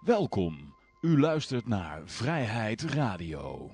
[0.00, 0.74] Welkom.
[1.00, 3.70] U luistert naar Vrijheid Radio.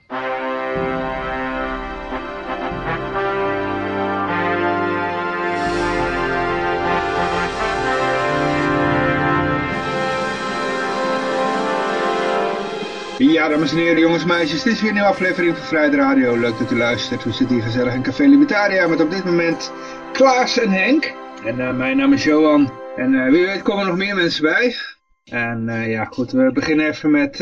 [13.19, 15.95] Ja, dames en heren, jongens en meisjes, dit is weer een nieuwe aflevering van Vrijheid
[15.95, 16.37] Radio.
[16.37, 17.25] Leuk dat u luistert.
[17.25, 19.73] We zitten hier gezellig in Café Libertaria met op dit moment
[20.13, 21.13] Klaas en Henk.
[21.45, 22.73] En uh, mijn naam is Johan.
[22.97, 24.77] En uh, wie weet komen er nog meer mensen bij.
[25.25, 27.39] En uh, ja, goed, we beginnen even met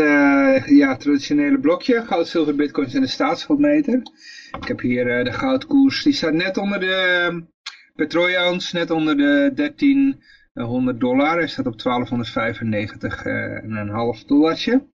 [0.67, 2.03] ja, het traditionele blokje.
[2.03, 4.03] Goud, zilver, bitcoins en de staatsschuldmeter.
[4.61, 7.45] Ik heb hier de goudkoers, die staat net onder de
[7.95, 11.37] petroleounce, net onder de 1300 dollar.
[11.37, 14.89] Hij staat op 1295 en een half dollartje.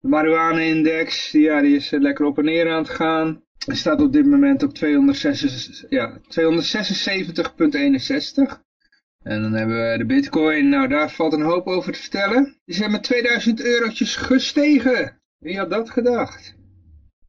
[0.00, 3.42] De marihuana-index, ja, die is lekker op en neer aan het gaan.
[3.66, 8.68] Hij staat op dit moment op 276, ja, 276,61.
[9.22, 12.56] En dan hebben we de bitcoin, nou daar valt een hoop over te vertellen.
[12.64, 15.20] Die zijn met 2000 eurotjes gestegen.
[15.38, 16.58] Wie had dat gedacht?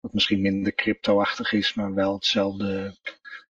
[0.00, 2.96] wat misschien minder crypto-achtig is, maar wel hetzelfde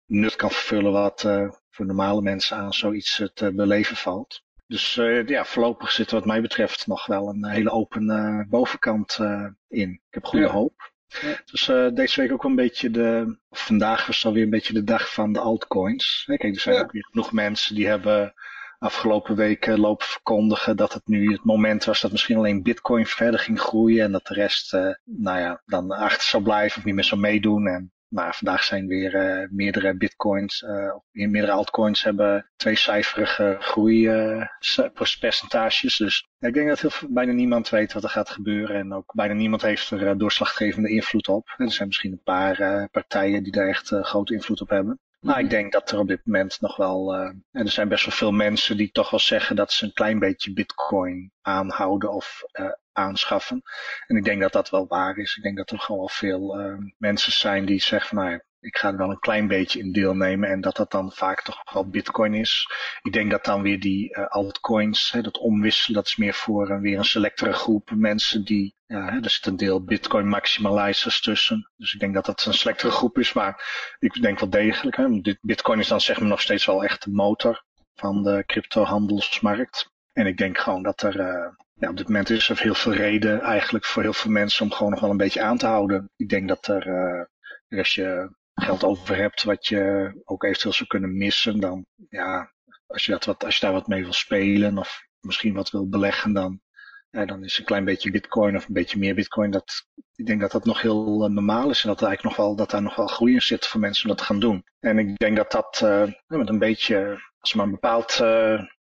[0.05, 1.21] nut kan vervullen wat
[1.69, 4.43] voor normale mensen aan zoiets te beleven valt.
[4.67, 4.93] Dus
[5.25, 9.19] ja, voorlopig zit wat mij betreft nog wel een hele open bovenkant
[9.67, 9.91] in.
[9.91, 10.51] Ik heb goede ja.
[10.51, 10.92] hoop.
[11.21, 11.41] Ja.
[11.51, 11.65] Dus
[11.95, 15.13] deze week ook wel een beetje de, of vandaag was alweer een beetje de dag
[15.13, 16.23] van de altcoins.
[16.25, 16.81] Kijk, er zijn ja.
[16.81, 18.33] ook weer genoeg mensen die hebben
[18.79, 23.39] afgelopen weken lopen verkondigen dat het nu het moment was dat misschien alleen bitcoin verder
[23.39, 24.71] ging groeien en dat de rest,
[25.03, 27.67] nou ja, dan achter zou blijven of niet meer zou meedoen.
[27.67, 35.99] En maar vandaag zijn weer uh, meerdere bitcoins, uh, of meerdere altcoins hebben tweecijferige groeipercentages.
[35.99, 39.13] Uh, dus ik denk dat heel, bijna niemand weet wat er gaat gebeuren en ook
[39.13, 41.53] bijna niemand heeft er doorslaggevende invloed op.
[41.57, 44.99] En er zijn misschien een paar partijen die daar echt grote invloed op hebben.
[45.23, 48.05] Maar ik denk dat er op dit moment nog wel, uh, en er zijn best
[48.05, 52.43] wel veel mensen die toch wel zeggen dat ze een klein beetje bitcoin aanhouden of
[52.59, 53.61] uh, aanschaffen.
[54.07, 55.35] En ik denk dat dat wel waar is.
[55.35, 58.43] Ik denk dat er gewoon wel veel uh, mensen zijn die zeggen van nou ja,
[58.63, 61.73] ik ga er wel een klein beetje in deelnemen en dat dat dan vaak toch
[61.73, 62.69] wel bitcoin is.
[63.01, 66.69] Ik denk dat dan weer die uh, altcoins, hè, dat omwisselen, dat is meer voor
[66.69, 71.71] uh, weer een selectere groep mensen die, ja, er zit een deel bitcoin maximalizers tussen.
[71.77, 73.63] Dus ik denk dat dat een selectere groep is, maar
[73.99, 74.95] ik denk wel degelijk.
[74.97, 77.63] Hè, bitcoin is dan zeg maar nog steeds wel echt de motor
[77.95, 79.91] van de cryptohandelsmarkt.
[80.13, 81.47] En ik denk gewoon dat er, uh,
[81.83, 84.71] ja, op dit moment is er heel veel reden eigenlijk voor heel veel mensen om
[84.71, 86.09] gewoon nog wel een beetje aan te houden.
[86.15, 90.89] Ik denk dat er, uh, als je geld over hebt wat je ook eventueel zou
[90.89, 92.53] kunnen missen, dan ja,
[92.87, 95.89] als je, dat wat, als je daar wat mee wil spelen of misschien wat wil
[95.89, 96.61] beleggen, dan,
[97.09, 99.51] ja, dan is een klein beetje bitcoin of een beetje meer bitcoin.
[99.51, 102.55] Dat, ik denk dat dat nog heel uh, normaal is en dat, eigenlijk nog wel,
[102.55, 104.63] dat daar nog wel groei in zit voor mensen om dat te gaan doen.
[104.79, 108.19] En ik denk dat dat uh, met een beetje, als maar een bepaald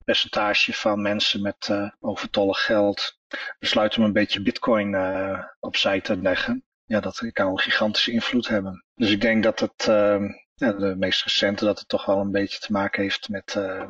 [0.03, 3.17] percentage van mensen met uh, overtollig geld
[3.59, 8.47] besluiten om een beetje bitcoin uh, opzij te leggen, ja, dat kan een gigantische invloed
[8.47, 8.85] hebben.
[8.95, 10.21] Dus ik denk dat het, uh,
[10.53, 13.83] ja, de meest recente, dat het toch wel een beetje te maken heeft met, uh,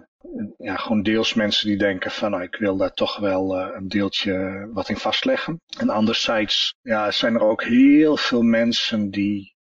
[0.57, 4.67] ja, gewoon deels mensen die denken van, nou, ik wil daar toch wel een deeltje
[4.73, 5.61] wat in vastleggen.
[5.79, 9.55] En anderzijds, ja, zijn er ook heel veel mensen die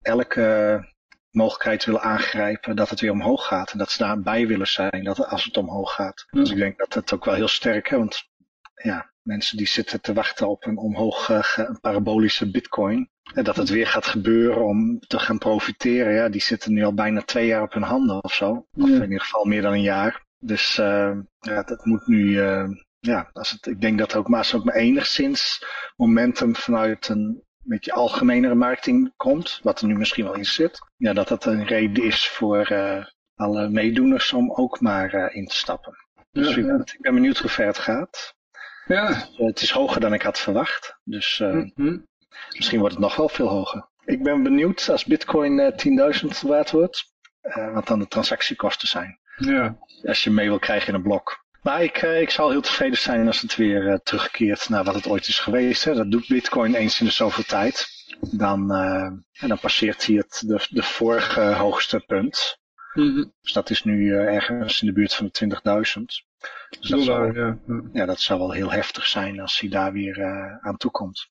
[0.00, 0.84] elke
[1.30, 3.72] mogelijkheid willen aangrijpen dat het weer omhoog gaat.
[3.72, 6.26] En dat ze daarbij willen zijn dat als het omhoog gaat.
[6.30, 8.28] Dus ik denk dat het ook wel heel sterk, hè, want
[8.74, 13.10] ja, mensen die zitten te wachten op een omhoog een parabolische bitcoin.
[13.34, 16.14] En dat het weer gaat gebeuren om te gaan profiteren.
[16.14, 18.66] Ja, die zitten nu al bijna twee jaar op hun handen of zo.
[18.72, 20.26] Of in ieder geval meer dan een jaar.
[20.38, 22.40] Dus ja, dat moet nu
[23.00, 25.64] ja, als het, ik denk dat ook, maar als ook maar enigszins
[25.96, 31.12] momentum vanuit een beetje algemenere marketing komt, wat er nu misschien wel in zit, ja,
[31.12, 33.04] dat dat een reden is voor uh,
[33.34, 35.96] alle meedoeners om ook maar uh, in te stappen.
[36.30, 38.34] Dus ja, ik ben benieuwd hoe ver het gaat.
[38.86, 39.06] Ja.
[39.06, 42.06] Dus, uh, het is hoger dan ik had verwacht, dus mm -hmm.
[42.56, 43.88] misschien wordt het nog wel veel hoger.
[44.04, 45.72] Ik ben benieuwd als bitcoin
[46.22, 47.12] 10.000 waard wordt,
[47.72, 49.18] wat dan de transactiekosten zijn.
[49.36, 49.78] Ja.
[50.02, 51.46] Als je mee wil krijgen in een blok.
[51.62, 54.94] Maar ik, uh, ik zal heel tevreden zijn als het weer uh, terugkeert naar wat
[54.94, 55.84] het ooit is geweest.
[55.84, 55.94] Hè.
[55.94, 57.86] Dat doet Bitcoin eens in de zoveel tijd.
[58.20, 59.02] Dan, uh,
[59.32, 62.58] en dan passeert hij het de, de vorige hoogste punt.
[62.94, 63.32] Mm -hmm.
[63.42, 65.60] Dus dat is nu ergens in de buurt van de
[65.98, 66.02] 20.000.
[66.80, 67.58] Dus dat, zou, ja.
[67.92, 70.24] ja, dat zou wel heel heftig zijn als hij daar weer
[70.60, 71.28] aan toe komt.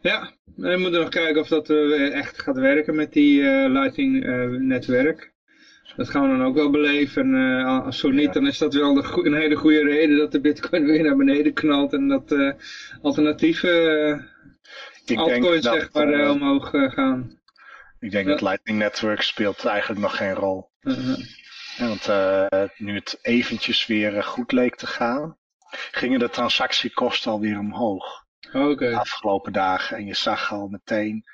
[0.00, 1.70] Ja, we moeten nog kijken of dat
[2.10, 4.24] echt gaat werken met die Lightning
[4.58, 5.34] netwerk.
[5.96, 7.34] Dat gaan we dan ook wel beleven.
[7.34, 10.84] Uh, als zo niet, dan is dat wel een hele goede reden dat de bitcoin
[10.84, 11.92] weer naar beneden knalt.
[11.92, 12.52] En dat uh,
[13.02, 13.68] alternatieve
[15.06, 17.40] uh, altcoins dat, zeg maar omhoog gaan.
[18.00, 18.32] Ik denk ja.
[18.32, 20.70] dat Lightning Network speelt eigenlijk nog geen rol.
[20.80, 21.16] -huh.
[21.76, 22.08] ja, want
[22.78, 25.36] nu het eventjes weer goed leek te gaan,
[25.90, 28.24] gingen de transactiekosten alweer omhoog.
[28.52, 28.90] Okay.
[28.90, 29.96] De afgelopen dagen.
[29.96, 31.24] En je zag al meteen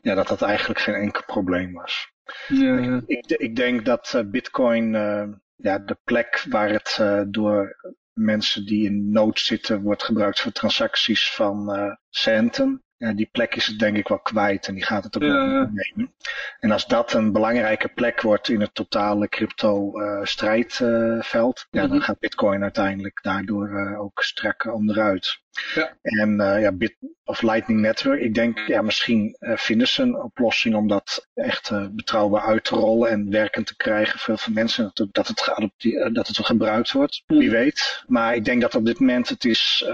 [0.00, 2.12] ja, dat dat eigenlijk geen enkel probleem was.
[2.48, 3.00] Ja.
[3.06, 5.24] Ik, ik, denk dat uh, Bitcoin, uh,
[5.56, 7.76] ja, de plek waar het uh, door
[8.12, 11.72] mensen die in nood zitten wordt gebruikt voor transacties van
[12.10, 12.82] centen.
[12.96, 15.70] Ja, die plek is het denk ik wel kwijt en die gaat het ook ja,
[15.72, 16.14] nemen.
[16.60, 19.92] En als dat een belangrijke plek wordt in het totale crypto
[20.22, 25.40] strijdveld, ja, dan gaat Bitcoin uiteindelijk daardoor ook strak onderuit.
[25.74, 25.96] Ja.
[26.02, 30.22] En uh, ja, Bit of Lightning Network, ik denk, ja, misschien uh, vinden ze een
[30.22, 34.52] oplossing om dat echt uh, betrouwbaar uit te rollen en werkend te krijgen voor veel
[34.52, 37.38] mensen, dat het, dat het, dat het gebruikt wordt, Mm.
[37.38, 38.04] wie weet.
[38.06, 39.84] Maar ik denk dat op dit moment het is,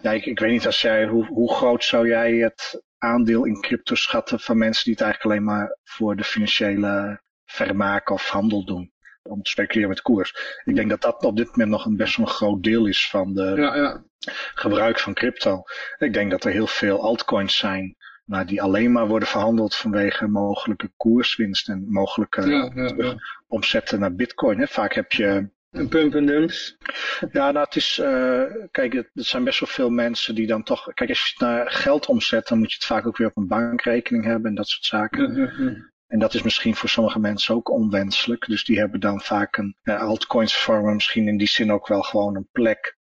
[0.00, 3.60] ja, ik, ik weet niet als jij, hoe, hoe groot zou jij het aandeel in
[3.60, 8.64] crypto schatten van mensen die het eigenlijk alleen maar voor de financiële vermaak of handel
[8.64, 8.91] doen?
[9.32, 10.60] Om te speculeren met koers.
[10.64, 13.08] Ik denk dat dat op dit moment nog een best wel een groot deel is
[13.08, 14.04] van de ja, ja.
[14.54, 15.62] gebruik van crypto.
[15.98, 20.28] Ik denk dat er heel veel altcoins zijn maar die alleen maar worden verhandeld vanwege
[20.28, 24.58] mogelijke koerswinst en mogelijke ja, omzetten naar bitcoin.
[24.58, 24.66] Hè.
[24.66, 25.48] Vaak heb je...
[25.70, 26.76] Een pump en dumps.
[27.30, 30.92] Ja, nou het is, uh, kijk, er zijn best wel veel mensen die dan toch,
[30.94, 33.36] kijk als je het naar geld omzet, dan moet je het vaak ook weer op
[33.36, 35.91] een bankrekening hebben en dat soort zaken.
[36.12, 38.46] En dat is misschien voor sommige mensen ook onwenselijk.
[38.46, 42.02] Dus die hebben dan vaak een, uh, altcoins vormen misschien in die zin ook wel
[42.02, 42.96] gewoon een plek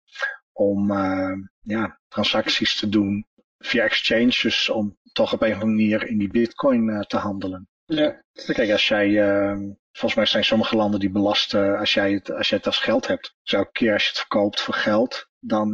[0.52, 3.26] om uh, ja, transacties te doen
[3.58, 7.68] via exchanges om toch op een of andere manier in die bitcoin uh, te handelen.
[7.84, 8.22] Ja.
[8.32, 9.14] Kijk, als jij,
[9.92, 13.06] volgens mij zijn sommige landen die belasten als jij het, als jij het als geld
[13.06, 13.34] hebt.
[13.42, 15.68] Dus elke keer als je het verkoopt voor geld, dan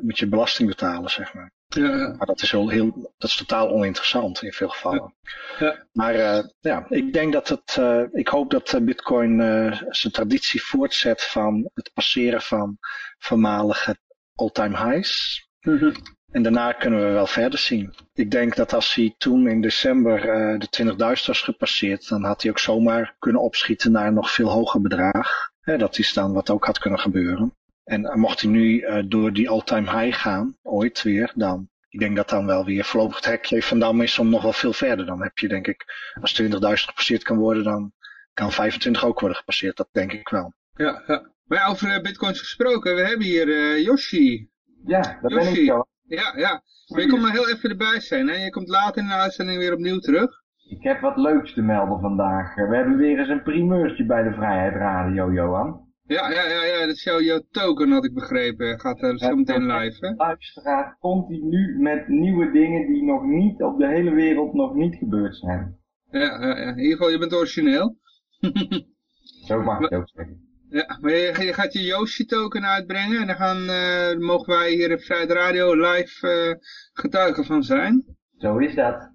[0.00, 1.52] moet je belasting betalen, zeg maar.
[1.74, 2.14] Ja.
[2.16, 5.14] Maar dat is, heel, heel, dat is totaal oninteressant in veel gevallen.
[5.58, 5.66] Ja.
[5.66, 5.86] Ja.
[5.92, 10.62] Maar uh, ja, ik denk dat het, uh, ik hoop dat Bitcoin uh, zijn traditie
[10.62, 12.78] voortzet van het passeren van
[13.18, 13.96] voormalige
[14.34, 15.46] all-time highs.
[15.60, 15.92] Mm -hmm.
[16.30, 17.94] En daarna kunnen we wel verder zien.
[18.14, 20.20] Ik denk dat als hij toen in december
[20.58, 20.96] de 20.000
[21.26, 25.50] was gepasseerd, dan had hij ook zomaar kunnen opschieten naar een nog veel hoger bedrag.
[25.64, 27.54] Dat is dan wat ook had kunnen gebeuren.
[27.84, 32.16] En mocht hij nu uh, door die all-time high gaan, ooit weer, dan ik denk
[32.16, 35.06] dat dan wel weer voorlopig het hekje van Dam is om nog wel veel verder.
[35.06, 35.84] Dan heb je denk ik,
[36.20, 37.92] als 20.000 gepasseerd kan worden, dan
[38.32, 39.76] kan 25 ook worden gepasseerd.
[39.76, 40.52] Dat denk ik wel.
[40.72, 41.30] Ja, ja.
[41.44, 44.48] maar ja, over uh, bitcoins gesproken, we hebben hier uh, Yoshi.
[44.84, 45.52] Ja, dat Yoshi.
[45.52, 45.86] ben ik zo.
[46.02, 46.62] Ja, ja.
[46.86, 48.34] Maar je komt maar heel even erbij zijn, hè?
[48.34, 50.42] Je komt later in de uitzending weer opnieuw terug.
[50.68, 52.54] Ik heb wat leuks te melden vandaag.
[52.54, 55.83] We hebben weer eens een primeurtje bij de Vrijheid Radio, Johan.
[56.06, 58.80] Ja, ja, ja, ja, dat is jouw, jouw token, had ik begrepen.
[58.80, 60.14] Gaat uh, zo meteen live, hè?
[60.14, 65.36] Luisteraar continu met nieuwe dingen die nog niet op de hele wereld nog niet gebeurd
[65.36, 65.78] zijn.
[66.10, 66.70] Ja, ja, ja.
[66.70, 67.96] in ieder geval, je bent origineel.
[69.46, 70.42] zo mag ik ook zeggen.
[70.68, 74.70] Ja, maar je, je gaat je Yoshi token uitbrengen en dan gaan, uh, mogen wij
[74.70, 76.54] hier in Vrijheid Radio live uh,
[76.92, 78.16] getuigen van zijn.
[78.38, 79.10] Zo is dat.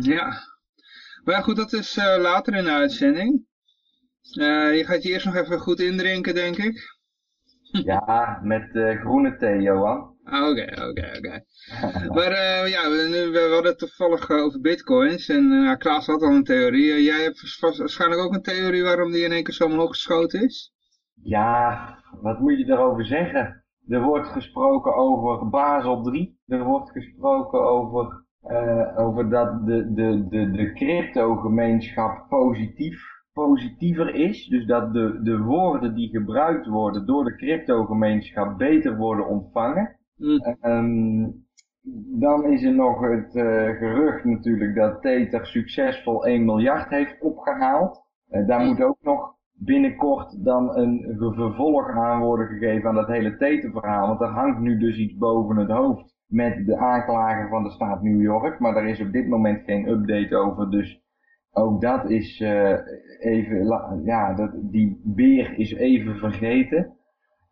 [0.00, 0.26] Ja.
[1.24, 3.47] Maar ja, goed, dat is later in de uitzending.
[4.34, 6.96] Uh, je gaat je eerst nog even goed indrinken, denk ik.
[7.84, 10.16] ja, met uh, groene thee, Johan.
[10.24, 11.44] Oké, oké, oké.
[12.08, 16.44] Maar uh, ja, we, we hadden het toevallig over bitcoins en Klaas had al een
[16.44, 17.02] theorie.
[17.02, 20.72] jij hebt waarschijnlijk ook een theorie waarom die in één keer zo omhoog geschoten is?
[21.22, 23.62] Ja, wat moet je daarover zeggen?
[23.88, 26.38] er wordt gesproken over Basel 3.
[26.46, 28.24] Er wordt gesproken over,
[28.96, 33.02] over dat de, de, de, de crypto-gemeenschap positief,
[33.46, 34.46] positiever is.
[34.46, 39.96] Dus dat de, de woorden die gebruikt worden door de crypto-gemeenschap beter worden ontvangen.
[40.16, 41.46] Mm.
[42.18, 43.44] dan is er nog het uh,
[43.78, 48.00] gerucht natuurlijk dat Tether succesvol 1 miljard heeft opgehaald.
[48.30, 53.36] Uh, daar moet ook nog binnenkort dan een vervolg aan worden gegeven aan dat hele
[53.36, 54.06] Tether-verhaal.
[54.06, 58.02] Want er hangt nu dus iets boven het hoofd met de aanklager van de staat
[58.02, 58.58] New York.
[58.58, 60.70] Maar daar is op dit moment geen update over.
[60.70, 61.02] Dus
[61.58, 62.72] ook dat is uh,
[63.18, 63.66] even,
[64.04, 66.96] ja, dat, die beer is even vergeten.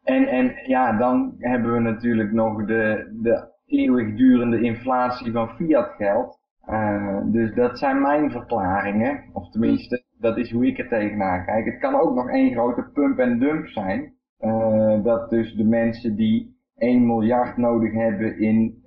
[0.02, 6.38] En, en ja, dan hebben we natuurlijk nog de, de eeuwigdurende inflatie van fiat geld.
[6.68, 9.24] Uh, dus dat zijn mijn verklaringen.
[9.32, 11.64] Of tenminste, dat is hoe ik er tegenaan kijk.
[11.64, 14.14] Het kan ook nog één grote pump en dump zijn.
[14.40, 18.82] Uh, dat dus de mensen die 1 miljard nodig hebben in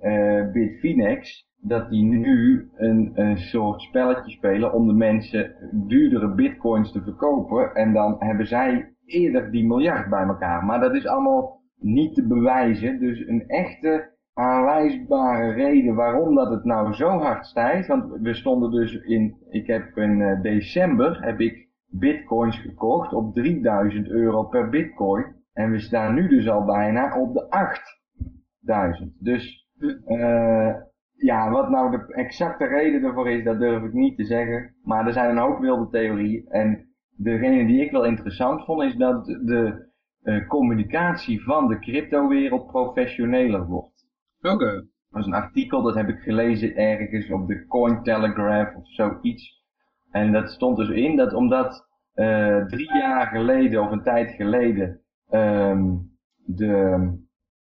[0.52, 7.02] Bitfinex, dat die nu een, een soort spelletje spelen om de mensen duurdere bitcoins te
[7.02, 7.74] verkopen.
[7.74, 10.64] En dan hebben zij eerder die miljard bij elkaar.
[10.64, 12.98] Maar dat is allemaal niet te bewijzen.
[12.98, 17.88] Dus een echte aanwijsbare reden waarom dat het nou zo hard stijgt.
[17.88, 23.34] Want we stonden dus in, ik heb in uh, december, heb ik bitcoins gekocht op
[23.34, 25.24] 3000 euro per bitcoin.
[25.52, 29.12] En we staan nu dus al bijna op de 8000.
[29.18, 30.74] Dus uh,
[31.20, 34.74] ja, wat nou de exacte reden ervoor is, dat durf ik niet te zeggen.
[34.82, 36.46] Maar er zijn een hoop wilde theorieën.
[36.48, 39.88] En degene die ik wel interessant vond, is dat de
[40.22, 44.06] uh, communicatie van de cryptowereld professioneler wordt.
[44.40, 44.86] Oké.
[45.10, 49.64] Dat is een artikel, dat heb ik gelezen ergens op de Cointelegraph of zoiets.
[50.10, 55.00] En dat stond dus in dat omdat uh, drie jaar geleden of een tijd geleden
[55.30, 56.98] um, de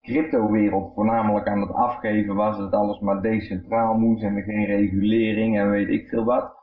[0.07, 5.59] cryptowereld voornamelijk aan het afgeven was, dat alles maar decentraal moest en er geen regulering
[5.59, 6.55] en weet ik veel wat.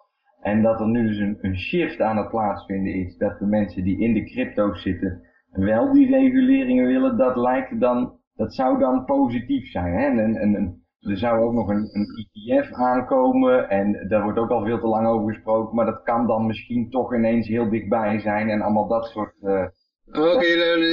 [0.42, 4.00] En dat er nu dus een, shift aan het plaatsvinden is, dat de mensen die
[4.00, 5.22] in de crypto's zitten
[5.52, 9.94] wel die reguleringen willen, dat lijkt dan dat zou dan positief zijn.
[9.94, 10.22] Hè?
[10.22, 14.66] En, en, er zou ook nog een, een ETF aankomen en daar wordt ook al
[14.66, 18.50] veel te lang over gesproken, maar dat kan dan misschien toch ineens heel dichtbij zijn
[18.50, 19.36] en allemaal dat soort...
[19.42, 19.66] Uh,
[20.14, 20.46] Oké,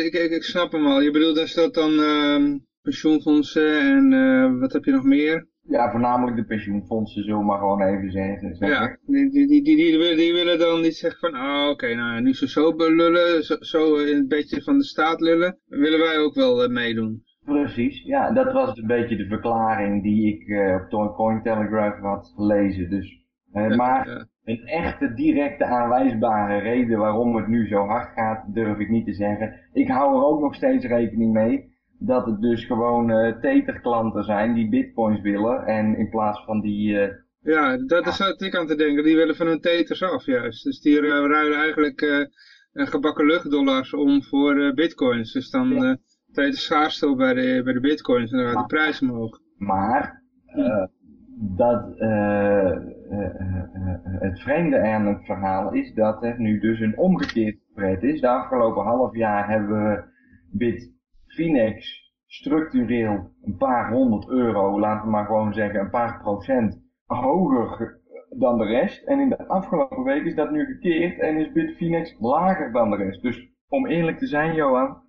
[0.04, 1.00] ik, ik, ik, snap hem al.
[1.00, 5.48] Je bedoelt, dat dat dan uh, pensioenfondsen en uh, wat heb je nog meer?
[5.62, 8.68] Ja, voornamelijk de pensioenfondsen, zullen we maar gewoon even zeggen.
[8.68, 11.94] Ja, die, die, die, die, willen, die willen dan niet zeggen van, ah oh, oké,
[11.94, 15.98] nou nu ze zo lullen, zo, zo in het beetje van de staat lullen, willen
[15.98, 17.22] wij ook wel meedoen.
[17.44, 20.42] Precies, ja, dat was een beetje de verklaring die ik
[20.90, 22.90] op Cointelegraph had gelezen.
[22.90, 28.78] Dus, uh, maar een echte directe aanwijsbare reden waarom het nu zo hard gaat, durf
[28.78, 29.60] ik niet te zeggen.
[29.72, 31.68] Ik hou er ook nog steeds rekening mee
[31.98, 36.92] dat het dus gewoon uh, teterklanten zijn die bitcoins willen en in plaats van die...
[37.40, 39.04] ja, dat is wat ik aan te denken.
[39.04, 40.64] Die willen van hun teters af juist.
[40.64, 42.28] Dus die ruilen eigenlijk
[42.72, 45.32] gebakken luchtdollars om voor bitcoins.
[45.32, 45.98] Dus dan
[46.32, 49.38] treedt de schaarste bij de, bij de bitcoins en dan gaat de prijs omhoog.
[49.56, 50.22] Maar
[50.56, 50.84] uh,
[51.42, 52.76] dat, uh,
[54.18, 58.20] het vreemde aan het verhaal is dat er nu dus een omgekeerd pret is.
[58.20, 60.04] De afgelopen half jaar hebben we
[60.50, 68.00] Bitfinex structureel een paar honderd euro, laten we maar gewoon zeggen een paar procent hoger
[68.38, 69.06] dan de rest.
[69.06, 72.96] En in de afgelopen week is dat nu gekeerd en is Bitfinex lager dan de
[72.96, 73.22] rest.
[73.22, 75.02] Dus om eerlijk te zijn, Johan,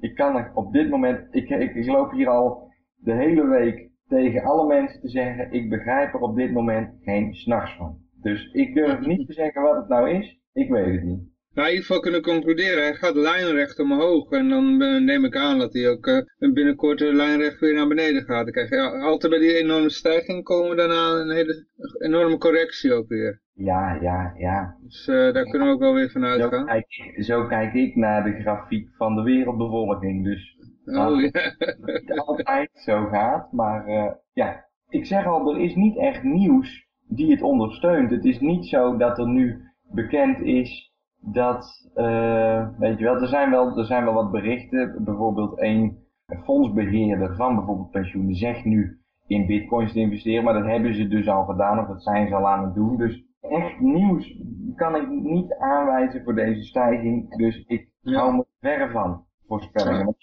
[0.00, 4.42] ik kan er op dit moment, ik, ik loop hier al de hele week tegen
[4.42, 7.98] alle mensen te zeggen, ik begrijp er op dit moment geen s'nachts van.
[8.22, 11.30] Dus ik durf niet te zeggen wat het nou is, ik weet het niet.
[11.54, 14.30] Nou, in ieder geval kunnen concluderen, hij gaat lijnrecht omhoog.
[14.30, 18.22] En dan eh, neem ik aan dat hij ook uh, binnenkort lijnrecht weer naar beneden
[18.22, 18.44] gaat.
[18.44, 21.66] Dan krijg je altijd bij die enorme stijging komen daarna een hele
[21.98, 23.40] enorme correctie ook weer.
[23.54, 24.76] Ja, ja, ja.
[24.82, 26.58] Dus uh, daar kunnen we ook wel weer van uitgaan.
[26.58, 30.24] Zo kijk, zo kijk ik naar de grafiek van de wereldbevolking.
[30.24, 31.30] Dus oh, ja.
[31.58, 33.52] het niet altijd zo gaat.
[33.52, 33.90] Maar
[34.32, 38.10] ja, ik zeg al, er is niet echt nieuws die het ondersteunt.
[38.10, 43.28] Het is niet zo dat er nu bekend is dat, uh, weet je wel, er
[43.28, 45.04] zijn wel, er zijn wel wat berichten.
[45.04, 45.98] Bijvoorbeeld een
[46.44, 51.28] fondsbeheerder van bijvoorbeeld pensioenen zegt nu in bitcoins te investeren, maar dat hebben ze dus
[51.28, 52.96] al gedaan of dat zijn ze al aan het doen.
[52.96, 54.36] Dus echt nieuws
[54.74, 60.16] kan ik niet aanwijzen voor deze stijging, dus ik hou me ver van voorspellingen.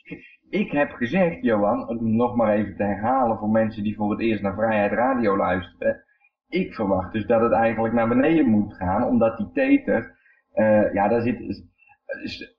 [0.50, 4.20] Ik heb gezegd, Johan, om nog maar even te herhalen voor mensen die voor het
[4.20, 6.04] eerst naar Vrijheid Radio luisteren.
[6.50, 10.18] Ik verwacht dus dat het eigenlijk naar beneden moet gaan, omdat die teter
[10.56, 11.64] uh, ja, daar zit,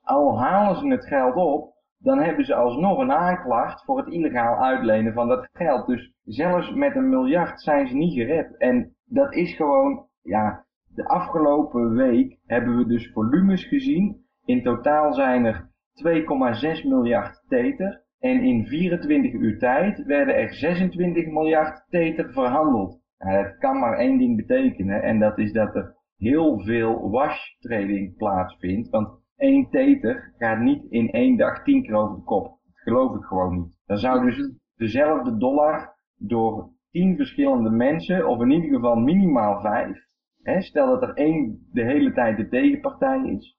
[0.03, 4.63] al halen ze het geld op, dan hebben ze alsnog een aanklacht voor het illegaal
[4.63, 5.87] uitlenen van dat geld.
[5.87, 8.57] Dus zelfs met een miljard zijn ze niet gered.
[8.57, 14.25] En dat is gewoon, ja, de afgelopen week hebben we dus volumes gezien.
[14.45, 18.03] In totaal zijn er 2,6 miljard teter.
[18.19, 23.01] En in 24 uur tijd werden er 26 miljard teter verhandeld.
[23.17, 25.01] Nou, dat kan maar één ding betekenen.
[25.01, 28.89] En dat is dat er heel veel wash trading plaatsvindt.
[28.89, 32.43] Want één teter gaat niet in één dag tien keer over de kop.
[32.43, 33.79] Dat geloof ik gewoon niet.
[33.85, 40.07] Dan zou dus dezelfde dollar door tien verschillende mensen, of in ieder geval minimaal vijf,
[40.41, 43.57] hè, stel dat er één de hele tijd de tegenpartij is,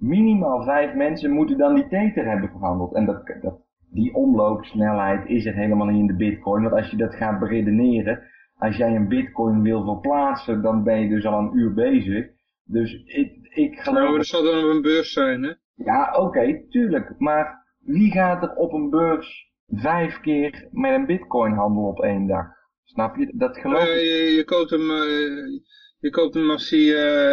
[0.00, 2.94] minimaal vijf mensen moeten dan die teter hebben verhandeld.
[2.94, 6.62] En dat, dat, die omloopsnelheid is er helemaal niet in de bitcoin.
[6.62, 8.22] Want als je dat gaat beredeneren,
[8.56, 12.26] als jij een bitcoin wil verplaatsen, dan ben je dus al een uur bezig.
[12.64, 14.04] Dus ik, ik geloof...
[14.04, 15.52] Nou, dat zal dan op een beurs zijn, hè?
[15.74, 17.14] Ja, oké, tuurlijk.
[17.18, 22.26] Maar wie gaat er op een beurs vijf keer met een bitcoin handelen op één
[22.26, 22.46] dag?
[22.84, 23.32] Snap je?
[23.36, 24.00] Dat geloof Uh, ik.
[24.00, 25.60] je, je koopt hem, uh,
[25.98, 26.80] je koopt hem als hij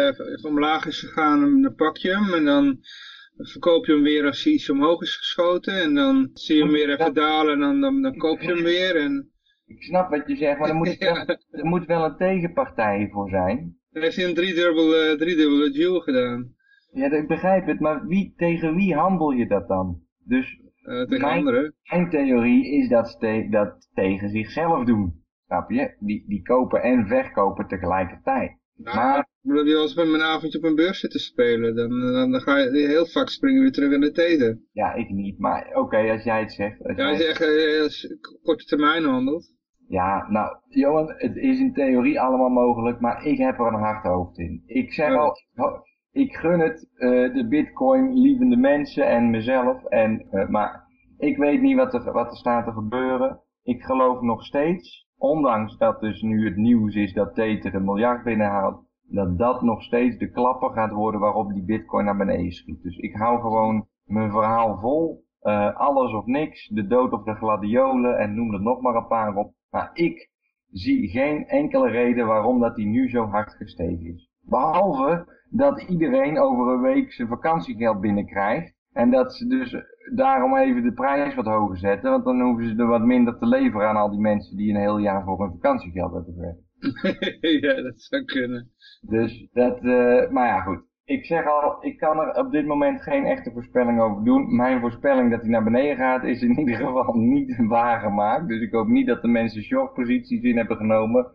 [0.08, 2.78] uh, omlaag is gegaan, dan pak je hem en dan
[3.36, 6.72] verkoop je hem weer als hij iets omhoog is geschoten en dan zie je hem
[6.72, 9.30] weer even dalen en dan, dan, dan koop je hem weer en...
[9.66, 11.16] Ik snap wat je zegt, maar er moet, wel,
[11.60, 13.76] er moet wel een tegenpartij voor zijn.
[13.90, 16.54] Dan heeft hij een driedubbele, uh, driedubbele duel gedaan.
[16.92, 20.00] Ja, ik begrijp het, maar wie, tegen wie handel je dat dan?
[20.24, 21.74] Dus uh, tegen mijn, anderen.
[21.90, 25.24] Mijn theorie is dat ze dat tegen zichzelf doen.
[25.46, 25.96] Snap je?
[25.98, 28.58] Die, die kopen en verkopen tegelijkertijd.
[28.76, 32.12] Nou, maar wil je wel eens met een avondje op een beurs zitten spelen, dan,
[32.12, 34.66] dan, dan ga je heel vaak springen weer terug in de teten.
[34.72, 36.82] Ja, ik niet, maar oké, okay, als jij het zegt.
[36.84, 37.40] Als ja, als je echt
[38.10, 39.54] uh, korte termijn handelt.
[39.88, 44.04] Ja, nou, Johan, het is in theorie allemaal mogelijk, maar ik heb er een hard
[44.04, 44.62] hoofd in.
[44.66, 45.20] Ik zeg Oh.
[45.20, 45.36] al,
[46.12, 50.84] ik gun het uh, de bitcoin lievende mensen en mezelf, en, uh, maar
[51.18, 53.40] ik weet niet wat er, wat er staat te gebeuren.
[53.62, 58.24] Ik geloof nog steeds, ondanks dat dus nu het nieuws is dat Tether een miljard
[58.24, 62.82] binnenhaalt, dat dat nog steeds de klapper gaat worden waarop die bitcoin naar beneden schiet.
[62.82, 67.34] Dus ik hou gewoon mijn verhaal vol, uh, alles of niks, de dood of de
[67.34, 69.52] gladiolen en noem er nog maar een paar op.
[69.70, 70.30] Maar ik
[70.70, 74.30] zie geen enkele reden waarom dat die nu zo hard gestegen is.
[74.40, 78.75] Behalve dat iedereen over een week zijn vakantiegeld binnenkrijgt.
[78.96, 79.76] En dat ze dus
[80.14, 82.10] daarom even de prijs wat hoger zetten.
[82.10, 84.80] Want dan hoeven ze er wat minder te leveren aan al die mensen die een
[84.80, 86.64] heel jaar voor hun vakantiegeld hebben gewerkt.
[87.66, 88.70] ja, dat zou kunnen.
[89.00, 90.84] Dus dat, uh, maar ja goed.
[91.04, 94.56] Ik zeg al, ik kan er op dit moment geen echte voorspelling over doen.
[94.56, 98.48] Mijn voorspelling dat hij naar beneden gaat is in ieder geval niet waargemaakt.
[98.48, 101.26] Dus ik hoop niet dat de mensen shortposities in hebben genomen.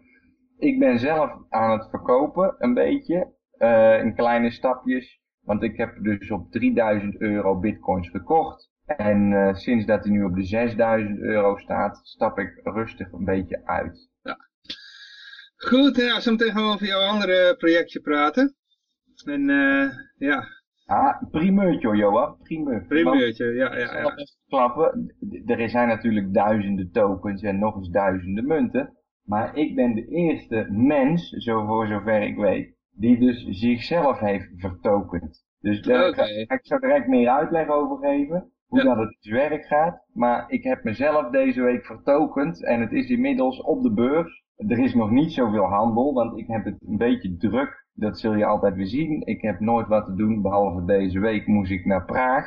[0.57, 3.33] Ik ben zelf aan het verkopen, een beetje.
[3.57, 5.20] Uh, in kleine stapjes.
[5.51, 8.69] Want ik heb dus op 3000 euro bitcoins gekocht.
[8.85, 13.25] En uh, sinds dat hij nu op de 6000 euro staat, stap ik rustig een
[13.25, 14.09] beetje uit.
[14.21, 14.37] Ja.
[15.55, 18.55] Goed, ja, zo meteen gaan we over jouw andere projectje praten.
[19.25, 20.47] En uh, ja.
[20.85, 22.85] Ah, primeurtje Johan, primeur.
[22.87, 24.13] Primeurtje, ja, ja, ja.
[24.47, 25.15] Klappen.
[25.45, 28.97] Er zijn natuurlijk duizenden tokens en nog eens duizenden munten.
[29.23, 34.49] Maar ik ben de eerste mens, zo voor zover ik weet, die dus zichzelf heeft
[34.55, 35.45] vertokend.
[35.59, 36.45] Dus daar okay.
[36.45, 38.95] ga ik zo direct meer uitleg over geven, hoe ja.
[38.95, 40.05] dat het werk gaat.
[40.13, 44.43] Maar ik heb mezelf deze week vertokend en het is inmiddels op de beurs.
[44.55, 47.85] Er is nog niet zoveel handel, want ik heb het een beetje druk.
[47.93, 49.21] Dat zul je altijd weer zien.
[49.25, 52.45] Ik heb nooit wat te doen, behalve deze week moest ik naar Praag.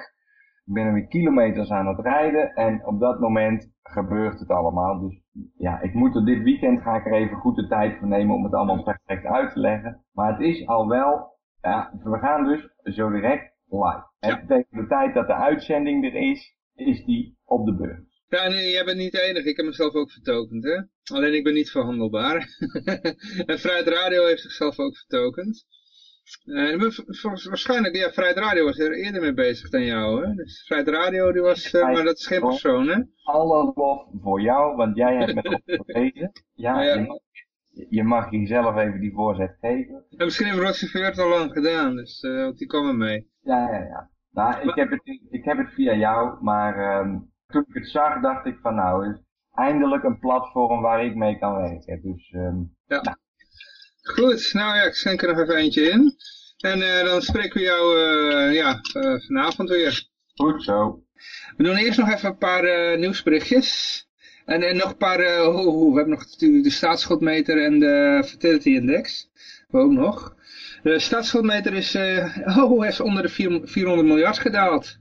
[0.65, 5.01] Ik ben er weer kilometers aan het rijden en op dat moment gebeurt het allemaal.
[5.01, 5.24] Dus
[5.59, 8.35] ja, ik moet er dit weekend ga ik er even goed de tijd voor nemen
[8.35, 10.05] om het allemaal perfect uit te leggen.
[10.13, 14.07] Maar het is al wel, ja, we gaan dus zo direct live.
[14.19, 14.41] Ja.
[14.41, 18.23] En tegen de tijd dat de uitzending er is, is die op de beurs.
[18.29, 19.49] Ja, nee, jij bent niet de enige.
[19.49, 20.83] Ik heb mezelf ook vertokend, hè.
[21.17, 22.37] Alleen ik ben niet verhandelbaar.
[23.47, 25.67] en Vrijheid Radio heeft zichzelf ook vertokend.
[26.45, 26.91] Uh,
[27.49, 30.35] waarschijnlijk, ja, Vrijheid Radio was er eerder mee bezig dan jou, hè.
[30.35, 33.03] Dus Vrijheid Radio, die was, uh, maar dat is geen persoon, hè.
[33.23, 36.33] Alle lof voor jou, want jij hebt me gelezen.
[36.55, 36.95] Ja, ja.
[37.69, 40.05] Je, je mag jezelf even die voorzet geven.
[40.17, 43.31] En misschien heeft Roger het al lang gedaan, dus uh, die kwam er mee.
[43.41, 44.11] Ja, ja, ja.
[44.31, 48.21] Nou, ik, heb het, ik heb het via jou, maar um, toen ik het zag,
[48.21, 52.03] dacht ik van nou, is eindelijk een platform waar ik mee kan werken.
[52.03, 53.01] Dus, um, ja.
[53.03, 53.17] Nou.
[54.05, 56.17] Goed, nou ja, ik schenk er nog even eentje in.
[56.59, 60.09] En uh, dan spreken we jou uh, ja, uh, vanavond weer.
[60.35, 61.03] Goed zo.
[61.57, 64.01] We doen eerst nog even een paar nieuwsberichtjes.
[64.45, 68.23] En, en nog een paar, oh, oh, we hebben nog natuurlijk de staatsschuldmeter en de
[68.27, 69.31] fertility index.
[69.69, 70.35] We ook nog.
[70.83, 71.97] De staatsschuldmeter is,
[72.59, 74.99] oh, is onder de 400 miljard gedaald.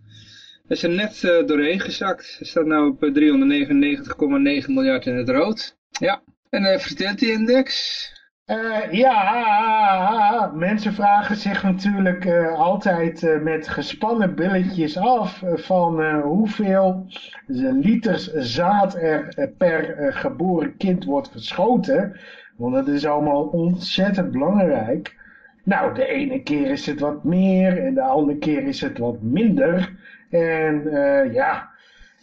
[0.68, 2.38] We zijn net doorheen gezakt.
[2.40, 5.78] Er staat nu op 399,9 miljard in het rood.
[6.00, 8.12] Ja, en de fertility-index?
[8.48, 17.06] Uh, ja, mensen vragen zich natuurlijk uh, altijd uh, met gespannen billetjes af van hoeveel
[17.48, 22.20] liters zaad er per geboren kind wordt verschoten.
[22.58, 25.16] Want dat is allemaal ontzettend belangrijk.
[25.64, 29.22] Nou, de ene keer is het wat meer en de andere keer is het wat
[29.22, 29.96] minder.
[30.30, 30.90] En
[31.32, 31.73] ja,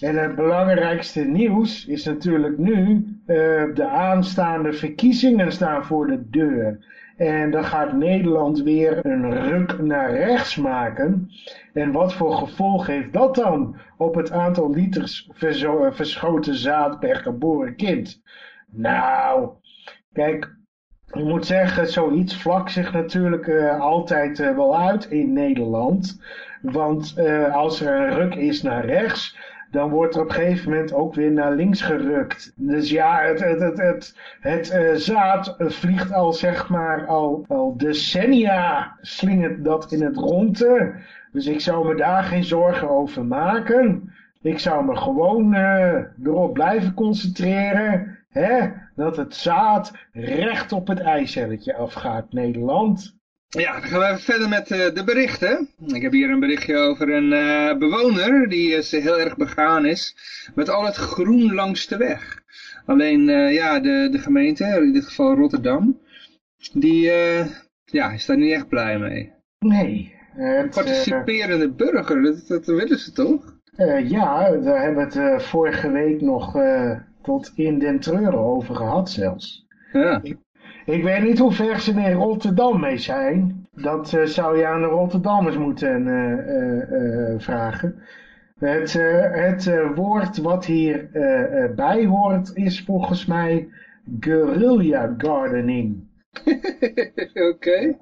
[0.00, 3.36] en het belangrijkste nieuws is natuurlijk nu, uh,
[3.74, 6.88] de aanstaande verkiezingen staan voor de deur.
[7.16, 11.30] En dan gaat Nederland weer een ruk naar rechts maken.
[11.72, 15.30] En wat voor gevolg heeft dat dan op het aantal liters
[15.90, 18.22] verschoten zaad per geboren kind?
[18.70, 19.50] Nou,
[20.12, 20.56] kijk,
[21.12, 26.20] ik moet zeggen, zoiets vlak zich natuurlijk uh, altijd wel uit in Nederland.
[26.62, 27.14] Want
[27.52, 29.36] als er een ruk is naar rechts,
[29.70, 32.52] dan wordt er op een gegeven moment ook weer naar links gerukt.
[32.56, 38.96] Dus ja, het, het, het, het, uh, zaad vliegt al zeg maar al, al decennia
[39.00, 40.94] slingert dat in het ronde.
[41.32, 44.12] Dus ik zou me daar geen zorgen over maken.
[44.42, 48.18] Ik zou me gewoon uh, erop blijven concentreren.
[48.28, 48.68] Hè?
[48.94, 53.19] Dat het zaad recht op het eicelletje afgaat, Nederland.
[53.58, 55.68] Ja, dan gaan we even verder met uh, de berichten.
[55.86, 60.16] Ik heb hier een berichtje over een uh, bewoner die uh, heel erg begaan is
[60.54, 62.42] met al het groen langs de weg.
[62.86, 66.00] Alleen ja, de, de gemeente, in dit geval Rotterdam,
[66.72, 67.10] die
[67.84, 69.32] ja, is daar niet echt blij mee.
[69.58, 70.14] Nee.
[70.32, 73.58] Het, Participerende burger, dat, dat willen ze toch?
[74.04, 76.58] ja, daar hebben we het vorige week nog
[77.22, 79.66] tot in den treuren over gehad zelfs.
[79.92, 80.20] Ja.
[80.22, 80.36] Ik
[80.98, 83.66] weet niet hoe ver ze in Rotterdam mee zijn.
[83.74, 88.02] Dat uh, zou je aan de Rotterdammers moeten uh, uh, vragen.
[88.58, 88.92] Het,
[89.32, 91.08] het woord wat hier
[91.76, 93.68] bij hoort is volgens mij
[94.20, 95.96] guerrilla gardening.
[97.50, 97.52] Oké.
[97.52, 97.96] Okay.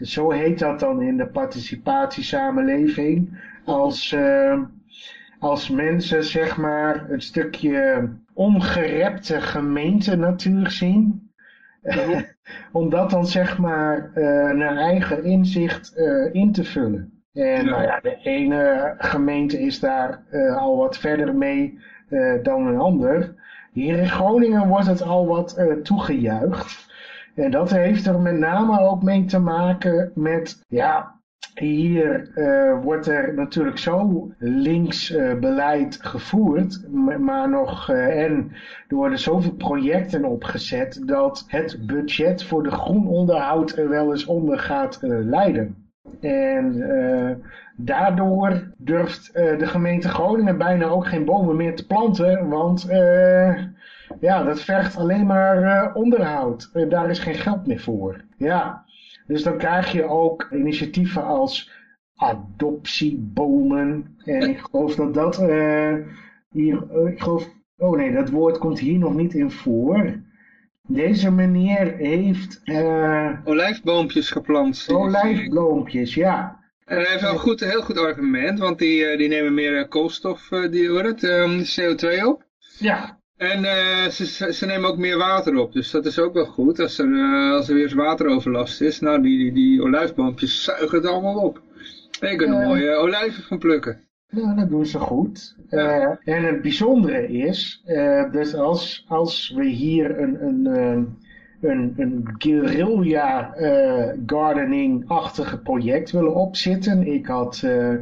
[0.00, 3.38] zo heet dat dan in de participatiesamenleving.
[3.64, 4.16] Als,
[5.38, 11.29] als mensen zeg maar een stukje ongerepte gemeentenatuur zien
[12.72, 17.22] om dat dan zeg maar uh, naar eigen inzicht uh, in te vullen.
[17.32, 21.78] En nou ja, de ene gemeente is daar uh, al wat verder mee
[22.42, 23.34] dan een ander.
[23.72, 26.92] Hier in Groningen wordt het al wat toegejuicht.
[27.34, 31.19] En dat heeft er met name ook mee te maken met ja,
[31.60, 36.88] hier uh, wordt er natuurlijk zo links uh, beleid gevoerd,
[37.20, 38.52] maar nog, uh, en
[38.88, 44.58] er worden zoveel projecten opgezet dat het budget voor de groenonderhoud er wel eens onder
[44.58, 45.88] gaat leiden.
[46.20, 47.42] En
[47.76, 52.86] daardoor durft de gemeente Groningen bijna ook geen bomen meer te planten, want
[54.20, 56.70] ja, dat vergt alleen maar onderhoud.
[56.88, 58.20] daar is geen geld meer voor.
[58.36, 58.84] Ja,
[59.30, 61.70] dus dan krijg je ook initiatieven als
[62.16, 64.16] adoptiebomen.
[64.24, 65.94] En ik geloof dat dat uh,
[66.50, 70.20] hier, uh, ik geloof, oh nee, dat woord komt hier nog niet in voor.
[70.82, 72.60] Deze meneer heeft...
[72.64, 74.86] Uh, olijfboompjes geplant.
[74.90, 76.58] Olijfboompjes, ja.
[76.84, 80.48] En hij heeft wel een goed, heel goed argument, want die, die nemen meer koolstof,
[80.70, 82.44] die, hoor het, um, CO2 op.
[82.78, 83.19] Ja.
[83.40, 86.78] En uh, ze, ze, nemen ook meer water op, dus dat is ook wel goed.
[86.80, 90.98] Als er, uh, als er weer eens wateroverlast is, nou die, die, die olijfboompjes zuigen
[90.98, 91.60] het allemaal op.
[92.20, 94.00] En je kunt er mooie olijven van plukken.
[94.30, 95.56] Nou, dat doen ze goed.
[95.68, 96.18] Ja.
[96.24, 97.82] Uh, en het bijzondere is,
[98.32, 101.16] dus als, als we hier een, een,
[101.60, 107.06] een, een guerrilla uh, gardening-achtige project willen opzitten.
[107.06, 107.94] Ik, had, uh,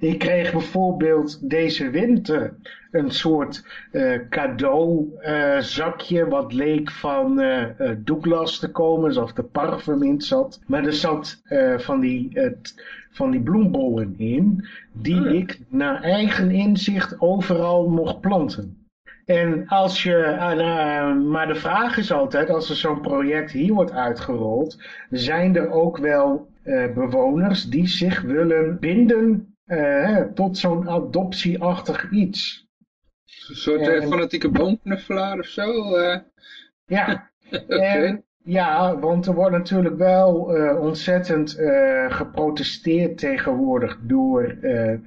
[0.00, 2.54] ik kreeg bijvoorbeeld deze winter
[2.90, 5.12] een soort uh, cadeau
[5.60, 7.42] zakje wat leek van
[7.98, 10.60] Douglas te komen, alsof de parfum in zat.
[10.66, 11.42] Maar er zat
[11.76, 12.40] van, die,
[13.10, 18.83] van die bloembollen in, die oh ik naar eigen inzicht overal mocht planten.
[19.24, 23.92] En als je, uh, maar de vraag is altijd, als er zo'n project hier wordt
[23.92, 32.10] uitgerold, zijn er ook wel uh, bewoners die zich willen binden uh, tot zo'n adoptieachtig
[32.10, 32.66] iets.
[33.48, 35.98] Een soort en, fanatieke boomknuffelaar of zo?
[36.86, 38.04] Ja, okay.
[38.04, 44.98] en ja, want er wordt natuurlijk wel uh, ontzettend uh, geprotesteerd tegenwoordig door, uh,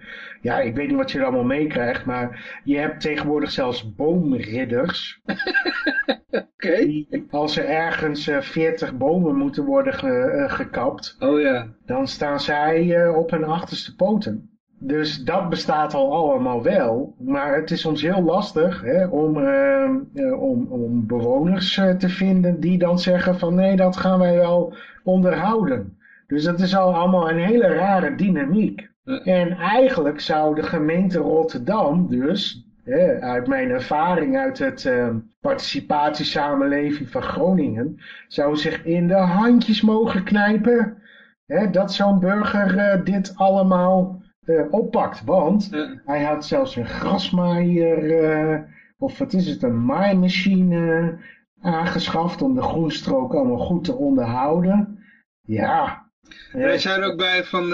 [0.41, 5.21] ja, ik weet niet wat je er allemaal meekrijgt, maar je hebt tegenwoordig zelfs boomridders.
[6.27, 6.47] Oké.
[6.55, 7.07] Okay.
[7.29, 11.67] Als er ergens 40 bomen moeten worden ge, gekapt, oh, ja.
[11.85, 14.56] dan staan zij op hun achterste poten.
[14.79, 17.15] Dus dat bestaat al allemaal wel.
[17.19, 22.59] Maar het is ons heel lastig hè, om, uh, om, om bewoners uh, te vinden
[22.59, 25.97] die dan zeggen van nee, dat gaan wij wel onderhouden.
[26.27, 28.89] Dus dat is al allemaal een hele rare dynamiek.
[29.23, 35.07] En eigenlijk zou de gemeente Rotterdam dus, hè, uit mijn ervaring uit het uh,
[35.39, 40.97] participatiesamenleving van Groningen, zou zich in de handjes mogen knijpen
[41.45, 44.21] hè, dat zo'n burger dit allemaal
[44.69, 45.23] oppakt.
[45.23, 45.69] Want
[46.05, 48.59] hij had zelfs een grasmaaier, uh,
[48.97, 51.17] of wat is het, een maaimachine
[51.61, 55.03] aangeschaft om de groenstrook allemaal goed te onderhouden.
[55.41, 56.05] Ja.
[56.51, 57.69] Hij zei er ook bij van uh,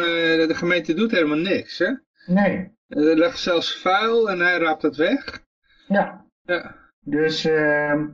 [0.48, 1.92] de gemeente doet helemaal niks, hè?
[2.26, 2.72] Nee.
[2.88, 5.44] Er ligt zelfs vuil en hij raapt het weg.
[5.88, 6.26] Ja.
[6.42, 6.76] ja.
[7.00, 8.08] Dus ehm,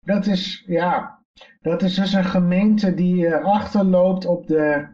[0.00, 1.22] dat is, ja,
[1.60, 4.86] dat is dus een gemeente die achterloopt op de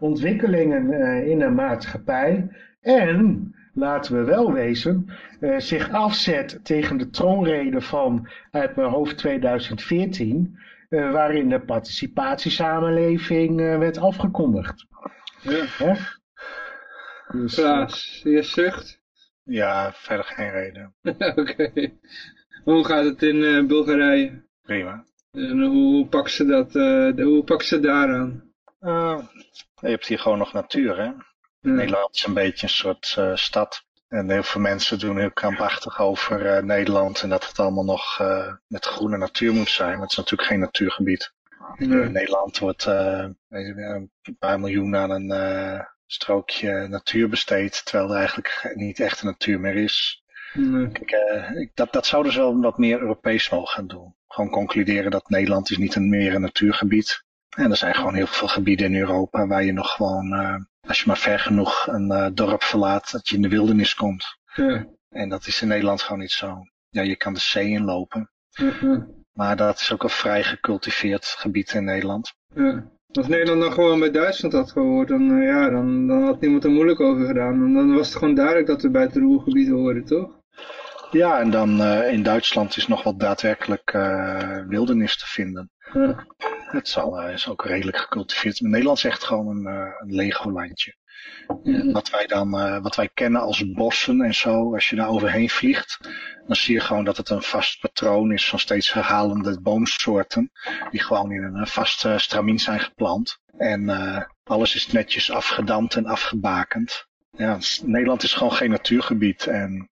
[0.00, 2.48] ontwikkelingen uh, in de maatschappij.
[2.80, 5.06] En, laten we wel wezen,
[5.40, 10.58] uh, zich afzet tegen de troonrede van, uit mijn hoofd 2014,
[10.88, 14.86] uh, waarin de participatiesamenleving werd afgekondigd.
[15.42, 15.64] Ja.
[15.66, 15.94] Hè?
[17.32, 19.00] Dus, Klaas, je zucht?
[19.44, 20.94] Ja, verder geen reden.
[21.02, 21.40] Oké.
[21.40, 21.98] Okay.
[22.64, 24.42] Hoe gaat het in Bulgarije?
[24.62, 25.04] Prima.
[25.30, 26.72] En hoe pakken ze dat,
[27.24, 28.50] hoe pakken ze daaraan?
[29.80, 31.10] Je hebt hier gewoon nog natuur, hè?
[31.60, 31.74] Hmm.
[31.74, 33.84] Nederland is een beetje een soort uh, stad.
[34.08, 38.18] En heel veel mensen doen heel krampachtig over uh, Nederland en dat het allemaal nog
[38.20, 39.92] uh, met groene natuur moet zijn.
[39.92, 41.32] Maar het is natuurlijk geen natuurgebied.
[41.76, 49.00] In Nederland wordt een paar miljoen aan een strookje natuur besteed, terwijl er eigenlijk niet
[49.00, 50.24] echt een natuur meer is.
[50.92, 51.10] Kijk,
[51.54, 54.14] ik, dat, dat zouden ze wel wat meer Europees mogen gaan doen.
[54.28, 57.24] Gewoon concluderen dat Nederland is niet een meer een natuurgebied.
[57.60, 60.54] En er zijn gewoon heel veel gebieden in Europa waar je nog gewoon, uh,
[60.88, 64.38] als je maar ver genoeg een uh, dorp verlaat, dat je in de wildernis komt.
[64.54, 64.86] Ja.
[65.08, 66.62] En dat is in Nederland gewoon niet zo.
[66.88, 68.30] Ja, je kan de zee inlopen.
[68.50, 69.02] -huh.
[69.32, 72.34] Maar dat is ook een vrij gecultiveerd gebied in Nederland.
[72.54, 72.90] Ja.
[73.12, 76.64] Als Nederland dan gewoon bij Duitsland had gehoord, dan, uh, ja, dan, dan had niemand
[76.64, 77.54] er moeilijk over gedaan.
[77.64, 80.38] En dan was het gewoon duidelijk dat we bij het Roergebied hoorden, toch?
[81.10, 83.90] Ja, en dan in Duitsland is nog wel daadwerkelijk
[84.68, 85.70] wildernis te vinden.
[85.92, 86.26] Ja.
[86.70, 88.60] Het zal, uh, is ook redelijk gecultiveerd.
[88.60, 90.94] Nederland is echt gewoon een, uh, een Legolandje.
[91.62, 91.90] Ja.
[91.92, 95.50] Wat wij dan, uh, wat wij kennen als bossen en zo, als je daar overheen
[95.50, 95.98] vliegt,
[96.46, 100.50] dan zie je gewoon dat het een vast patroon is van steeds herhalende boomsoorten,
[100.90, 103.38] die gewoon in een vast stramien zijn geplant.
[103.56, 103.88] En
[104.44, 107.06] alles is netjes afgedamd en afgebakend.
[107.30, 109.90] Ja, Nederland is gewoon geen natuurgebied en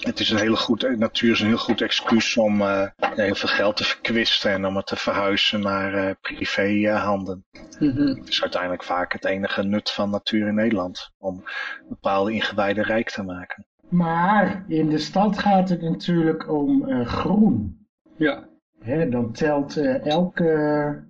[0.00, 3.48] het is een hele goed, natuur is een heel goed excuus om uh, heel veel
[3.48, 7.44] geld te verkwisten en om het te verhuizen naar uh, privéhanden.
[7.78, 8.06] Mm -hmm.
[8.06, 11.44] Het is uiteindelijk vaak het enige nut van natuur in Nederland, om
[11.88, 13.66] bepaalde ingewijden rijk te maken.
[13.88, 17.86] Maar in de stad gaat het natuurlijk om uh, groen.
[18.16, 18.48] Ja.
[18.80, 21.04] Hè, dan telt elke,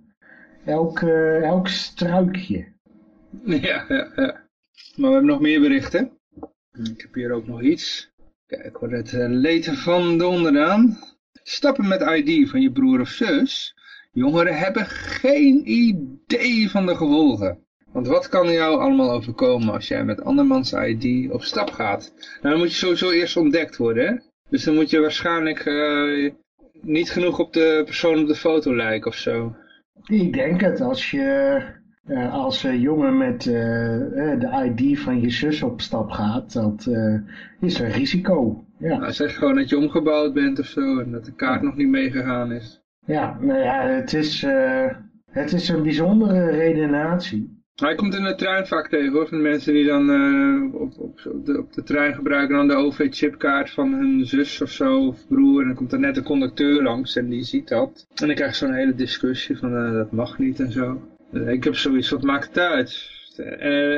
[0.65, 2.77] elke, elk struikje.
[3.43, 4.47] Ja, ja, ja.
[4.95, 6.11] Maar we hebben nog meer berichten.
[6.71, 8.11] Ik heb hier ook nog iets.
[8.49, 10.97] Kijk hoor, het uh, leed van de onderaan.
[11.43, 13.75] Stappen met ID van je broer of zus.
[14.11, 17.63] Jongeren hebben geen idee van de gevolgen.
[17.91, 22.13] Want wat kan jou allemaal overkomen als jij met andermans ID op stap gaat?
[22.17, 24.15] Nou, dan moet je sowieso eerst ontdekt worden, hè?
[24.49, 26.31] Dus dan moet je waarschijnlijk uh,
[26.81, 29.55] niet genoeg op de persoon op de foto lijken of zo.
[30.05, 31.61] Ik denk het, als je
[32.09, 33.53] uh, als uh, jongen met uh,
[34.39, 36.89] de ID van je zus op stap gaat, dat
[37.59, 38.63] is een risico.
[38.77, 38.97] Ja.
[38.97, 41.65] Nou, zeg gewoon dat je omgebouwd bent of zo en dat de kaart ja.
[41.65, 42.81] nog niet meegegaan is.
[43.05, 44.45] Ja, nou ja, het is,
[45.31, 47.57] het is een bijzondere redenatie.
[47.75, 50.09] Hij komt in de trein vaak tegen hoor, van mensen die dan
[50.73, 55.07] op, op, de, op de trein gebruiken dan de OV-chipkaart van hun zus of zo,
[55.07, 55.61] of broer.
[55.61, 58.07] En dan komt er net een conducteur langs en die ziet dat.
[58.15, 61.01] En dan krijg je zo'n hele discussie van dat mag niet en zo.
[61.31, 63.17] Ik heb zoiets, wat maakt het uit?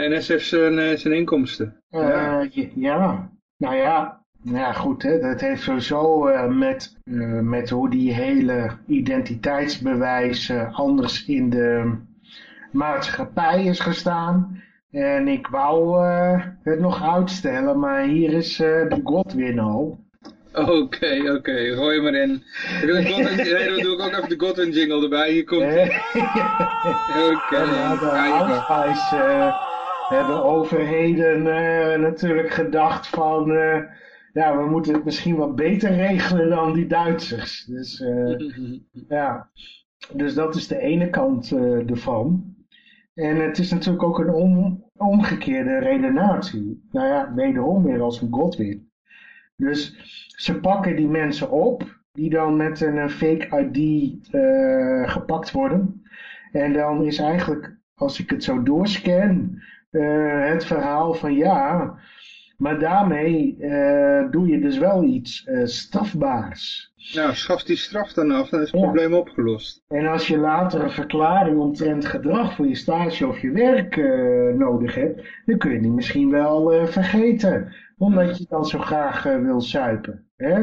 [0.10, 1.82] NS heeft zijn, zijn inkomsten.
[1.90, 2.48] Ja.
[2.76, 8.14] ja, nou ja, ja goed, hè, dat heeft sowieso uh, met, uh, met hoe die
[8.14, 11.96] hele identiteitsbewijs anders in de
[12.72, 14.62] maatschappij is gestaan.
[14.92, 16.06] En ik wou
[16.64, 20.00] het nog uitstellen, maar hier is de Godwin al.
[20.56, 21.72] Oké, oké, okay.
[21.74, 21.98] gooi.
[21.98, 22.02] Ik
[22.82, 25.32] wil Godwin, nee, dan doe ik ook even de Godwin jingle erbij.
[25.32, 25.80] Hier komt Oké.
[27.34, 27.66] Okay.
[27.66, 29.56] Ja, de Alspice uh,
[30.10, 33.52] hebben overheden uh, natuurlijk gedacht van...
[33.52, 33.78] Uh,
[34.34, 37.66] ja, we moeten het misschien wat beter regelen dan die Duitsers.
[37.66, 38.04] Dus
[39.08, 39.50] ja,
[40.14, 41.52] dus dat is de ene kant
[41.88, 42.56] ervan.
[43.14, 46.88] En het is natuurlijk ook een om, omgekeerde redenatie.
[46.92, 48.91] Nou ja, wederom weer als een Godwin.
[49.62, 49.96] Dus
[50.28, 53.78] ze pakken die mensen op, die dan met een fake ID
[54.32, 56.04] uh, gepakt worden.
[56.52, 61.94] En dan is eigenlijk, als ik het zo doorscan, uh, het verhaal van ja,
[62.58, 63.58] maar daarmee
[64.32, 66.91] doe je dus wel iets strafbaars.
[67.14, 69.84] Nou, schaf die straf dan af, dan is het probleem opgelost.
[69.88, 73.96] En als je later een verklaring omtrent gedrag voor je stage of je werk
[74.58, 79.42] nodig hebt, dan kun je die misschien wel vergeten omdat je dan zo graag uh,
[79.42, 80.26] wil suipen.
[80.36, 80.62] Hè?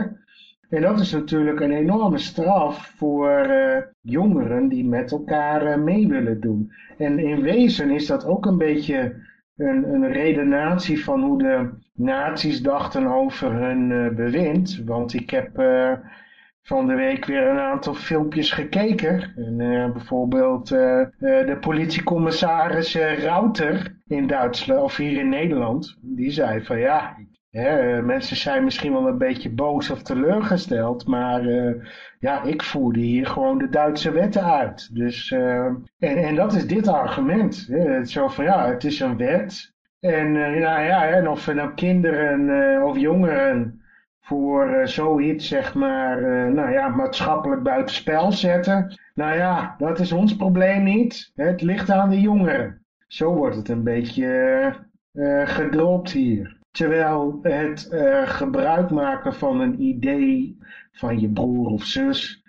[0.68, 6.08] En dat is natuurlijk een enorme straf voor uh, jongeren die met elkaar uh, mee
[6.08, 6.72] willen doen.
[6.98, 12.62] En in wezen is dat ook een beetje een, een redenatie van hoe de nazi's
[12.62, 14.82] dachten over hun bewind.
[14.84, 15.50] Want ik heb
[16.68, 19.32] van de week weer een aantal filmpjes gekeken.
[19.36, 27.16] En, bijvoorbeeld de politiecommissaris Rauter in Duitsland, of hier in Nederland, die zei van ja,
[27.50, 31.42] hè, mensen zijn misschien wel een beetje boos of teleurgesteld, maar
[32.20, 34.94] ja, ik voerde hier gewoon de Duitse wetten uit.
[34.94, 37.66] Dus, en, en dat is dit argument.
[37.70, 38.04] Hè.
[38.04, 39.76] Zo van ja, het is een wet.
[40.00, 43.77] En nou ja, en of we nou kinderen of jongeren
[44.28, 46.20] voor zoiets, zeg maar,
[46.52, 48.98] nou ja, maatschappelijk buitenspel zetten.
[49.14, 51.32] Nou ja, dat is ons probleem niet.
[51.34, 52.82] Het ligt aan de jongeren.
[53.06, 54.74] Zo wordt het een beetje
[55.44, 56.56] gedropt hier.
[56.70, 57.88] Terwijl het
[58.24, 60.58] gebruik maken van een idee
[60.92, 62.42] van je broer of zus,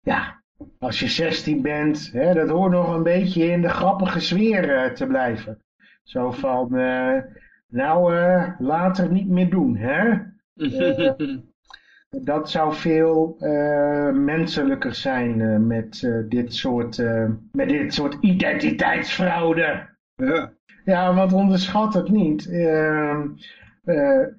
[0.00, 0.42] ja,
[0.78, 5.06] als je 16 bent, hè, dat hoort nog een beetje in de grappige sfeer te
[5.06, 5.62] blijven.
[6.02, 6.68] Zo van,
[7.68, 8.14] nou,
[8.58, 10.14] later niet meer doen, hè?
[12.30, 13.36] dat zou veel
[14.12, 17.02] menselijker zijn met, dit soort,
[17.52, 19.88] met dit soort identiteitsfraude.
[20.14, 20.52] Ja.
[20.84, 22.46] Ja, want onderschat het niet.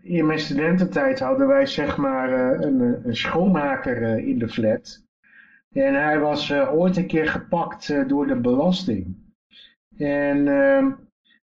[0.02, 5.06] In mijn studententijd hadden wij zeg maar een, een, schoonmaker in de flat.
[5.72, 9.16] En hij was ooit een keer gepakt door de belasting.
[9.98, 10.46] En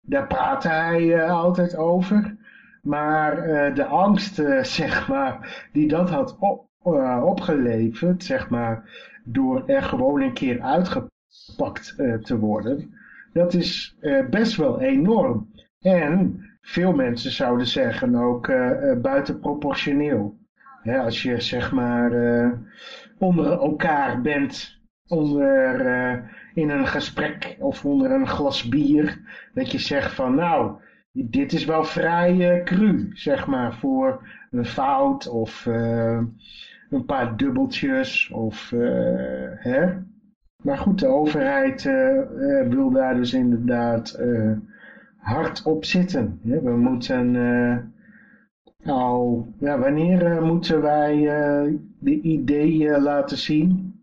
[0.01, 2.37] daar praatte hij altijd over.
[2.83, 6.67] Maar de angst, zeg maar, die dat had op,
[7.23, 8.91] opgeleverd, zeg maar,
[9.25, 12.95] door er gewoon een keer uitgepakt te worden,
[13.33, 13.97] dat is
[14.31, 15.51] best wel enorm.
[15.81, 18.47] En veel mensen zouden zeggen ook
[19.03, 20.37] buitenproportioneel.
[20.85, 22.13] als je zeg maar
[23.19, 25.81] onder elkaar bent, onder,
[26.55, 29.21] in een gesprek of onder een glas bier,
[29.55, 30.81] dat je zegt van nou,
[31.13, 35.67] dit is wel vrij cru, zeg maar, voor een fout of
[36.91, 38.71] een paar dubbeltjes of
[39.57, 39.93] hè.
[40.63, 41.83] Maar goed, de overheid
[42.69, 44.21] wil daar dus inderdaad
[45.17, 46.41] hard op zitten.
[46.43, 47.37] we moeten
[48.85, 51.15] al, ja, wanneer moeten wij
[51.99, 53.95] de ideeën laten zien?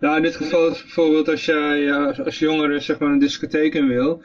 [0.00, 1.92] Nou, in dit geval is bijvoorbeeld als jij
[2.24, 4.22] als jongere zeg maar een discotheek in wil.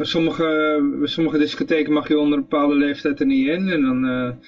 [0.00, 3.68] Sommige, sommige discotheken mag je onder een bepaalde leeftijd er niet in.
[3.68, 4.38] En dan,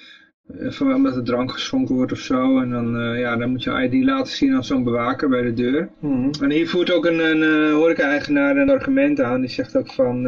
[0.71, 2.59] van, omdat er drank geschonken wordt of zo.
[2.59, 5.89] En dan, ja, dan moet je ID laten zien aan zo'n bewaker bij de deur.
[5.99, 9.41] Mm En hier voert ook een, een horeca-eigenaar een argument aan.
[9.41, 10.21] Die zegt ook van,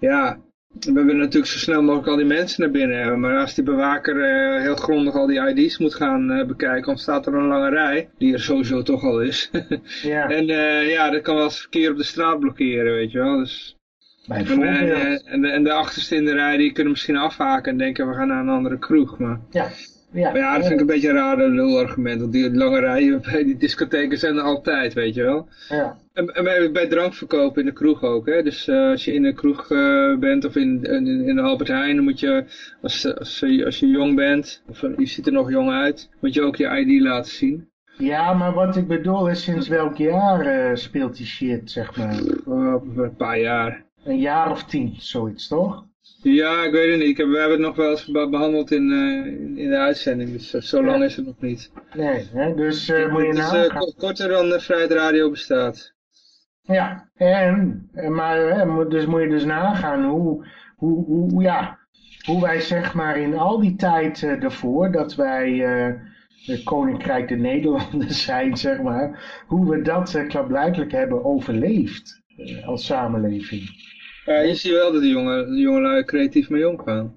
[0.00, 3.20] ja, we willen natuurlijk zo snel mogelijk al die mensen naar binnen hebben.
[3.20, 7.26] Maar als die bewaker uh, heel grondig al die ID's moet gaan uh, bekijken, ontstaat
[7.26, 8.10] er een lange rij.
[8.18, 9.50] Die er sowieso toch al is.
[10.02, 10.28] ja.
[10.28, 13.38] En uh, ja, dat kan wel eens verkeer op de straat blokkeren, weet je wel.
[13.38, 13.76] Dus...
[14.28, 14.62] En,
[15.24, 18.14] en, de, en de achterste in de rij die kunnen misschien afhaken en denken we
[18.14, 19.18] gaan naar een andere kroeg.
[19.18, 19.40] Maar...
[19.50, 19.68] Ja.
[20.12, 22.20] Ja, maar ja, dat vind ik een beetje een raar lulargument.
[22.20, 25.48] Want die lange rijen bij die discotheken zijn er altijd, weet je wel.
[25.68, 25.96] Ja.
[26.12, 28.26] En, en bij, bij drankverkoop in de kroeg ook.
[28.26, 28.42] Hè?
[28.42, 31.68] Dus uh, als je in een kroeg uh, bent of in, in, in, de Albert
[31.68, 32.44] Heijn, dan moet je,
[32.82, 36.42] als, als, als je jong bent, of je ziet er nog jong uit, moet je
[36.42, 37.68] ook je ID laten zien.
[37.98, 42.18] Ja, maar wat ik bedoel is sinds welk jaar uh, speelt die shit, zeg maar?
[42.46, 43.86] Een paar jaar.
[44.08, 45.84] Een jaar of tien, zoiets toch?
[46.22, 47.08] Ja, ik weet het niet.
[47.08, 49.26] Ik heb, we hebben het nog wel eens behandeld in, uh,
[49.62, 51.70] in de uitzending, dus uh, zo lang is het nog niet.
[51.94, 52.54] Nee, hè?
[52.54, 53.78] dus uh, moet je nagaan.
[53.78, 55.94] Het is korter dan de Vrijheid Radio bestaat.
[56.62, 61.78] Ja, en, maar dus moet je dus nagaan hoe, hoe, hoe, ja,
[62.24, 65.50] hoe wij zeg maar in al die tijd ervoor dat wij
[66.46, 72.22] het Koninkrijk de Nederlanden zijn, zeg maar, hoe we dat klaarblijkelijk hebben overleefd
[72.64, 73.88] als samenleving.
[74.28, 77.14] Ja, je ziet wel dat de jongen, de jongelui creatief mee omgaan.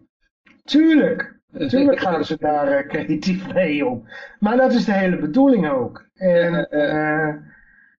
[0.64, 1.40] Tuurlijk.
[1.68, 4.08] Tuurlijk gaan ze daar uh, creatief mee om.
[4.40, 6.06] Maar dat is de hele bedoeling ook.
[6.14, 7.36] En, uh,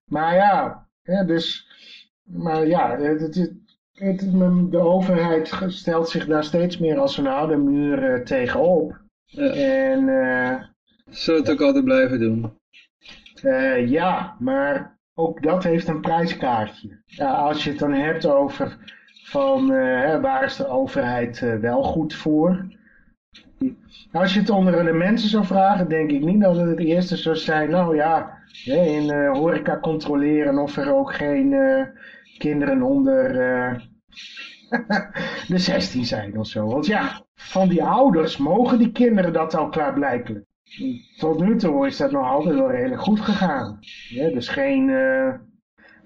[0.05, 0.87] maar ja,
[1.25, 1.67] dus
[2.23, 3.53] maar ja, het, het,
[3.93, 4.31] het,
[4.71, 9.01] de overheid stelt zich daar steeds meer als een harde muur uh, tegenop.
[9.25, 9.53] Ja.
[9.53, 10.75] En
[11.09, 12.57] Zullen het ook altijd blijven doen.
[13.85, 17.01] Ja, maar ook dat heeft een prijskaartje.
[17.05, 18.77] Ja, als je het dan hebt over
[19.23, 22.65] van uh, waar is de overheid uh, wel goed voor.
[24.11, 27.17] Als je het onder de mensen zou vragen, denk ik niet dat het het eerste
[27.17, 27.69] zou zijn.
[27.69, 31.55] Nou ja, in horeca controleren of er ook geen
[32.37, 33.33] kinderen onder
[35.47, 36.65] de 16 zijn of zo.
[36.65, 40.45] Want ja, van die ouders mogen die kinderen dat al klaarblijkelijk.
[41.17, 43.79] Tot nu toe is dat nog altijd wel redelijk goed gegaan.
[44.09, 44.89] Dus geen...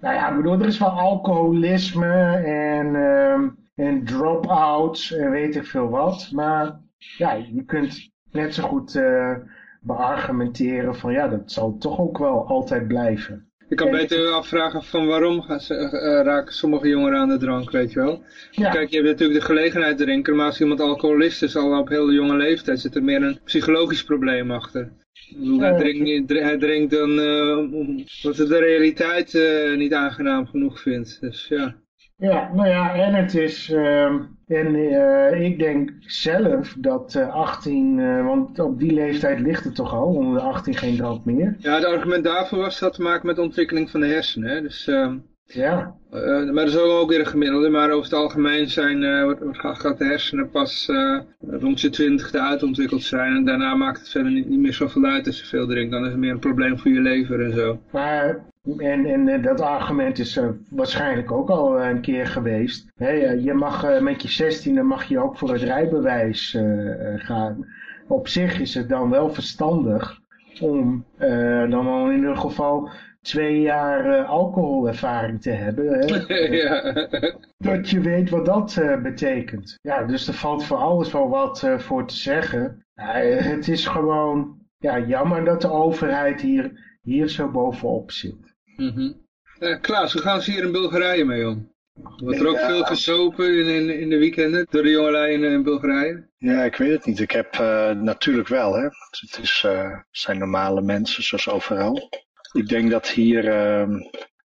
[0.01, 5.65] Nou ja, ik bedoel, er is wel alcoholisme en, uh, en drop-outs en weet ik
[5.65, 6.29] veel wat.
[6.31, 9.35] Maar ja, je kunt net zo goed uh,
[9.81, 13.51] beargumenteren van ja, dat zal toch ook wel altijd blijven.
[13.69, 17.71] Je kan beter afvragen van waarom gaan ze, uh, raken sommige jongeren aan de drank,
[17.71, 18.23] weet je wel.
[18.51, 18.69] Ja.
[18.69, 22.11] Kijk, je hebt natuurlijk de gelegenheid drinken, maar als iemand alcoholist is al op heel
[22.11, 24.91] jonge leeftijd, zit er meer een psychologisch probleem achter.
[25.59, 31.21] Hij, drinkt, hij drinkt dan uh, omdat hij de realiteit uh, niet aangenaam genoeg vindt.
[31.21, 31.75] Dus ja.
[32.19, 34.05] Ja, nou ja, en het is, uh,
[34.47, 39.93] en uh, ik denk zelf dat uh, 18, want op die leeftijd ligt het toch
[39.93, 41.55] al, onder de 18 geen drank meer.
[41.59, 44.49] Ja, het argument daarvoor was dat te maken met de ontwikkeling van de hersenen.
[44.49, 44.61] Hè?
[44.61, 44.89] Dus,
[45.47, 45.95] ja.
[46.11, 50.05] maar dat is ook weer een gemiddelde, maar over het algemeen zijn, wordt, gaat de
[50.05, 50.91] hersenen pas
[51.49, 53.35] rond je twintigste uitontwikkeld zijn.
[53.35, 55.91] En daarna maakt het verder niet, meer zoveel uit als je veel drinkt.
[55.91, 57.79] Dan is het meer een probleem voor je lever en zo.
[57.91, 58.45] Maar
[58.77, 62.91] en, en dat argument is uh, waarschijnlijk ook al een keer geweest.
[63.43, 67.65] Je mag uh, met je 16 mag je ook voor het rijbewijs uh, gaan.
[68.07, 70.19] Op zich is het dan wel verstandig
[70.59, 71.05] om
[71.69, 72.89] dan al in ieder geval
[73.27, 75.99] twee jaar alcoholervaring te hebben.
[75.99, 76.35] Hè?
[76.63, 77.07] ja.
[77.57, 79.77] Dat je weet wat dat betekent.
[79.81, 82.85] Ja, dus er valt voor alles wel wat voor te zeggen.
[82.93, 88.55] het is gewoon ja, jammer dat de overheid hier, hier zo bovenop zit.
[88.75, 89.25] Mm -hmm.
[89.59, 91.71] uh, Klaas, hoe gaan ze hier in Bulgarije mee om?
[92.23, 92.67] Wordt er ook Ja.
[92.67, 96.29] veel gesopen in, in, in de weekenden door de jongelui in, in Bulgarije?
[96.37, 97.19] Ja, ik weet het niet.
[97.19, 98.83] Ik heb eh, natuurlijk wel, hè.
[98.83, 102.09] Het is, eh, het zijn normale mensen, zoals overal.
[102.57, 103.91] Ik denk dat hier ehm,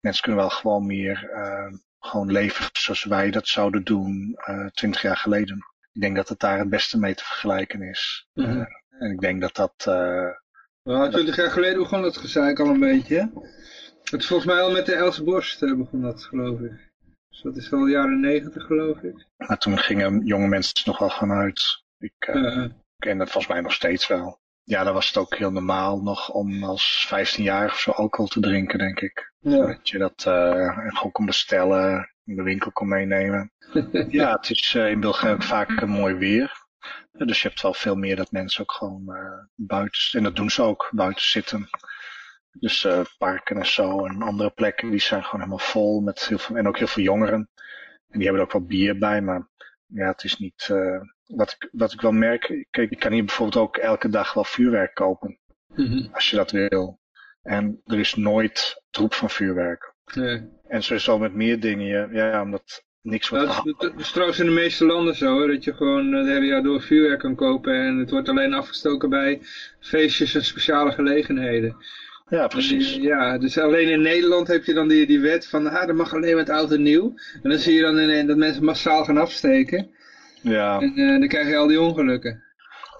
[0.00, 4.38] mensen kunnen wel gewoon meer ehm, gewoon leven zoals wij dat zouden doen
[4.72, 5.56] twintig jaar geleden.
[5.92, 8.28] Ik denk dat het daar het beste mee te vergelijken is.
[8.34, 8.50] Mhm.
[8.60, 8.66] Eh,
[8.98, 9.74] en ik denk dat dat...
[9.86, 10.28] eh,
[10.82, 13.30] Wel, twintig jaar geleden begon dat gezeik al een beetje.
[14.02, 16.90] Het is volgens mij al met de Els Borst eh, begon dat, geloof ik.
[17.28, 19.26] Dus dat is wel jaren negentig, geloof ik.
[19.36, 21.82] maar toen gingen jonge mensen nog wel gewoon uit.
[21.98, 22.64] Ik eh,
[22.98, 24.38] ken het volgens mij nog steeds wel.
[24.66, 28.40] Ja, dan was het ook heel normaal nog om als 15-jarige of zo alcohol te
[28.40, 29.32] drinken, denk ik.
[29.38, 29.66] ja.
[29.66, 33.52] Dat je dat eh, gewoon kon bestellen, in de winkel kon meenemen.
[34.08, 36.52] ja, het is eh, in België ook vaak een mooi weer.
[37.12, 40.36] Eh, Dus je hebt wel veel meer dat mensen ook gewoon eh, buiten, en dat
[40.36, 41.68] doen ze ook, buiten zitten.
[42.58, 46.38] Dus eh, parken en zo en andere plekken, die zijn gewoon helemaal vol met heel
[46.38, 47.50] veel, en ook heel veel jongeren.
[48.08, 49.48] En die hebben er ook wel bier bij, maar
[49.86, 53.24] ja, het is niet, eh, wat, ik, wat ik wel merk, kijk, je kan hier
[53.24, 55.38] bijvoorbeeld ook elke dag wel vuurwerk kopen,
[55.74, 56.06] Mhm.
[56.12, 57.00] als je dat wil.
[57.42, 59.94] En er is nooit troep van vuurwerk.
[60.14, 60.48] Nee.
[60.68, 63.92] En sowieso met meer dingen, ja, ja omdat niks wordt Dat is, gehandeld.
[63.92, 66.62] dat is trouwens in de meeste landen zo, dat je gewoon eh, het hele jaar
[66.62, 69.40] door vuurwerk kan kopen en het wordt alleen afgestoken bij
[69.80, 71.76] feestjes en speciale gelegenheden.
[72.28, 72.94] Ja, precies.
[72.94, 76.14] Ja, dus alleen in Nederland heb je dan die, die wet van, ah, dat mag
[76.14, 77.14] alleen met oud en nieuw.
[77.42, 79.90] En dan zie je dan in, dat mensen massaal gaan afsteken.
[80.42, 82.42] Ja, En eh, dan krijg je al die ongelukken.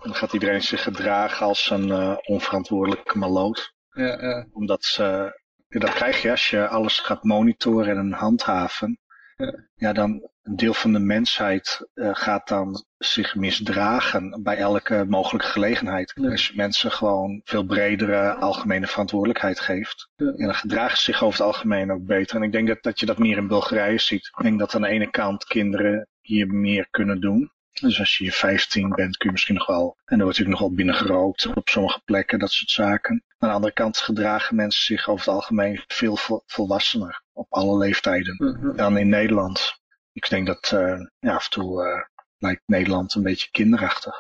[0.03, 3.75] dan gaat iedereen zich gedragen als een eh, onverantwoordelijke maloot.
[3.91, 4.47] Ja, ja.
[4.53, 8.99] Omdat ze, dat krijg je als je alles gaat monitoren en handhaven.
[9.37, 9.55] Ja.
[9.75, 15.47] Ja, dan een deel van de mensheid eh, gaat dan zich misdragen bij elke mogelijke
[15.47, 16.13] gelegenheid.
[16.15, 16.31] Ja.
[16.31, 20.09] Als je mensen gewoon veel bredere algemene verantwoordelijkheid geeft.
[20.17, 20.27] Ja.
[20.27, 22.37] En dan gedragen ze zich over het algemeen ook beter.
[22.37, 24.27] En ik denk dat, dat je dat meer in Bulgarije ziet.
[24.27, 27.51] Ik denk dat aan de ene kant kinderen hier meer kunnen doen.
[27.81, 29.97] Dus als je hier 15 bent, kun je misschien nog wel.
[30.05, 33.25] En er wordt natuurlijk nog wel binnen gerookt op sommige plekken, dat soort zaken.
[33.39, 37.23] Aan de andere kant gedragen mensen zich over het algemeen veel vol- volwassener.
[37.33, 38.77] Op alle leeftijden Mhm.
[38.77, 39.75] dan in Nederland.
[40.13, 42.03] Ik denk dat eh, ja, af en toe eh,
[42.39, 44.15] lijkt Nederland een beetje kinderachtig.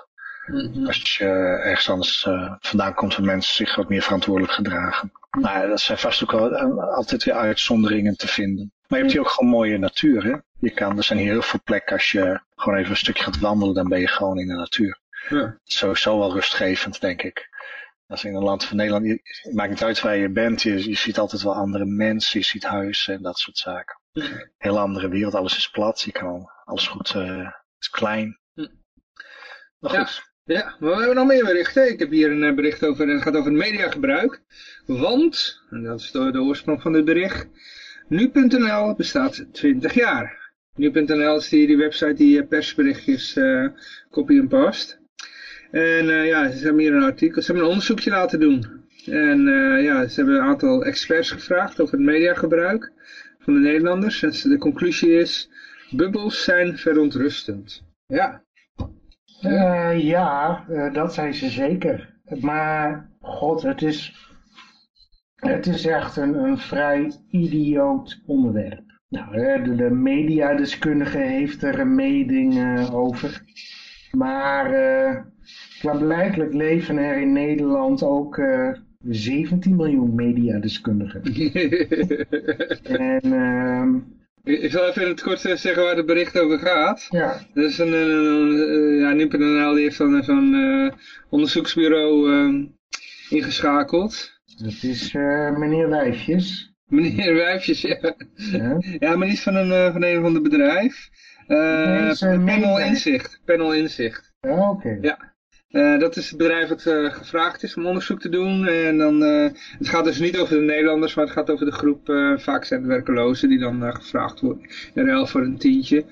[0.46, 0.86] Mhm.
[0.86, 1.24] Als je
[1.64, 5.12] ergens anders eh, vandaan komt, waar mensen zich wat meer verantwoordelijk gedragen.
[5.40, 8.72] Maar dat zijn vast ook wel, eh, altijd weer uitzonderingen te vinden.
[8.88, 10.24] Maar je hebt hier ook gewoon mooie natuur.
[10.24, 10.36] Hè?
[10.58, 13.38] Je kan, er zijn hier heel veel plekken als je gewoon even een stukje gaat
[13.38, 14.98] wandelen, dan ben je gewoon in de natuur.
[15.28, 15.58] Ja.
[15.64, 17.48] Sowieso wel rustgevend, denk ik.
[18.06, 20.96] Als in een land van Nederland, het maakt niet uit waar je bent, je, je
[20.96, 24.00] ziet altijd wel andere mensen, je ziet huizen en dat soort zaken.
[24.58, 25.34] hele andere wereld.
[25.34, 26.00] Alles is plat.
[26.00, 28.38] Je kan al, alles goed, uh, is klein.
[28.54, 28.66] Hm.
[29.78, 30.22] Maar goed.
[30.44, 31.90] Ja, ja, maar we hebben nog meer berichten.
[31.90, 34.42] Ik heb hier een bericht over, het gaat over het mediagebruik.
[34.86, 37.46] Want, en dat is de, de oorsprong van dit bericht,
[38.08, 40.52] nu.nl bestaat 20 jaar.
[40.74, 43.68] Nu.nl is die, die website die persberichtjes uh,
[44.10, 45.00] copy en past.
[45.70, 48.84] En uh, ja, ze hebben hier een artikel, ze hebben een onderzoekje laten doen.
[49.06, 49.40] En
[49.82, 52.92] ja, ze hebben een aantal experts gevraagd over het mediagebruik
[53.38, 54.22] van de Nederlanders.
[54.22, 55.50] En de conclusie is,
[55.90, 57.82] bubbels zijn verontrustend.
[58.06, 58.42] Ja.
[59.96, 62.14] Ja, dat zijn ze zeker.
[62.40, 64.28] Maar, god, het is,
[65.36, 68.84] het is echt een, een vrij idioot onderwerp.
[69.08, 73.42] Nou, de, de mediadeskundige heeft er een mening over.
[74.10, 74.70] Maar
[75.78, 78.76] Klaarblijkelijk leven er in Nederland ook uh, eh,
[79.08, 81.22] 17 miljoen mediadeskundigen.
[82.82, 83.24] en...
[83.24, 83.94] Uh,
[84.62, 87.06] ik zal even in het kort eh, zeggen waar het bericht over gaat.
[87.10, 87.40] Ja.
[87.54, 90.92] Dat is een, uh, ja, die heeft dan zo'n uh,
[91.28, 92.64] onderzoeksbureau uh,
[93.28, 94.35] ingeschakeld.
[94.56, 95.12] Dat is
[95.56, 96.74] meneer Wijfjes.
[96.86, 98.14] Meneer Wijfjes, ja.
[98.34, 101.08] Ja, ja maar is van een, van een of ander bedrijf.
[101.46, 103.40] panel Inzicht.
[103.44, 104.34] Panel Inzicht.
[104.40, 104.98] Ja, oké.
[105.00, 105.34] Ja.
[105.70, 108.66] Uh, dat is het bedrijf dat uh, gevraagd is om onderzoek te doen.
[108.66, 109.48] En dan, uh,
[109.78, 112.00] het gaat dus niet over de Nederlanders, maar het gaat over de groep,
[112.36, 114.66] vaak zijn het werkelozen, die dan gevraagd worden.
[114.94, 116.04] In ruil voor een tientje.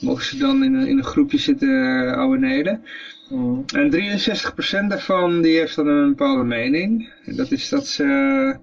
[0.00, 2.84] Mogen ze dan in een, in een groepje zitten oude Neden.
[3.32, 3.64] Mm.
[3.74, 7.12] En 63% daarvan die heeft dan een bepaalde mening.
[7.24, 8.56] En dat is dat ze,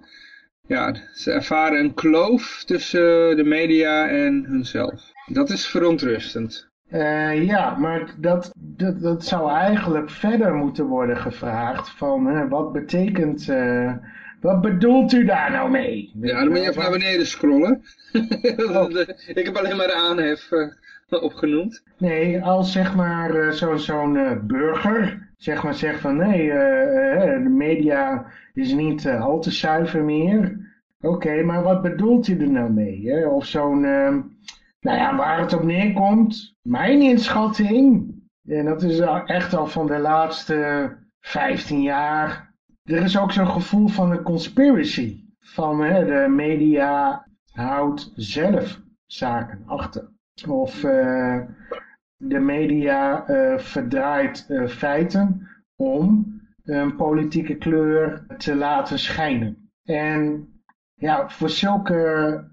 [0.68, 5.02] ja, ze ervaren een kloof tussen de media en hunzelf.
[5.26, 6.68] Dat is verontrustend.
[6.92, 13.48] Uh, ja, maar dat, dat, dat zou eigenlijk verder moeten worden gevraagd van wat betekent,
[13.48, 13.94] uh,
[14.42, 16.12] wat bedoelt u daar nou mee?
[16.22, 17.82] Ja, dan moet je even naar beneden scrollen.
[18.58, 18.90] Oh.
[19.28, 20.50] Ik heb alleen maar de aanhef
[21.22, 21.84] opgenoemd.
[21.98, 26.50] Nee, als zeg maar zo'n zo burger zeg maar zegt van nee,
[27.44, 30.68] de media is niet al te zuiver meer.
[31.02, 33.10] Oké, maar wat bedoelt u er nou mee?
[33.10, 33.28] Hè?
[33.28, 34.22] Of zo'n ehm,
[34.82, 38.14] nou ja, waar het op neerkomt, mijn inschatting,
[38.46, 40.90] en dat is echt al van de laatste
[41.20, 42.54] 15 jaar,
[42.84, 45.24] er is ook zo'n gevoel van een conspiracy.
[45.40, 50.10] Van hè, de media houdt zelf zaken achter.
[50.48, 51.40] Of uh,
[52.18, 59.72] de media uh, verdraait uh, feiten om een politieke kleur te laten schijnen.
[59.84, 60.48] En
[60.94, 62.44] ja, voor zulke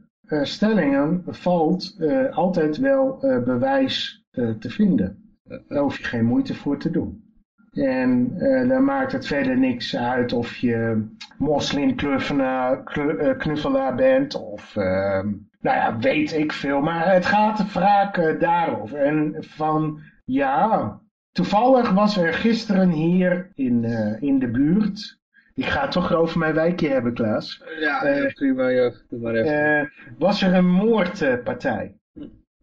[0.42, 5.38] stellingen valt altijd wel bewijs te vinden.
[5.68, 7.24] Daar hoef je geen moeite voor te doen.
[7.72, 11.06] En dan maakt het verder niks uit of je
[11.38, 15.32] moslimknuffelaar bent of ehm,
[15.66, 16.80] nou ja, weet ik veel.
[16.80, 18.98] Maar het gaat vaak daarover.
[18.98, 21.00] En van ja,
[21.32, 23.84] toevallig was er gisteren hier in,
[24.20, 25.18] in de buurt
[25.56, 27.62] ik ga het toch over mijn wijkje hebben, Klaas.
[27.78, 28.92] Ja, prima, ja.
[29.08, 29.92] Doe maar even.
[30.18, 31.94] Was er een moordpartij?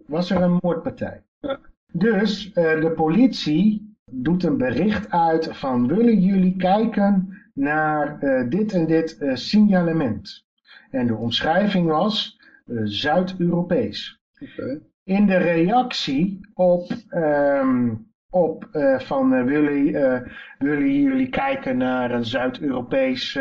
[0.06, 1.24] Was er een moordpartij?
[1.40, 1.60] Ja.
[1.92, 9.18] Dus de politie doet een bericht uit van willen jullie kijken naar dit en dit
[9.34, 10.46] signalement.
[10.90, 12.40] En de omschrijving was
[12.84, 14.20] Zuid-Europees.
[14.40, 14.82] Okay.
[15.04, 20.20] In de reactie op um, op uh, van uh, willen, uh,
[20.58, 23.40] willen jullie kijken naar een Zuid-Europees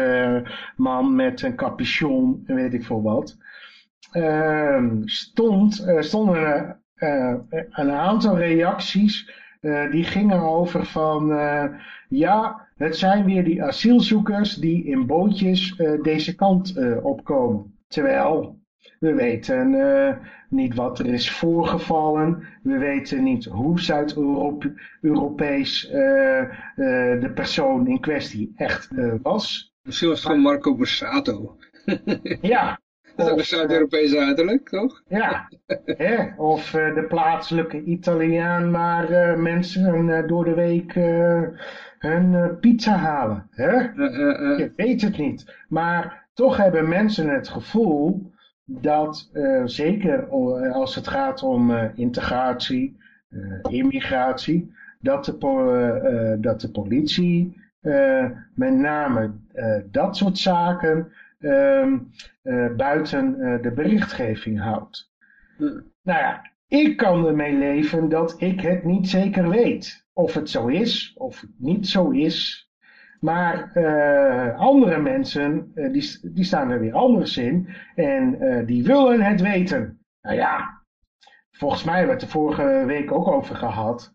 [0.76, 3.36] man met een capuchon en weet ik veel wat.
[4.10, 6.76] Ehm, stond, stonden
[7.70, 9.30] een aantal reacties
[9.90, 11.26] die gingen over van
[12.08, 17.78] ja, het zijn weer die asielzoekers die in bootjes deze kant opkomen.
[17.88, 18.61] Terwijl
[19.02, 20.12] we weten uh,
[20.48, 22.46] niet wat er is voorgevallen.
[22.62, 26.48] We weten niet hoe Zuid-Europees uh, uh,
[27.20, 28.90] de persoon in kwestie echt
[29.22, 29.74] was.
[29.82, 31.56] Misschien was het gewoon Marco Borsato.
[32.40, 32.80] ja.
[33.16, 35.02] Dat is ook een Zuid-Europees uiterlijk, toch?
[35.08, 35.48] Ja.
[35.84, 36.26] Hè?
[36.36, 40.92] Of de plaatselijke Italiaan waar mensen door de week
[41.98, 43.46] hun pizza halen.
[43.50, 43.72] Hè?
[44.56, 45.56] Je weet het niet.
[45.68, 48.32] Maar toch hebben mensen het gevoel
[48.80, 50.28] dat uh, zeker
[50.72, 52.96] als het gaat om uh, integratie,
[53.68, 57.60] immigratie, dat de, dat de politie
[58.54, 59.30] met name
[59.90, 61.98] dat soort zaken ehm,
[62.76, 65.10] buiten de berichtgeving houdt.
[66.02, 70.06] Nou ja, ik kan ermee leven dat ik het niet zeker weet.
[70.12, 72.61] Of het zo is, of het niet zo is.
[73.22, 77.68] Maar uh, andere mensen, uh, die, die staan er weer anders in.
[77.94, 80.00] En uh, die willen het weten.
[80.22, 80.82] nou ja,
[81.50, 84.14] volgens mij werd er vorige week ook over gehad.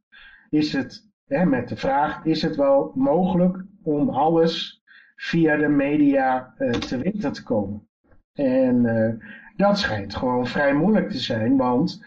[0.50, 4.84] Is het, hè, met de vraag, is het wel mogelijk om alles
[5.16, 7.88] via de media te weten te komen?
[8.34, 9.22] En
[9.56, 12.06] dat schijnt gewoon vrij moeilijk te zijn, want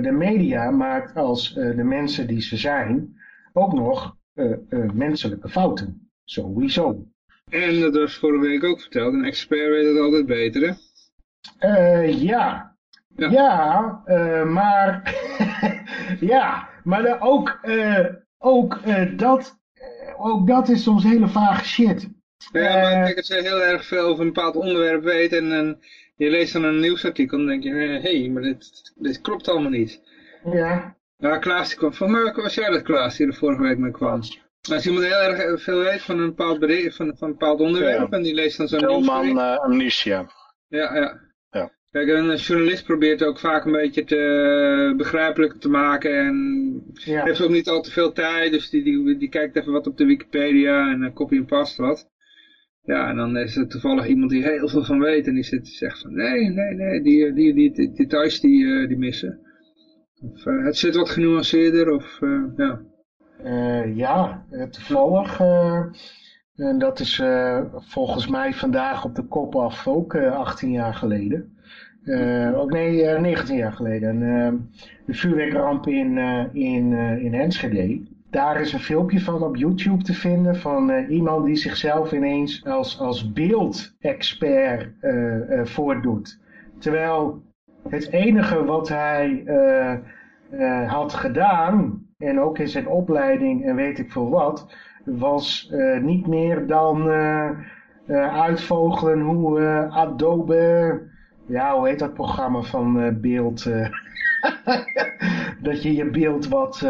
[0.00, 3.16] de media maakt als de mensen die ze zijn
[3.52, 4.16] ook nog
[4.92, 5.99] menselijke fouten.
[6.30, 7.06] Sowieso.
[7.48, 10.72] En dat was vorige week ook verteld, een expert weet het altijd beter, hè?
[11.68, 12.76] Uh, ja.
[13.16, 15.14] Ja, ja uh, maar,
[16.32, 18.06] ja, maar ook, uh,
[18.38, 18.80] ook,
[19.18, 19.58] dat,
[20.16, 22.08] ook dat is soms hele vage shit.
[22.52, 25.80] Ja, maar kijk, als je heel erg veel over een bepaald onderwerp weet en, en
[26.16, 29.70] je leest dan een nieuwsartikel, dan denk je, hé, hey, maar dit, dit klopt allemaal
[29.70, 30.00] niet.
[30.44, 30.96] Ja.
[31.16, 33.90] Ja, Klaas die kwam, van mij was jij dat Klaas die er vorige week mee
[33.90, 34.20] kwam.
[34.68, 38.12] Als iemand heel erg veel weet van een bepaald, bericht, van, van een bepaald onderwerp
[38.12, 39.36] en die leest dan zo'n nieuwsbericht.
[39.36, 40.30] uh, amnesia.
[40.68, 41.20] Ja, ja.
[41.50, 41.72] ja.
[41.90, 47.24] Kijk, een journalist probeert ook vaak een beetje te begrijpelijk te maken en ja.
[47.24, 49.96] heeft ook niet al te veel tijd, dus die, die, die kijkt even wat op
[49.96, 52.10] de Wikipedia en uh, copy en past wat.
[52.82, 55.68] Ja, en dan is er toevallig iemand die heel veel van weet en die zit,
[55.68, 59.40] zegt van nee, nee, nee, die, die, die, die details die, uh, die missen.
[60.20, 62.20] Of uh, het zit wat genuanceerder of.
[62.20, 62.82] Uh, ja,
[64.70, 65.40] toevallig.
[65.40, 65.84] Uh,
[66.56, 67.22] en dat is
[67.72, 71.56] volgens mij vandaag op de kop af ook 18 jaar geleden.
[72.54, 74.18] ook nee, 19 jaar geleden.
[75.06, 76.18] de vuurwerkramp in,
[76.52, 78.00] in, in Enschede.
[78.30, 83.00] Daar is een filmpje van op YouTube te vinden van iemand die zichzelf ineens als,
[83.00, 84.88] als beeldexpert
[85.64, 86.40] voordoet.
[86.78, 87.42] Terwijl
[87.88, 89.44] het enige wat hij
[90.86, 96.26] had gedaan en ook in zijn opleiding en weet ik veel wat, was uh, niet
[96.26, 97.50] meer dan uh,
[98.06, 101.02] uh, uitvogelen hoe Adobe,
[101.46, 103.64] ja hoe heet dat programma van beeld,
[105.62, 106.86] dat je je beeld wat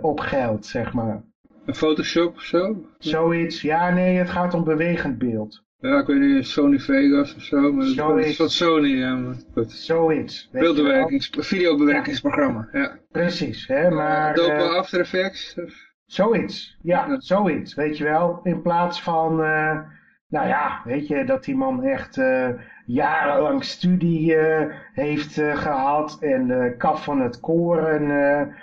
[0.00, 1.22] opgeilt, zeg maar.
[1.64, 2.76] Een Photoshop of zo?
[2.98, 5.66] Zoiets, ja nee, het gaat om bewegend beeld.
[5.80, 9.14] Ja, ik weet niet, Sony Vegas of zo, maar dat is van Sony, ja.
[9.14, 9.72] Maar goed.
[9.72, 10.48] Zoiets.
[10.52, 12.98] Beeldbewerkings, videobewerkingsprogramma, ja.
[13.10, 14.38] Precies, hè, maar...
[14.38, 15.56] Uh, After Effects?
[16.06, 18.40] Zoiets, ja, ja, zoiets, weet je wel.
[18.42, 19.78] In plaats van, uh,
[20.28, 22.48] nou ja, weet je, dat die man echt uh,
[22.86, 24.36] jarenlang studie
[24.92, 28.54] heeft gehad en kaf van het koren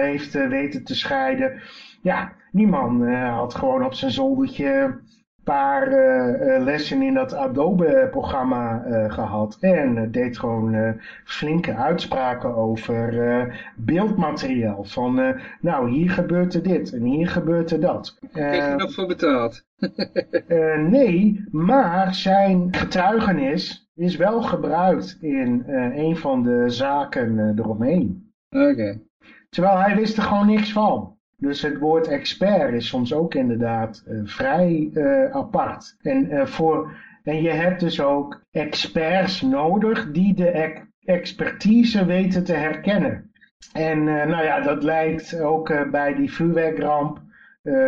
[0.00, 1.60] heeft weten te scheiden.
[2.02, 5.00] Ja, die man had gewoon op zijn zoldertje
[5.44, 9.56] paar uh, lessen in dat Adobe-programma uh, gehad.
[9.60, 14.84] En deed gewoon flinke uitspraken over beeldmateriaal.
[14.84, 18.18] Van, nou, hier gebeurt er dit en hier gebeurt er dat.
[18.32, 19.64] Krijg je nog voor betaald?
[20.90, 25.64] nee, maar zijn getuigenis is wel gebruikt in
[25.94, 28.32] een van de zaken eromheen.
[28.50, 29.00] Oké.
[29.48, 31.11] Terwijl hij wist er gewoon niks van.
[31.42, 35.96] Dus het woord expert is soms ook inderdaad uh, vrij uh, apart.
[36.00, 42.44] En, uh, voor, en je hebt dus ook experts nodig die de e expertise weten
[42.44, 43.30] te herkennen.
[43.72, 47.20] En nou ja, dat lijkt ook bij die vuurwerkramp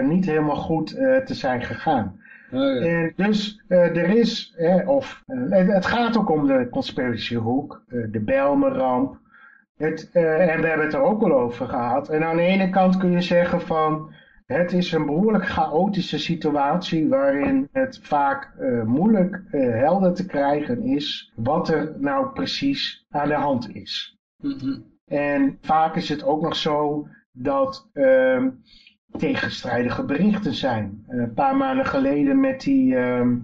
[0.02, 0.88] niet helemaal goed
[1.24, 2.20] te zijn gegaan.
[2.52, 2.80] Oh, ja.
[2.80, 9.18] En dus er is, of het gaat ook om de conspiratiehoek, de Belmeramp,
[9.76, 12.08] het, uh, en we hebben het er ook al over gehad.
[12.08, 14.12] En aan de ene kant kun je zeggen van...
[14.46, 20.82] Het is een behoorlijk chaotische situatie waarin het vaak uh, moeilijk uh, helder te krijgen
[20.82, 24.18] is wat er nou precies aan de hand is.
[24.36, 24.84] Mm -hmm.
[25.06, 28.46] En vaak is het ook nog zo dat uh,
[29.18, 31.04] tegenstrijdige berichten zijn.
[31.08, 33.36] een paar maanden geleden met die ehm,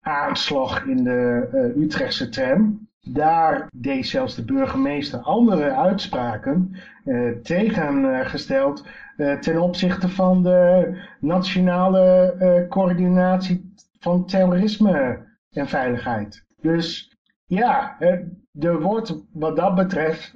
[0.00, 8.86] aanslag in de Utrechtse tram daar deed zelfs de burgemeester andere uitspraken eh, tegengesteld
[9.16, 15.18] eh, ten opzichte van de nationale eh, coördinatie van terrorisme
[15.50, 16.44] en veiligheid.
[16.60, 17.96] Dus ja,
[18.60, 20.32] er wordt wat dat betreft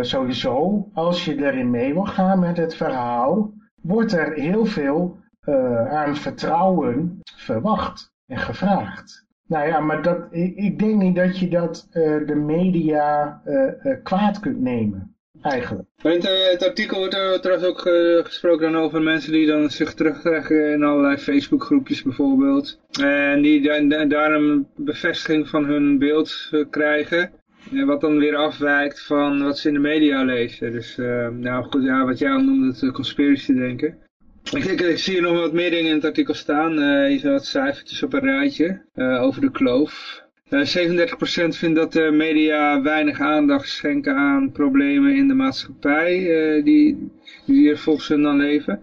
[0.00, 5.18] sowieso, als je erin mee wil gaan met het verhaal, wordt er heel veel
[5.90, 9.26] aan vertrouwen verwacht en gevraagd.
[9.52, 10.18] Nou ja, maar dat,
[10.54, 15.88] ik denk niet dat je dat uh, de media uh, uh, kwaad kunt nemen, eigenlijk.
[16.02, 17.80] Maar in het, artikel wordt er trouwens ook
[18.26, 22.80] gesproken dan over mensen die dan zich terugtrekken in allerlei Facebookgroepjes bijvoorbeeld.
[23.00, 27.30] En die da daar een bevestiging van hun beeld krijgen.
[27.72, 30.72] En wat dan weer afwijkt van wat ze in de media lezen.
[30.72, 30.96] Dus
[31.32, 33.98] nou goed, ja, wat jij al noemde, het conspiracy denken.
[34.50, 36.78] Ik, zie hier nog wat meer dingen in het artikel staan.
[36.78, 40.20] Uh, hier zijn wat cijfertjes op een rijtje uh, over de kloof.
[40.50, 40.54] 37%
[41.48, 46.18] vindt dat de media weinig aandacht schenken aan problemen in de maatschappij
[46.64, 47.10] die,
[47.46, 48.82] die er volgens hen dan leven.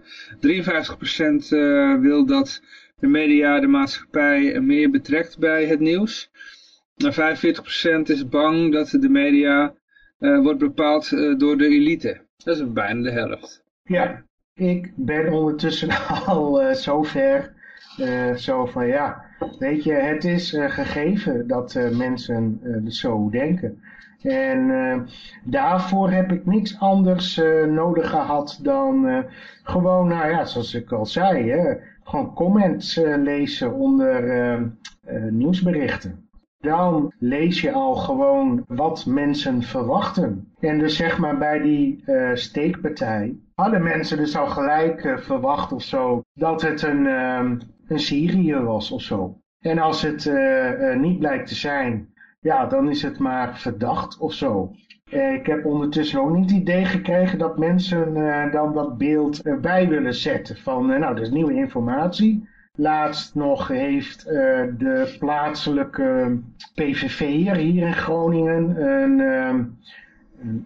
[2.00, 2.62] wil dat
[2.98, 6.30] de media de maatschappij meer betrekt bij het nieuws.
[6.96, 9.74] Maar 45% is bang dat de media
[10.18, 12.20] wordt bepaald door de elite.
[12.44, 13.64] Dat is bijna de helft.
[13.84, 14.24] Ja,
[14.60, 15.88] ik ben ondertussen
[16.26, 17.52] al uh, zover.
[17.98, 19.24] Uh, zo van ja,
[19.58, 23.82] weet je, het is uh, gegeven dat mensen zo denken.
[24.22, 24.70] En
[25.44, 29.24] daarvoor heb ik niks anders nodig gehad dan
[29.62, 31.54] gewoon, nou ja, zoals ik al zei,
[32.04, 34.72] gewoon comments lezen onder
[35.30, 40.52] nieuwsberichten dan lees je al gewoon wat mensen verwachten.
[40.58, 42.04] En dus zeg maar bij die
[42.34, 47.50] steekpartij hadden mensen dus al gelijk uh, verwacht of zo dat het een, uh,
[47.86, 49.38] een Syrië was of zo.
[49.60, 52.08] En als het uh, niet blijkt te zijn,
[52.40, 54.72] ja, dan is het maar verdacht of zo.
[55.10, 58.14] Ik heb ondertussen ook niet het idee gekregen dat mensen
[58.52, 60.56] dan dat beeld erbij willen zetten.
[60.56, 62.48] Van, nou, dat is nieuwe informatie.
[62.72, 66.38] Laatst nog heeft de plaatselijke
[66.74, 69.54] PVV'er hier in Groningen een, uh,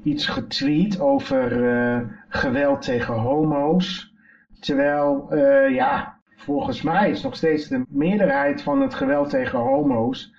[0.02, 4.14] iets getweet over uh, geweld tegen homo's.
[4.60, 5.36] Terwijl,
[5.68, 10.34] ja, volgens mij is nog steeds de meerderheid van het geweld tegen homo's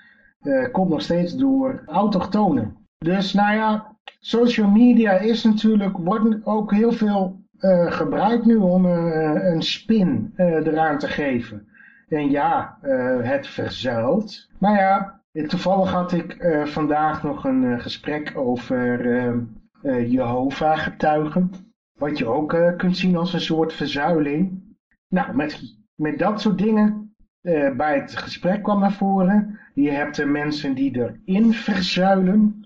[0.72, 2.78] komt nog steeds door autochtonen.
[2.98, 7.40] Dus nou ja, social media is natuurlijk, wordt ook heel veel
[7.88, 11.68] gebruikt nu om een spin eraan te geven.
[12.08, 12.78] En ja,
[13.22, 14.50] het verzuilt.
[14.60, 15.15] Maar ja,
[15.48, 19.48] toevallig had ik vandaag nog een gesprek over
[20.08, 21.52] Jehovah-getuigen.
[22.00, 24.64] Wat je ook kunt zien als een soort verzuiling.
[25.08, 27.16] Nou, met, met dat soort dingen
[27.76, 29.60] bij het gesprek kwam naar voren.
[29.74, 32.66] Je hebt de mensen die erin verzuilen.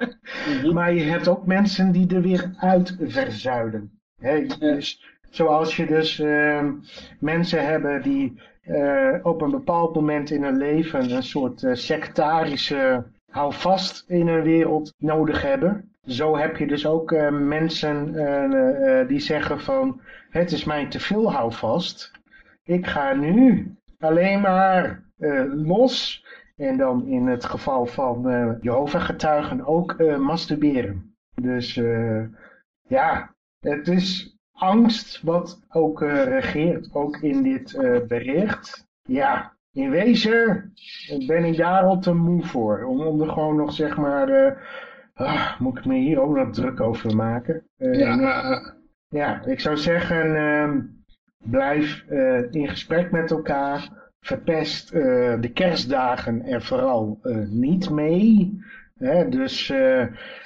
[0.00, 0.74] Mhm.
[0.74, 4.00] maar je hebt ook mensen die er weer uit verzuilen.
[4.20, 6.68] He, dus, zoals je dus uh,
[7.18, 8.40] mensen hebben die
[8.70, 14.42] uh, op een bepaald moment in hun leven een soort uh, sectarische houvast in hun
[14.42, 15.94] wereld nodig hebben.
[16.06, 18.12] Zo heb je dus ook uh, mensen
[19.08, 20.00] die zeggen van
[20.30, 22.12] het is mij te veel houvast.
[22.64, 25.04] Ik ga nu alleen maar
[25.54, 26.24] los
[26.56, 31.14] en dan in het geval van Jehovah getuigen ook masturberen.
[31.34, 31.80] Dus
[32.88, 38.88] ja, het is angst wat ook uh, regeert, ook in dit uh, bericht.
[39.02, 40.72] Ja, in wezen
[41.26, 42.84] ben ik daar al te moe voor.
[42.84, 44.52] Om, om er gewoon nog zeg maar, uh,
[45.14, 47.66] ah, moet ik me hier ook nog druk over maken.
[47.76, 48.74] ja.
[49.08, 50.80] ja, ik zou zeggen, ehm,
[51.50, 52.04] blijf
[52.50, 53.98] in gesprek met elkaar.
[54.20, 54.90] Verpest
[55.40, 58.58] de kerstdagen er vooral niet mee.
[58.98, 59.72] Hè, dus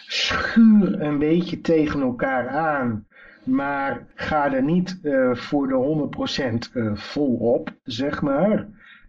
[0.07, 3.07] schuur een beetje tegen elkaar aan.
[3.45, 8.67] Maar ga er niet uh, voor de 100% uh, vol op, zeg maar.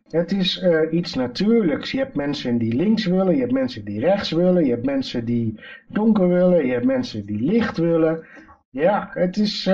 [0.08, 1.92] Het is uh, iets natuurlijks.
[1.92, 5.26] Je hebt mensen die links willen, je hebt mensen die rechts willen, je hebt mensen
[5.26, 8.26] die donker willen, je hebt mensen die licht willen.
[8.70, 9.70] Ja, het is,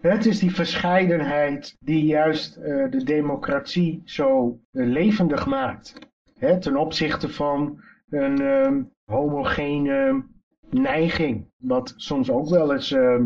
[0.00, 2.54] het is die verscheidenheid die juist
[2.90, 5.98] de democratie zo levendig maakt.
[6.38, 7.80] Hè, ten opzichte van
[8.10, 10.24] een homogene
[10.70, 11.50] neiging.
[11.56, 13.20] Wat soms ook wel eens uh,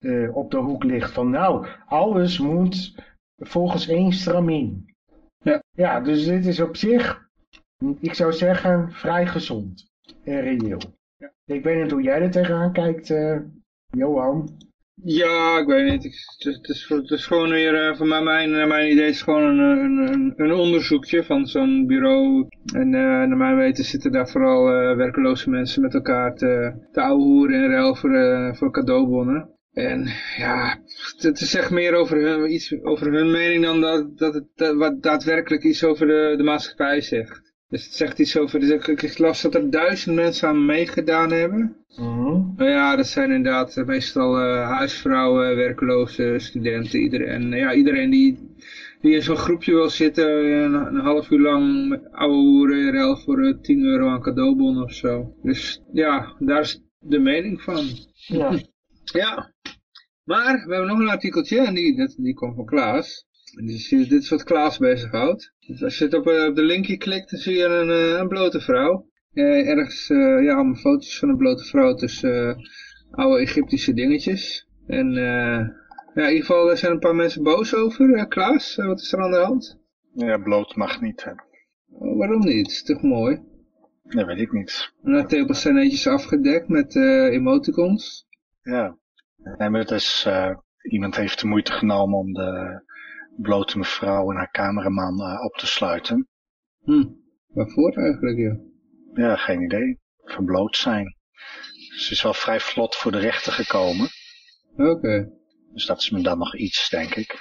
[0.00, 2.94] uh, op de hoek ligt van nou, alles moet
[3.36, 4.94] volgens één stramien.
[5.42, 5.62] Ja.
[5.70, 7.28] ja, dus dit is op zich,
[8.00, 9.90] ik zou zeggen, vrij gezond
[10.24, 10.80] en reëel.
[11.16, 11.32] Ja.
[11.44, 13.40] Ik weet niet hoe jij er tegenaan kijkt, uh,
[13.90, 14.58] Johan.
[15.04, 16.04] Ja, ik weet niet.
[16.38, 20.32] Het is, gewoon weer, uh, voor mij, mijn, uh, mijn idee is gewoon een, een,
[20.36, 22.46] een onderzoekje van zo'n bureau.
[22.74, 24.64] En uh, naar mijn weten zitten daar vooral
[24.96, 29.48] werkeloze mensen met elkaar te, te ouwehoeren in ruil voor, cadeaubonnen.
[29.72, 30.78] En ja,
[31.18, 35.02] het echt meer over hun, iets over hun mening dan dat, dat het dat, wat
[35.02, 37.49] daadwerkelijk iets over de, de maatschappij zegt.
[37.70, 41.76] Dus het zegt iets over, dus ik las dat er duizend mensen aan meegedaan hebben.
[42.56, 48.54] Nou ja, dat zijn inderdaad meestal uh, huisvrouwen, werkloze studenten, iedereen, ja, iedereen die,
[49.00, 53.38] die in zo'n groepje wil zitten, een, een, half uur lang ouwe hoeren, ruil voor
[53.38, 55.34] uh, eh, 10 euro aan cadeaubon of zo.
[55.42, 57.86] Dus ja, daar is de mening van.
[58.12, 58.58] Ja.
[59.04, 59.52] ja.
[60.24, 63.26] Maar we hebben nog een artikeltje en die, dat, die komt van Klaas.
[63.54, 65.52] Dus dit is wat Klaas bezighoudt.
[65.66, 68.18] Dus als je het op, eh, op de linkje klikt, dan zie je een, eh,
[68.18, 69.08] een blote vrouw.
[69.32, 72.56] Eh, ergens, ja, allemaal foto's van een blote vrouw tussen
[73.10, 74.68] oude Egyptische dingetjes.
[74.86, 75.12] En
[76.14, 78.26] ja, in ieder geval zijn een paar mensen boos over.
[78.28, 79.78] Klaas, wat is er aan de hand?
[80.14, 81.24] Ja, bloot mag niet.
[81.24, 81.30] Hè.
[81.90, 82.70] Oh, waarom niet?
[82.70, 83.42] Is toch mooi?
[84.02, 84.92] Dat weet ik niet.
[85.02, 88.26] En de tepels zijn netjes afgedekt met eh, emoticons.
[88.62, 88.96] Ja.
[89.58, 92.82] Nee, maar het is, eh, iemand heeft de moeite genomen om de
[93.36, 96.28] blote mevrouw en haar cameraman eh, op te sluiten.
[96.84, 97.04] Hm.
[97.48, 98.56] Waarvoor eigenlijk, ja?
[99.22, 99.98] Ja, geen idee.
[100.24, 101.16] Verbloot zijn.
[101.96, 104.08] Ze is wel vrij vlot voor de rechter gekomen.
[104.76, 105.30] Oké.
[105.72, 107.38] Dus dat is me dan nog iets, denk ik.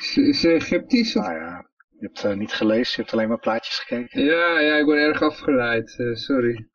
[0.00, 1.16] Is, is ze Egyptisch?
[1.16, 1.22] Of?
[1.24, 1.66] Nou ja,
[1.98, 4.24] je hebt eh, niet gelezen, je hebt alleen maar plaatjes gekeken.
[4.24, 5.98] Ja, ja, ik word erg afgeleid.
[5.98, 6.68] eh, sorry.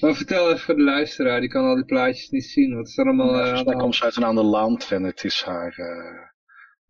[0.00, 2.74] Maar vertel even voor de luisteraar, die kan al die plaatjes niet zien.
[2.76, 5.42] Wat is er allemaal Ja, eh, komt ze uit een ander land en het is
[5.42, 5.74] haar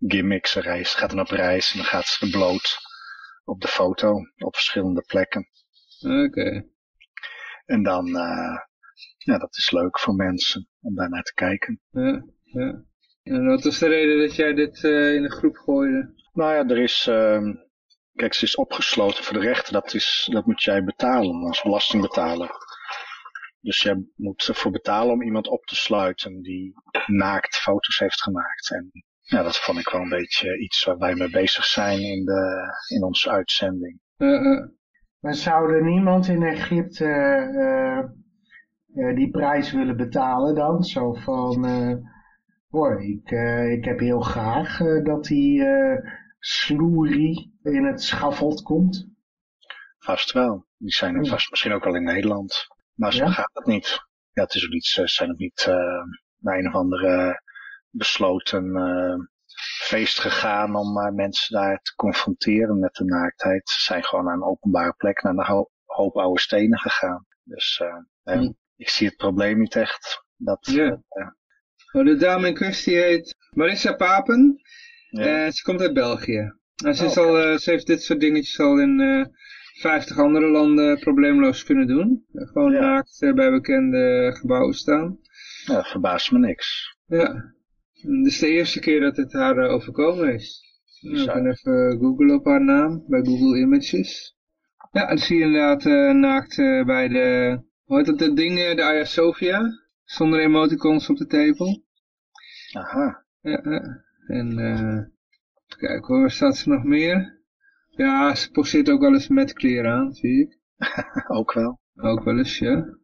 [0.03, 0.47] eh gimmick.
[0.47, 2.79] Ze reist, gaat dan op reis en dan gaat ze bloot
[3.45, 5.49] op de foto op verschillende plekken.
[6.01, 6.65] Oké.
[7.65, 8.59] En dan, eh,
[9.19, 11.81] ja, dat is leuk voor mensen om daar naar te kijken.
[11.91, 12.85] Ja, ja.
[13.23, 16.15] En wat was de reden dat jij dit eh, in de groep gooide?
[16.33, 17.55] Nou ja, er is, ehm,
[18.15, 19.73] kijk, ze is opgesloten voor de rechter.
[19.73, 22.51] Dat, is, dat moet jij betalen als belastingbetaler.
[23.61, 26.75] Dus jij moet ervoor betalen om iemand op te sluiten die
[27.07, 28.71] naakt foto's heeft gemaakt.
[28.71, 28.91] En
[29.23, 32.67] ja, dat vond ik wel een beetje iets waar wij mee bezig zijn in, de,
[32.95, 34.01] in onze uitzending.
[34.17, 34.69] Eh, eh,
[35.21, 37.99] Maar zou er niemand in Egypte eh,
[39.09, 40.83] eh, die prijs willen betalen dan?
[40.85, 41.95] Zo van, eh,
[42.71, 48.63] hoor, ik, eh, ik heb heel graag eh, dat die eh sloerie in het schafot
[48.63, 49.09] komt.
[49.99, 50.67] Vast wel.
[50.79, 52.67] Die zijn er vast misschien ook al in Nederland.
[52.95, 53.31] Maar zo Ja?
[53.31, 53.99] gaat het niet.
[54.33, 55.75] Ja, het is ook niet, ze zijn ook niet eh,
[56.39, 57.41] naar een of andere
[57.93, 59.15] besloten eh,
[59.89, 63.69] feest gegaan om eh, mensen daar te confronteren met de naaktheid.
[63.69, 67.27] Ze zijn gewoon naar een openbare plek, naar een ho- hoop oude stenen gegaan.
[67.45, 68.51] Dus eh, eh, Hm.
[68.77, 70.25] ik zie het probleem niet echt.
[70.37, 70.69] Dat,
[71.93, 74.61] oh, de dame in kwestie heet Marissa Papen.
[75.11, 75.51] ja.
[75.51, 76.53] Ze komt uit België.
[76.85, 79.25] En ze, is Oh, al, ze heeft dit soort dingetjes al in eh
[79.81, 82.25] 50 andere landen probleemloos kunnen doen.
[82.33, 82.81] Gewoon Ja.
[82.81, 85.19] naakt bij bekende gebouwen staan.
[85.65, 86.97] ja, verbaast me niks.
[87.07, 87.55] Ja.
[88.03, 90.63] Is de eerste keer dat het haar eh, overkomen is.
[91.01, 94.37] Nou, ik kan even googlen op haar naam bij Google Images.
[94.91, 98.75] Ja, en zie je inderdaad eh, naakt eh, bij de, hoe heet dat, dat ding,
[98.75, 99.81] de Hagia Sophia.
[100.05, 101.85] Zonder emoticons op de tepel.
[102.73, 104.05] Aha, Ja, ja.
[104.27, 104.99] En eh
[105.79, 107.41] kijken hoor, waar staat ze nog meer?
[107.89, 110.59] Ja, ze poseert ook wel eens met kleren aan, zie ik.
[111.39, 111.81] ook wel.
[111.97, 112.99] Ook wel eens, ja.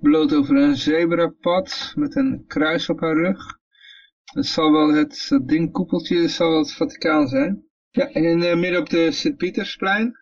[0.00, 3.58] Bloot over een zebrapad met een kruis op haar rug.
[4.32, 7.64] Het zal wel het, dat dingkoepeltje zal wel het Vaticaan zijn.
[7.90, 10.16] Ja, en eh, midden op de Sint-Pietersplein.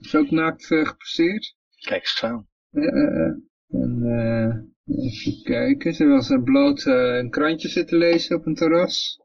[0.00, 1.56] Is ook naakt eh, geposeerd.
[1.88, 2.48] Kijk eens aan.
[2.70, 3.32] Ja, eh,
[3.68, 5.94] en eh, even kijken.
[5.94, 9.20] Ze was er bloot een krantje zitten lezen op een terras.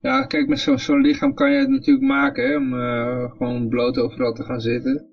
[0.00, 3.68] Ja, kijk, met zo'n zo'n lichaam kan je het natuurlijk maken, hè, om eh, gewoon
[3.68, 5.06] bloot overal te gaan zitten.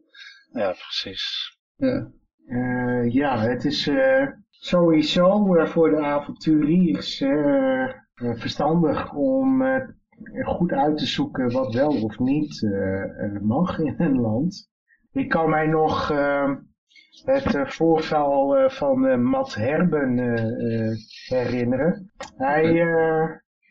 [0.52, 1.58] Ja, precies.
[1.76, 2.12] Ja.
[2.45, 4.28] Eh, ja, het is eh,
[4.60, 7.84] sowieso voor de avonturiers eh,
[8.18, 9.88] eh, verstandig om eh,
[10.45, 12.68] goed uit te zoeken wat wel of niet
[13.41, 14.70] mag in een land.
[15.12, 16.55] Ik kan mij nog eh,
[17.26, 20.18] het voorval van Matt Herben
[21.28, 22.12] herinneren.
[22.36, 22.86] Hij,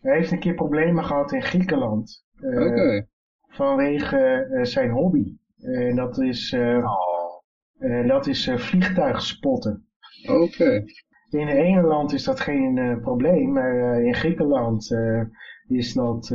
[0.01, 3.07] heeft een keer problemen gehad in Griekenland Oké.
[3.49, 5.37] vanwege zijn hobby.
[5.59, 9.86] En dat is, Oh, dat is vliegtuigspotten.
[10.25, 10.85] Oké.
[11.31, 15.23] In het ene land is dat geen eh, probleem, maar eh, in Griekenland eh,
[15.69, 16.35] is dat,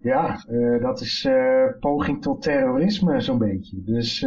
[0.00, 0.36] ja,
[0.80, 1.28] dat is
[1.80, 3.82] poging tot terrorisme zo'n beetje.
[3.84, 4.22] Dus,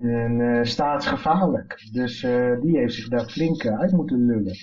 [0.00, 1.88] en staatsgevaarlijk.
[1.92, 2.20] Dus
[2.60, 4.54] die heeft zich daar flink uit moeten lullen.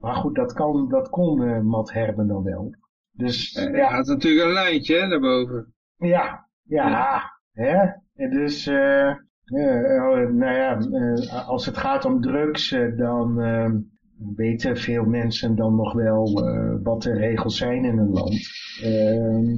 [0.00, 2.74] Maar goed, dat, kan, dat kon Matt Herben dan wel.
[3.16, 5.74] Dus Eh, Hij ja, had natuurlijk een lijntje hè, daarboven.
[5.98, 7.76] ja, ja, hè?
[8.14, 9.14] En dus, eh,
[9.46, 13.70] eh, nou ja, eh, als het gaat om drugs, eh, dan eh,
[14.36, 16.32] weten veel mensen dan nog wel
[16.82, 18.34] wat de regels zijn in een land.
[18.82, 19.54] Ehm,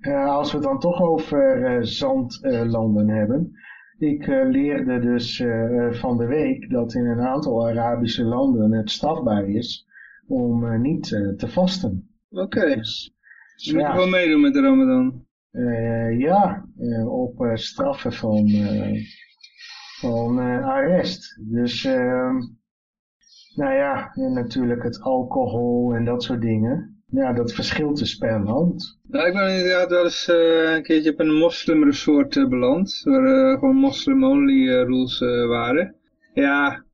[0.00, 3.52] eh, als we het dan toch over zandlanden hebben.
[3.98, 5.44] Ik leerde dus
[5.90, 9.86] van de week dat in een aantal Arabische landen het strafbaar is
[10.26, 11.06] om niet
[11.36, 12.08] te vasten.
[12.30, 12.74] Oké.
[12.74, 13.14] Dus,
[13.54, 13.90] Je moet ja.
[13.90, 15.26] gewoon meedoen met de Ramadan.
[15.52, 18.50] Eh, ja, eh, op eh, straffen van,
[20.00, 21.38] van arrest.
[21.40, 22.36] Dus, ehm,
[23.54, 27.04] nou ja, en natuurlijk het alcohol en dat soort dingen.
[27.06, 29.00] Ja, dat verschilt dus per land.
[29.08, 33.00] Nou, ik ben inderdaad wel eens een keertje op een moslimresort beland.
[33.04, 35.96] Waar gewoon moslim-only rules waren.
[36.34, 36.84] Ja,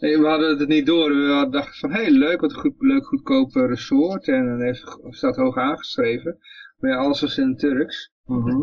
[0.00, 1.08] we hadden het niet door.
[1.08, 4.28] We hadden dachten van, hé, hey, leuk, wat een leuk goedkoop eh, resort.
[4.28, 6.38] En dan heeft, staat hoog aangeschreven.
[6.84, 8.12] Maar ja, alles was in het Turks.
[8.26, 8.60] Mhm.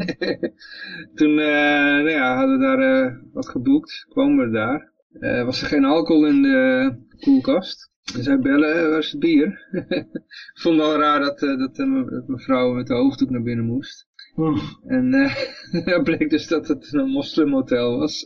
[1.17, 4.91] Toen eh, nou ja, hadden we daar eh, wat geboekt, kwamen we daar.
[5.19, 7.91] Eh, was er geen alcohol in de koelkast.
[8.15, 9.67] En zij bellen, "Eh, waar is het bier?
[10.53, 11.87] Ik vond het wel raar dat, dat, dat
[12.27, 14.07] mevrouw met de hoofddoek naar binnen moest.
[14.35, 14.57] Hm.
[14.87, 15.13] En
[15.93, 18.25] het bleek dus dat het een moslimhotel was.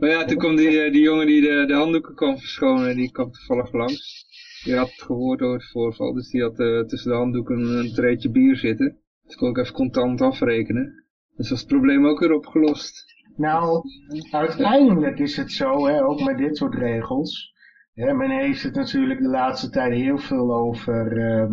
[0.00, 3.30] maar ja, toen kwam die, die jongen die de, de handdoeken kwam verschonen, die kwam
[3.30, 4.26] toevallig langs.
[4.64, 8.30] Die had gehoord over het voorval, dus die had eh, tussen de handdoeken een treetje
[8.30, 8.98] bier zitten.
[9.24, 11.04] Dus kon ik even contant afrekenen.
[11.36, 13.04] Dus was het probleem ook weer opgelost.
[13.36, 13.82] Nou,
[14.30, 17.54] uiteindelijk is het zo, hè, ook met dit soort regels.
[17.94, 21.52] Hè, men heeft het natuurlijk de laatste tijd heel veel over ehm,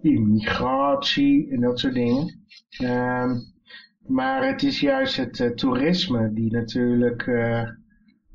[0.00, 2.40] immigratie en dat soort dingen.
[2.78, 3.30] Ehm,
[4.06, 7.68] maar het is juist het eh, toerisme die natuurlijk, eh,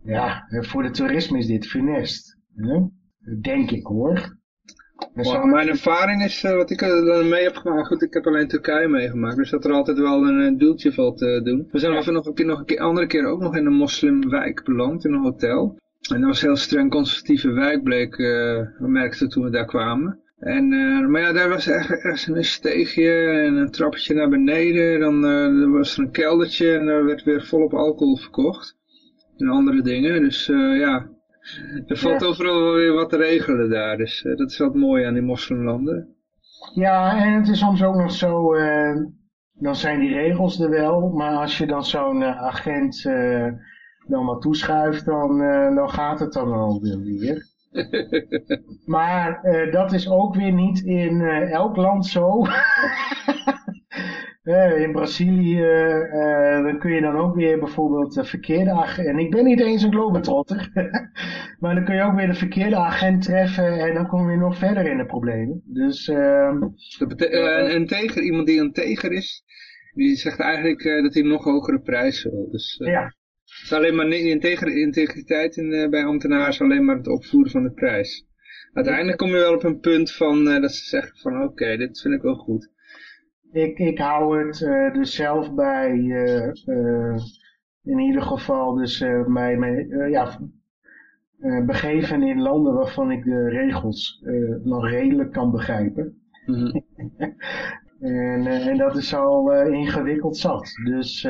[0.04, 2.38] ja, voor de toerisme is dit funest.
[2.56, 2.80] Hè?
[3.26, 4.36] Denk ik hoor.
[5.14, 8.48] Mijn ervaring is, eh, wat ik er dan mee heb gemaakt, goed, ik heb alleen
[8.48, 11.68] Turkije meegemaakt, dus dat er altijd wel een, eh, doeltje valt te doen.
[11.72, 13.74] We zijn even nog een keer, nog een keer, andere keer ook nog in een
[13.74, 15.80] moslimwijk beland, in een hotel.
[16.14, 19.66] En dat was een heel streng conservatieve wijk, bleek, eh, we merkten toen we daar
[19.66, 20.20] kwamen.
[20.40, 20.70] En,
[21.12, 25.00] maar ja, daar was echt een steegje en een trappetje naar beneden.
[25.00, 28.78] Dan er was er een keldertje en daar werd weer volop alcohol verkocht.
[29.38, 30.46] En andere dingen, dus
[30.78, 31.15] ja,
[31.88, 32.28] er valt Ja.
[32.28, 33.98] overal weer wat te regelen daar.
[33.98, 36.16] Dus eh, dat is wat mooi aan die moslimlanden.
[36.74, 38.96] Ja, en het is soms ook nog zo, eh,
[39.54, 43.04] dan zijn die regels er wel, maar als je dan zo'n eh, agent
[44.08, 45.38] dan wat toeschuift, dan,
[45.76, 47.54] dan gaat het dan wel weer weer.
[48.86, 49.40] Maar
[49.72, 51.22] dat is ook weer niet in
[51.52, 52.42] elk land zo.
[54.46, 59.08] Eh, in Brazilië eh, dan kun je dan ook weer bijvoorbeeld de verkeerde agent...
[59.08, 60.70] En ik ben niet eens een globetrotter.
[61.60, 64.38] maar dan kun je ook weer de verkeerde agent treffen en dan kom je weer
[64.38, 65.62] nog verder in de problemen.
[65.66, 66.08] Dus...
[66.08, 66.60] ehm,
[67.00, 69.44] Dat eh, een, een teger, iemand die een teger is,
[69.94, 72.48] die zegt eigenlijk eh, dat hij een nog hogere prijs wil.
[72.52, 76.86] Dus eh, ja, het is alleen maar integer, integriteit in, eh, bij ambtenaren is alleen
[76.86, 78.26] maar het opvoeren van de prijs.
[78.74, 82.02] Uiteindelijk kom je wel op een punt van eh, dat ze zeggen van oké, dit
[82.02, 82.74] vind ik wel goed.
[83.56, 87.18] Ik, ik hou het eh, dus zelf bij, eh, eh,
[87.84, 90.40] in ieder geval dus bij mij, eh, ja,
[91.66, 94.24] begeven in landen waarvan ik de regels
[94.64, 96.22] nog redelijk kan begrijpen.
[96.46, 96.80] Mhm.
[98.00, 100.72] En, en dat is al ingewikkeld zat.
[100.84, 101.28] Dus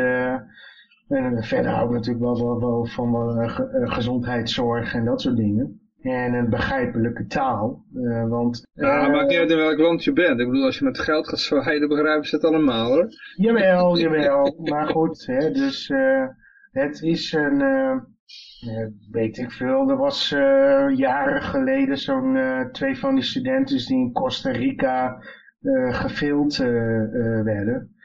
[1.08, 5.85] en verder hou ik natuurlijk wel, wel, wel van eh, gezondheidszorg en dat soort dingen.
[6.06, 7.86] En een begrijpelijke taal.
[7.96, 10.40] eh, want Ja, maakt niet uit in welk land je bent.
[10.40, 13.08] Ik bedoel, als je met geld gaat zwaaien, dan begrijpen ze het allemaal hoor.
[13.36, 14.58] Jawel, jawel.
[14.64, 16.28] Maar goed, hè, dus eh,
[16.72, 17.98] het is een, eh,
[19.12, 20.30] weet ik veel, er was
[20.96, 22.38] jaren geleden zo'n
[22.72, 25.18] twee van die studenten die in Costa Rica
[25.90, 26.58] gefilmd
[27.44, 27.96] werden.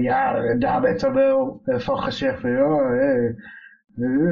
[0.00, 2.94] Ja, daar werd er wel van gezegd van ja,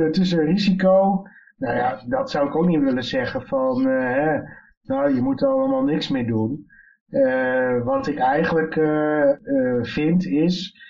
[0.05, 1.23] het is een risico.
[1.57, 4.41] Nou ja, dat zou ik ook niet willen zeggen van, eh, hè,
[4.83, 6.67] nou je moet er allemaal niks mee doen.
[7.09, 9.31] Eh, wat ik eigenlijk eh,
[9.83, 10.85] vind is,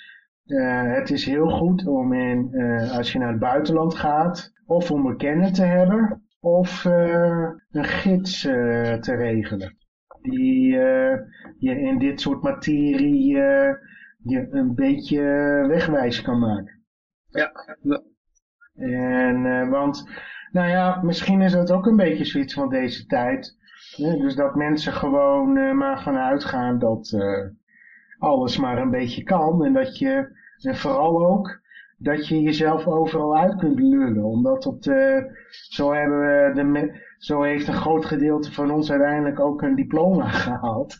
[0.46, 2.54] het is heel goed om in,
[2.92, 6.84] als je naar het buitenland gaat, of om een kenner te hebben, of
[7.70, 9.76] een gids te regelen.
[10.22, 10.70] Die
[11.58, 13.36] je in dit soort materie
[14.22, 15.22] je een beetje
[15.68, 16.84] wegwijs kan maken.
[17.28, 17.52] Ja,
[17.82, 18.02] ja.
[18.74, 20.08] En, want,
[20.56, 23.56] nou ja, misschien is dat ook een beetje zoiets van deze tijd.
[23.96, 24.16] Hè?
[24.16, 27.46] Dus dat mensen gewoon eh, maar vanuit gaan dat eh,
[28.18, 29.64] alles maar een beetje kan.
[29.64, 31.60] En dat je, en vooral ook,
[31.98, 34.24] dat je jezelf overal uit kunt lullen.
[34.24, 39.40] Omdat dat, eh, zo hebben we de, zo heeft een groot gedeelte van ons uiteindelijk
[39.40, 40.96] ook een diploma gehaald.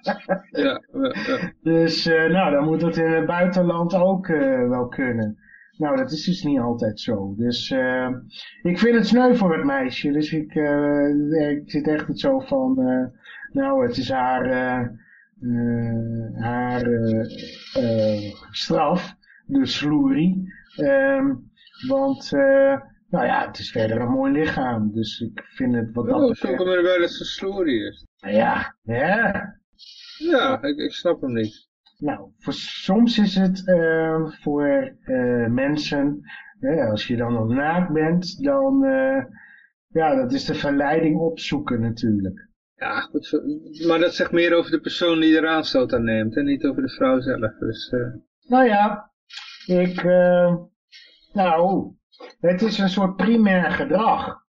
[0.00, 0.18] ja,
[0.50, 1.52] ja, ja.
[1.62, 4.26] Dus nou, dan moet het in het buitenland ook
[4.68, 5.41] wel kunnen.
[5.76, 7.34] Nou, dat is dus niet altijd zo.
[7.36, 8.08] Dus eh,
[8.62, 10.12] ik vind het sneu voor het meisje.
[10.12, 13.04] Dus ik, eh, ik zit echt zo van, eh,
[13.52, 14.46] nou, het is haar,
[16.34, 16.84] haar
[18.50, 19.14] straf,
[19.46, 20.52] de sloerie.
[20.76, 21.34] Ehm,
[21.88, 22.30] want,
[23.08, 24.92] nou ja, het is verder een mooi lichaam.
[24.92, 26.56] Dus ik vind het wat dat Oh, betreft...
[26.56, 28.06] kom je erbij dat ze sloerie is.
[28.16, 29.60] Ja, ja,
[30.18, 31.70] Ja, ik, ik snap hem niet.
[32.02, 36.20] Nou, voor, soms is het eh, voor eh, mensen,
[36.60, 39.24] hè, als je dan nog naakt bent, dan, eh,
[39.88, 42.48] ja, dat is de verleiding opzoeken natuurlijk.
[42.74, 43.42] Ja, goed,
[43.86, 46.82] maar dat zegt meer over de persoon die er aanstoot aan neemt en niet over
[46.82, 47.52] de vrouw zelf.
[47.58, 47.94] Dus,
[48.48, 49.10] Nou ja,
[49.66, 50.02] ik,
[51.32, 51.86] nou,
[52.40, 54.40] het is een soort primair gedrag.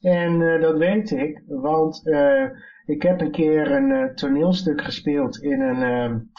[0.00, 2.44] En dat weet ik, want eh,
[2.84, 6.30] ik heb een keer een toneelstuk gespeeld in een,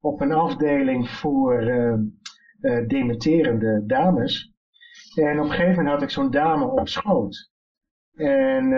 [0.00, 4.52] op een afdeling voor uh, dementerende dames.
[5.14, 7.50] En op een gegeven moment had ik zo'n dame op schoot.
[8.14, 8.68] En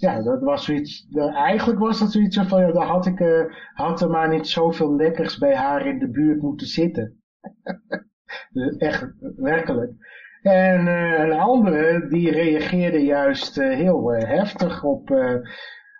[0.00, 4.10] ja, dat was zoiets, eigenlijk was dat zoiets van, ja, daar had ik, had er
[4.10, 7.22] maar niet zoveel lekkers bij haar in de buurt moeten zitten.
[8.78, 9.92] Echt, werkelijk.
[10.42, 10.86] En
[11.20, 15.10] een andere die reageerde juist heel heftig op,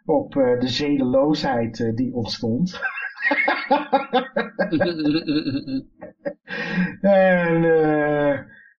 [0.04, 2.80] op de zedeloosheid die ontstond.
[7.00, 7.62] en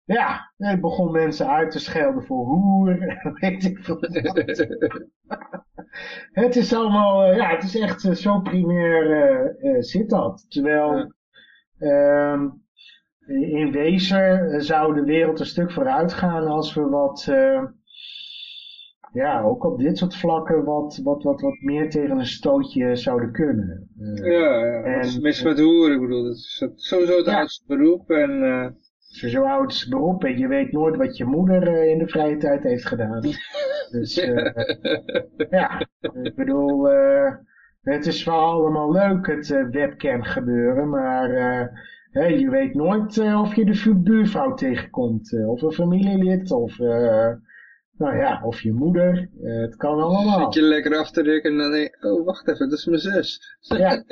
[0.05, 3.19] ja, ik begon mensen uit te schelden voor hoer.
[3.39, 3.99] Weet ik veel
[6.31, 10.45] het is allemaal, ja, het is echt zo primair zit dat.
[10.49, 11.13] Terwijl...
[11.79, 12.47] Ehm,
[13.27, 17.63] in wezen zou de wereld een stuk vooruit gaan als we wat, uh,
[19.15, 23.31] ja, ook op dit soort vlakken wat, wat, wat, wat meer tegen een stootje zouden
[23.31, 23.89] kunnen.
[23.99, 24.83] Uh, ja, ja.
[24.83, 27.37] En, mis met hoeren, ik bedoel, dat is sowieso het ja.
[27.37, 28.29] oudste beroep en...
[28.29, 28.67] Uh...
[29.07, 32.85] Zo oud beroep en je weet nooit wat je moeder in de vrije tijd heeft
[32.85, 33.21] gedaan.
[33.91, 34.15] dus
[35.49, 35.87] ja,
[36.21, 36.89] ik bedoel,
[37.81, 41.29] het is wel allemaal leuk het webcam gebeuren, maar
[42.11, 46.77] je weet nooit of je de buurvrouw tegenkomt, of een familielid, of,
[47.97, 49.29] nou ja, of je moeder.
[49.41, 50.39] het kan allemaal.
[50.43, 52.85] Zit je lekker af te drukken en dan denk je, oh wacht even, dat is
[52.85, 53.57] mijn zus.
[53.59, 54.03] Ja,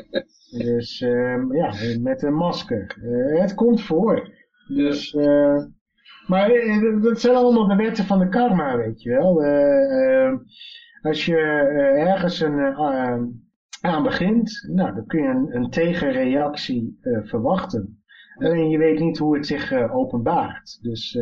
[0.66, 2.96] dus ehm, ja, met een masker.
[3.40, 4.36] het komt voor.
[4.68, 5.14] Dus,
[6.26, 6.50] maar
[7.02, 9.42] dat zijn allemaal de wetten van de karma, weet je wel.
[11.02, 11.36] als je
[11.96, 12.74] ergens een
[13.80, 18.02] aan begint, nou, dan kun je een, een tegenreactie verwachten.
[18.38, 20.78] Alleen je weet niet hoe het zich openbaart.
[20.82, 21.18] Dus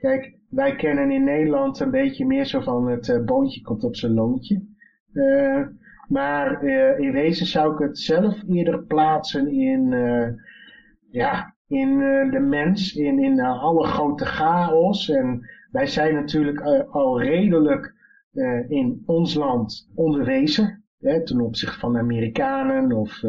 [0.00, 4.14] kijk, wij kennen in Nederland een beetje meer zo van het boontje komt op zijn
[4.14, 4.62] loontje.
[6.08, 6.64] maar
[6.98, 9.90] in wezen zou ik het zelf eerder plaatsen in,
[11.10, 11.98] ja, in
[12.30, 15.10] de mens, in, in alle grote chaos.
[15.10, 15.40] En
[15.70, 17.94] wij zijn natuurlijk al redelijk
[18.68, 22.92] in ons land onderwezen hè, ten opzichte van de Amerikanen.
[22.92, 23.20] Of,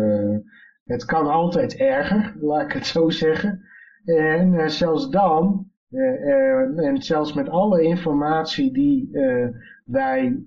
[0.84, 3.62] het kan altijd erger, laat ik het zo zeggen.
[4.06, 9.10] En zelfs dan, en zelfs met alle informatie die
[9.86, 10.44] wij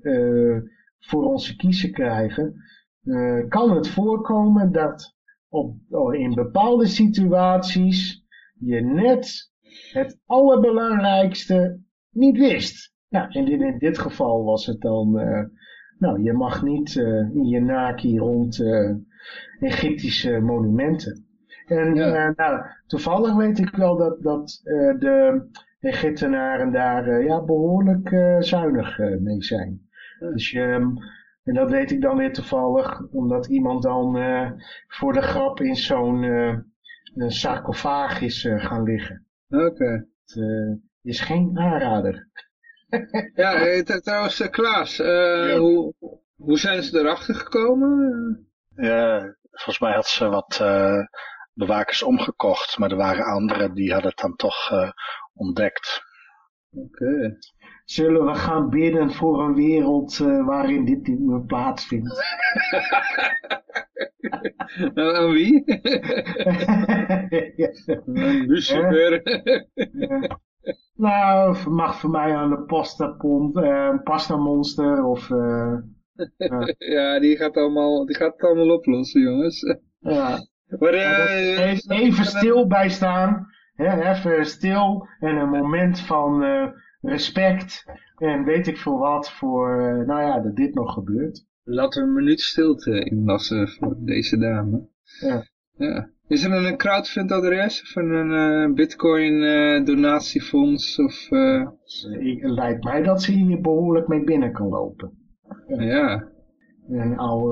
[0.98, 2.54] voor onze kiezen krijgen,
[3.48, 5.14] kan het voorkomen dat
[5.48, 8.24] op, oh, in bepaalde situaties
[8.58, 9.50] je net
[9.92, 11.80] het allerbelangrijkste
[12.10, 12.92] niet wist.
[13.08, 15.12] Nou, en in, dit geval was het dan
[15.98, 16.94] nou, je mag niet
[17.34, 18.62] in je naki rond
[19.60, 21.26] Egyptische monumenten.
[21.66, 22.28] En ja.
[22.28, 24.60] uh, nou, toevallig weet ik wel dat, dat
[24.98, 25.42] de
[25.80, 28.08] Egyptenaren daar ja, behoorlijk
[28.38, 29.88] zuinig mee zijn.
[30.18, 30.62] Dus je,
[31.44, 34.18] en dat weet ik dan weer toevallig, omdat iemand dan
[34.88, 36.64] voor de grap in zo'n
[37.14, 39.26] sarcofaag is gaan liggen.
[39.48, 40.06] Oké.
[40.24, 42.28] Het is geen aanrader.
[43.34, 45.94] ja, eh, trouwens uh, Klaas, uh, hoe,
[46.36, 48.48] hoe zijn ze erachter gekomen?
[48.76, 51.06] Ja, volgens mij had ze wat uh,
[51.54, 54.70] bewakers omgekocht, maar er waren anderen die hadden het dan toch
[55.34, 56.02] ontdekt.
[56.70, 57.38] Oké.
[57.84, 62.24] Zullen we gaan bidden voor een wereld waarin dit niet meer plaatsvindt?
[64.94, 65.62] nou, aan wie?
[68.50, 69.20] Lucifer.
[69.92, 70.38] ja.
[70.94, 75.30] Nou, mag voor mij aan de pasta, pond, uh, pasta monster of...
[76.38, 79.62] Uh, ja, die gaat, allemaal, die gaat het allemaal oplossen, jongens.
[79.98, 80.46] Ja.
[80.78, 83.46] Maar, uh, even, even stil bij staan.
[83.74, 86.44] Hè, even stil en een moment van
[87.00, 87.84] respect
[88.16, 91.46] en weet ik veel wat voor, nou ja, dat dit nog gebeurt.
[91.64, 94.88] Laten we een minuut stilte inlassen voor deze dame.
[95.20, 95.42] Ja.
[95.76, 96.10] Ja.
[96.26, 100.98] Is er een crowdfund-adres of een uh, bitcoin uh, donatiefonds?
[100.98, 101.28] Of.
[102.40, 105.12] Lijkt mij dat ze hier behoorlijk mee binnen kan lopen.
[105.66, 106.28] Ja.
[106.88, 107.50] En al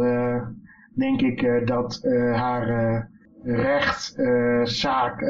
[0.94, 2.00] denk ik dat
[2.34, 3.10] haar
[3.44, 5.20] rechtszaak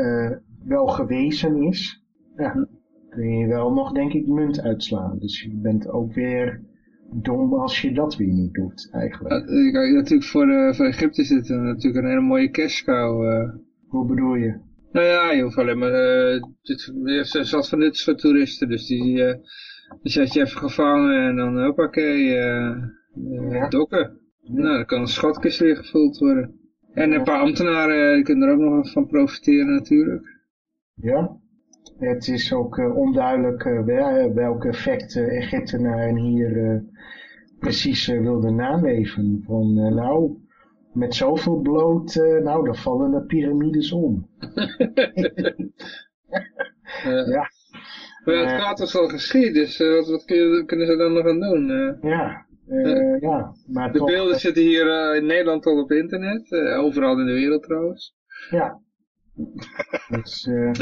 [0.65, 2.03] wel gewezen is.
[2.37, 2.69] Ja,
[3.11, 5.19] kun je wel nog denk ik munt uitslaan.
[5.19, 6.61] Dus je bent ook weer
[7.13, 9.47] dom als je dat weer niet doet, eigenlijk.
[9.95, 13.25] Natuurlijk voor, uh, voor Egypte is het natuurlijk een hele mooie cash cow.
[13.25, 13.55] Uh.
[13.89, 14.61] Hoe bedoel je?
[14.93, 15.91] Nou ja, je hoeft alleen maar,
[16.63, 16.93] dit,
[17.35, 19.15] er zat van dit soort toeristen, dus die,
[20.03, 22.77] die zet je even gevangen en dan hoppakee, uh,
[23.51, 23.69] ja.
[23.69, 24.19] dokken.
[24.43, 26.62] Nou, dan kan een schatkist weer gevuld worden.
[26.95, 30.41] En een paar ambtenaren die kunnen er ook nog van profiteren natuurlijk.
[30.95, 31.37] Ja,
[31.99, 33.63] het is ook onduidelijk
[34.35, 36.85] welke effecten Egyptenaren hier
[37.59, 39.43] precies wilde naleven.
[39.47, 40.37] Van nou,
[40.93, 44.29] met zoveel bloot, nou dan vallen de piramides om.
[47.35, 47.51] ja.
[48.25, 51.97] Maar het gaat dus al geschied, dus wat, wat kunnen ze dan nog aan doen?
[52.03, 57.27] ja, uh, ja, maar de beelden zitten hier in Nederland al op internet, overal in
[57.27, 58.15] de wereld trouwens.
[58.51, 58.81] Ja,
[60.09, 60.73] dus, uh...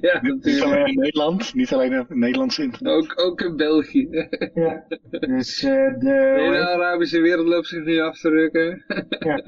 [0.00, 2.92] ja, niet alleen in Nederland, niet alleen in Nederlands internet.
[2.92, 4.08] Ook, ook in België.
[4.54, 5.98] ja, dus uh, de...
[5.98, 8.84] De hele Arabische wereld loopt zich nu af te rukken.
[9.28, 9.42] ja.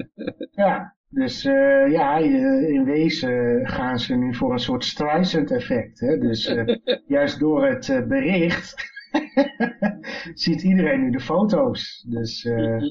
[0.51, 5.99] ja, dus uh, ja, in wezen gaan ze nu voor een soort Streisand effect.
[5.99, 6.17] Hè?
[6.17, 6.55] Dus
[7.07, 8.91] juist door het bericht
[10.43, 12.05] ziet iedereen nu de foto's.
[12.09, 12.41] Dus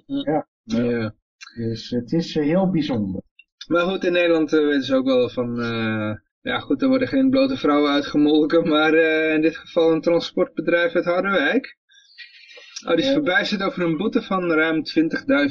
[0.07, 0.47] ja.
[0.65, 1.15] ja.
[1.55, 3.23] Dus het is heel bijzonder.
[3.69, 5.61] Maar goed, in Nederland uh, weten ze ook wel van...
[5.61, 10.01] Uh, ja goed, er worden geen blote vrouwen uitgemolken, maar uh, in dit geval een
[10.01, 11.77] transportbedrijf uit Harderwijk.
[12.86, 14.82] Oh, die is verbijsterd over een boete van ruim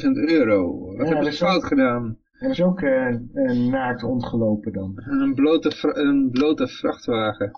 [0.03, 0.85] 20.000 euro.
[0.95, 2.17] Wat ja, hebben ze fout gedaan?
[2.31, 4.93] Er is ook een naakt ontgelopen dan.
[4.95, 7.51] Een blote, een blote vrachtwagen.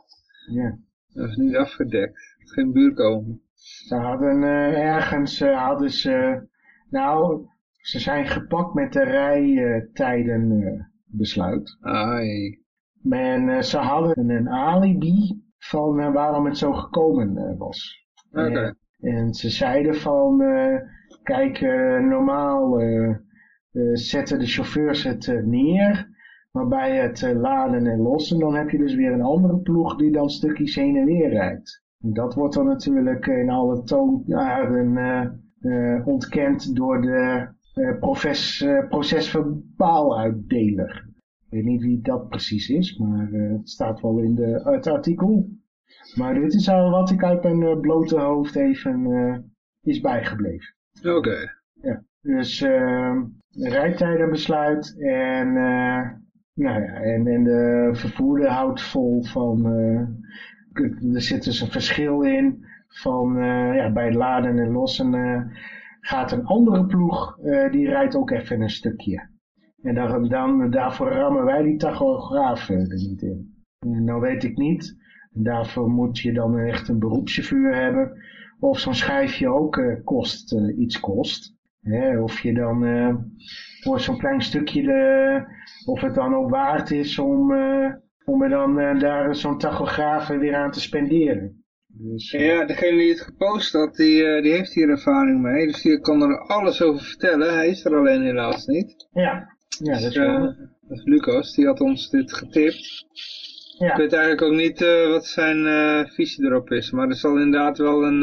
[0.52, 0.78] Ja.
[1.14, 2.33] Dat is niet afgedekt.
[2.46, 3.42] Geen buurkomen.
[3.54, 4.44] Ze hadden
[4.74, 6.48] ergens, hadden ze,
[6.90, 7.46] nou,
[7.78, 11.78] ze zijn gepakt met de rijtijdenbesluit.
[11.82, 12.62] Ai.
[13.10, 18.08] En ze hadden een alibi van waarom het zo gekomen was.
[18.32, 18.48] Oké.
[18.48, 18.74] Okay.
[19.00, 20.44] En ze zeiden van,
[21.24, 21.62] kijk,
[22.02, 22.82] normaal
[23.94, 26.10] zetten de chauffeurs het neer,
[26.52, 30.12] maar bij het laden en lossen, dan heb je dus weer een andere ploeg die
[30.12, 31.83] dan stukjes heen en weer rijdt.
[32.06, 35.42] Dat wordt dan natuurlijk in alle toonjaren
[36.06, 41.08] ontkend door de uh, proces, uh, procesverbaaluitdeler.
[41.46, 44.88] Ik weet niet wie dat precies is, maar uh, het staat wel in de, het
[44.88, 45.50] artikel.
[46.16, 49.52] Maar dit is al wat ik uit mijn blote hoofd even
[49.82, 50.76] is bijgebleven.
[51.04, 51.52] Oké.
[51.82, 52.66] Ja, dus
[53.50, 55.54] rijtijdenbesluit en,
[56.54, 59.62] nou ja, en, en de vervoerder houdt vol van,
[61.14, 63.36] er zit dus een verschil in van
[63.76, 65.12] ja, bij het laden en lossen
[66.06, 69.30] gaat een andere ploeg, uh, die rijdt ook even een stukje.
[69.82, 73.64] En dan, daarvoor rammen wij die tachograaf er niet in.
[73.80, 74.98] Nou weet ik niet,
[75.32, 78.12] daarvoor moet je dan echt een beroepschauffeur hebben.
[78.60, 81.56] Of zo'n schijfje ook kost, iets kost.
[81.82, 82.86] Hè, of je dan
[83.80, 85.48] voor zo'n klein stukje,
[85.86, 87.54] of het dan ook waard is om,
[88.26, 91.64] om er dan daar zo'n tachograaf weer aan te spenderen.
[91.96, 95.68] Dus, ja, degene die het gepost had, die, uh, die heeft hier ervaring mee.
[95.68, 97.54] Dus die kan er alles over vertellen.
[97.54, 99.08] Hij is er alleen helaas niet.
[99.12, 100.14] Ja, ja dat is dus,
[100.82, 103.06] dat is Lucas, die had ons dit getipt.
[103.78, 103.92] Ja.
[103.92, 106.92] Ik weet eigenlijk ook niet uh, wat zijn visie erop is.
[106.92, 108.20] Maar er zal inderdaad wel een...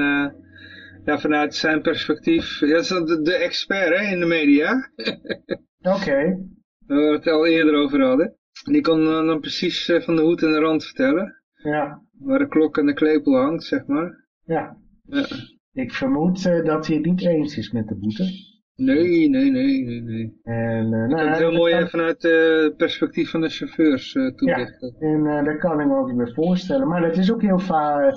[1.04, 2.60] ja, vanuit zijn perspectief...
[2.60, 4.72] Ja, dat is de, de expert hè, in de media.
[5.80, 5.96] Oké.
[5.96, 6.38] Okay.
[6.86, 8.39] Waar we het al eerder over hadden.
[8.64, 11.34] Die kan dan precies van de hoed en de rand vertellen.
[11.54, 12.02] Ja.
[12.18, 14.26] Waar de klok en de klepel hangt, zeg maar.
[14.44, 14.76] Ja.
[15.06, 15.26] ja.
[15.72, 18.48] Ik vermoed uh, dat hij het niet eens is met de boete.
[18.74, 20.40] Nee, nee, nee, nee, nee.
[20.42, 21.88] En, uh, nou, het heel mooi kan...
[21.88, 24.96] vanuit het uh, perspectief van de chauffeurs uh, toelichten.
[24.98, 26.88] Ja, en dat kan ik me ook weer voorstellen.
[26.88, 28.14] Maar dat is ook heel vaak,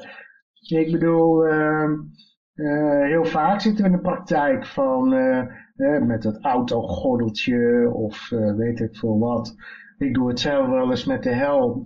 [0.67, 1.91] ik bedoel, ehm,
[3.03, 5.09] heel vaak zitten we in de praktijk van
[6.07, 9.55] met het autogordeltje of weet ik veel wat.
[10.03, 11.85] Ik doe het zelf wel eens met de helm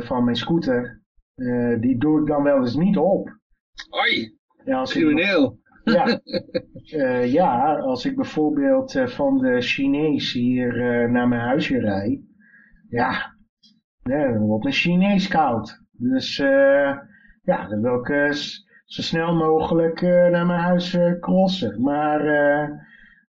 [0.00, 1.02] van mijn scooter.
[1.36, 3.38] Uh, die doe ik dan wel eens niet op.
[3.90, 5.58] Oi, ja, crimineel.
[5.84, 6.20] Ik, ja,
[6.98, 10.72] uh, ja, als ik bijvoorbeeld van de Chinees hier
[11.10, 12.20] naar mijn huisje rijd.
[12.88, 13.36] Ja,
[14.02, 15.82] dan wordt mijn Chinees koud.
[15.92, 16.36] Dus
[17.42, 18.34] ja, dan wil ik
[18.84, 21.82] zo snel mogelijk naar mijn huis crossen.
[21.82, 22.20] Maar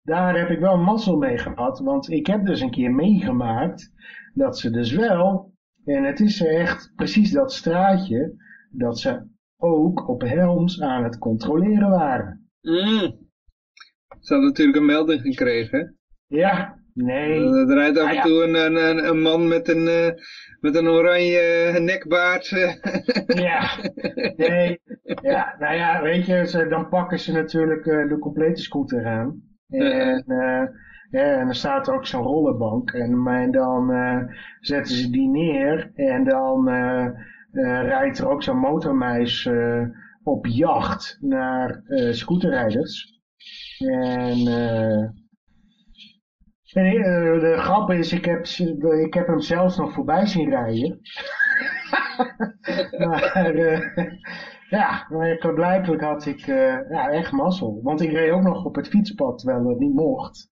[0.05, 1.79] daar heb ik wel mazzel mee gehad.
[1.79, 3.91] Want ik heb dus een keer meegemaakt
[4.33, 5.53] dat ze dus wel
[5.85, 8.35] en het is echt precies dat straatje
[8.69, 9.27] dat ze
[9.57, 12.49] ook op Helms aan het controleren waren.
[12.61, 13.23] Mm.
[14.19, 15.97] Ze hadden natuurlijk een melding gekregen.
[16.27, 17.43] Ja, nee.
[17.43, 20.09] Er rijdt af en ah, toe een, een, een, man met een, uh,
[20.59, 22.47] met een oranje nekbaard.
[23.47, 23.69] ja,
[24.35, 24.81] nee.
[25.21, 29.54] Ja, nou ja, weet je, ze, dan pakken ze natuurlijk uh, de complete scooter aan.
[29.69, 30.63] En uh,
[31.09, 32.91] ja, en dan staat er ook zo'n rollenbank.
[32.91, 34.23] En, dan uh,
[34.59, 35.91] zetten ze die neer.
[35.95, 37.07] En dan uh,
[37.81, 39.49] rijdt er ook zo'n motormeis
[40.23, 41.81] op jacht naar
[42.11, 43.21] scooterrijders.
[43.77, 44.43] En
[46.73, 48.45] de grap is, ik heb,
[49.05, 50.99] ik heb hem zelfs nog voorbij zien rijden.
[53.05, 53.53] maar
[54.75, 55.05] ja,
[55.53, 57.79] blijkbaar had ik uh, ja, echt mazzel.
[57.83, 60.49] Want ik reed ook nog op het fietspad, terwijl het niet mocht.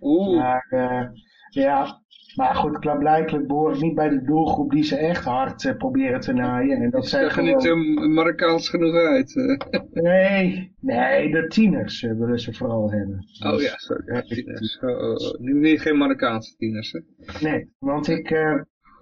[0.00, 0.38] Oeh.
[0.38, 1.02] Maar uh,
[1.48, 2.02] ja,
[2.34, 6.20] maar goed, klaarblijkelijk behoor ik niet bij de doelgroep die ze echt hard uh, proberen
[6.20, 6.82] te naaien.
[6.82, 7.96] En dat zijn gewoon...
[7.96, 9.34] niet Marokkaans genoeg uit.
[9.92, 13.26] nee, nee, de tieners willen ze vooral hebben.
[13.44, 14.22] Oh dus, ja, sorry.
[14.22, 14.78] Tieners.
[14.80, 15.40] Oh, oh, oh.
[15.40, 17.00] Nu geen Marokkaanse tieners, hè?
[17.48, 18.34] Nee, want ik,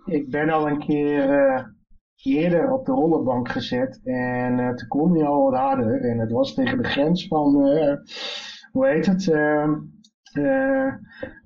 [0.05, 1.27] ik ben al een keer
[2.23, 4.01] eerder op de rollenbank gezet.
[4.05, 6.01] En uh, toen kon hij al wat harder.
[6.01, 7.95] En het was tegen de grens van, uh,
[8.71, 9.27] hoe heet het?
[9.27, 10.95] Uh,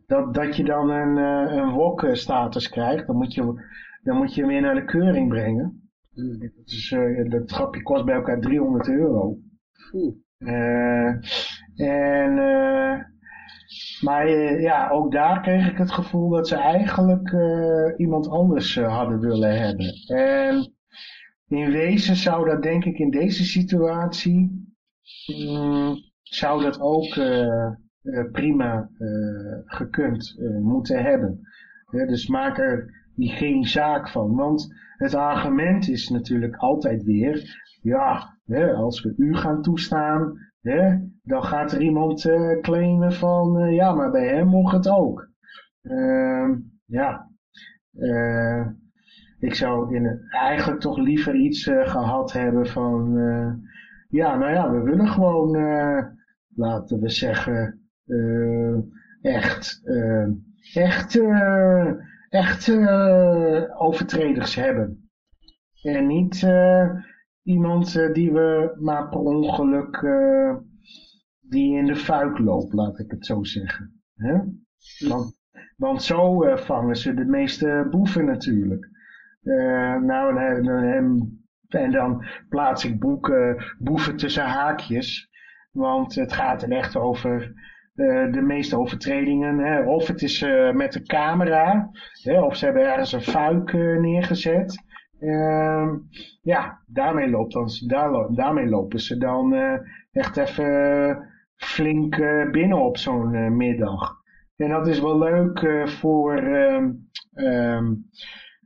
[0.07, 1.17] dat, dat je dan een,
[1.57, 3.07] een WOC-status krijgt.
[3.07, 3.69] Dan moet, je,
[4.03, 5.91] dan moet je hem weer naar de keuring brengen.
[6.65, 6.95] Dus
[7.29, 9.39] dat trapje kost bij elkaar 300 euro.
[11.75, 12.39] en
[14.01, 18.97] maar ja, ook daar kreeg ik het gevoel dat ze eigenlijk uh, iemand anders uh,
[18.97, 19.93] hadden willen hebben.
[20.07, 20.73] En
[21.49, 24.67] in wezen zou dat denk ik in deze situatie,
[25.49, 27.19] um, zou dat ook
[28.33, 28.91] prima
[29.65, 31.41] gekund moeten hebben.
[31.91, 34.35] dus maak er die geen zaak van.
[34.35, 38.37] Want het argument is natuurlijk altijd weer, ja,
[38.77, 40.46] als we u gaan toestaan,
[41.23, 45.29] Dan gaat er iemand uh, claimen van, uh, ja, maar bij hem mocht het ook.
[45.83, 46.51] Uh,
[46.85, 47.31] ja,
[47.93, 48.67] uh,
[49.39, 53.15] ik zou in eigenlijk toch liever iets gehad hebben van,
[54.09, 55.51] ja, nou ja, we willen gewoon,
[56.55, 57.89] laten we zeggen,
[59.23, 59.83] echt,
[60.75, 61.21] echt,
[62.29, 62.79] echt
[63.79, 65.11] overtreders hebben.
[65.83, 66.41] En niet
[67.47, 70.57] iemand uh, die we maar per ongeluk uh,
[71.41, 74.03] die in de fuik loopt, laat ik het zo zeggen.
[74.15, 74.39] Hè?
[75.09, 75.41] Want,
[75.77, 78.89] want zo uh, vangen ze de meeste boeven natuurlijk.
[80.03, 80.39] nou,
[81.69, 85.29] en, dan plaats ik boeken, boeven tussen haakjes.
[85.73, 87.53] Want het gaat er echt over
[88.31, 89.59] de meeste overtredingen.
[89.59, 89.83] Hè?
[89.83, 90.41] Of het is
[90.73, 91.91] met de camera,
[92.23, 92.43] hè?
[92.43, 94.85] of ze hebben ergens een fuik neergezet.
[95.21, 95.93] Uh,
[96.43, 99.75] ja, daarmee, loopt dan, daar, daarmee lopen ze dan uh,
[100.13, 104.15] echt even flink uh, binnen op zo'n uh, middag.
[104.57, 106.43] En dat is wel leuk voor
[107.35, 108.11] um,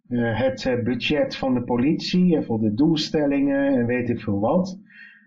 [0.08, 4.78] het budget van de politie en voor de doelstellingen en weet ik veel wat.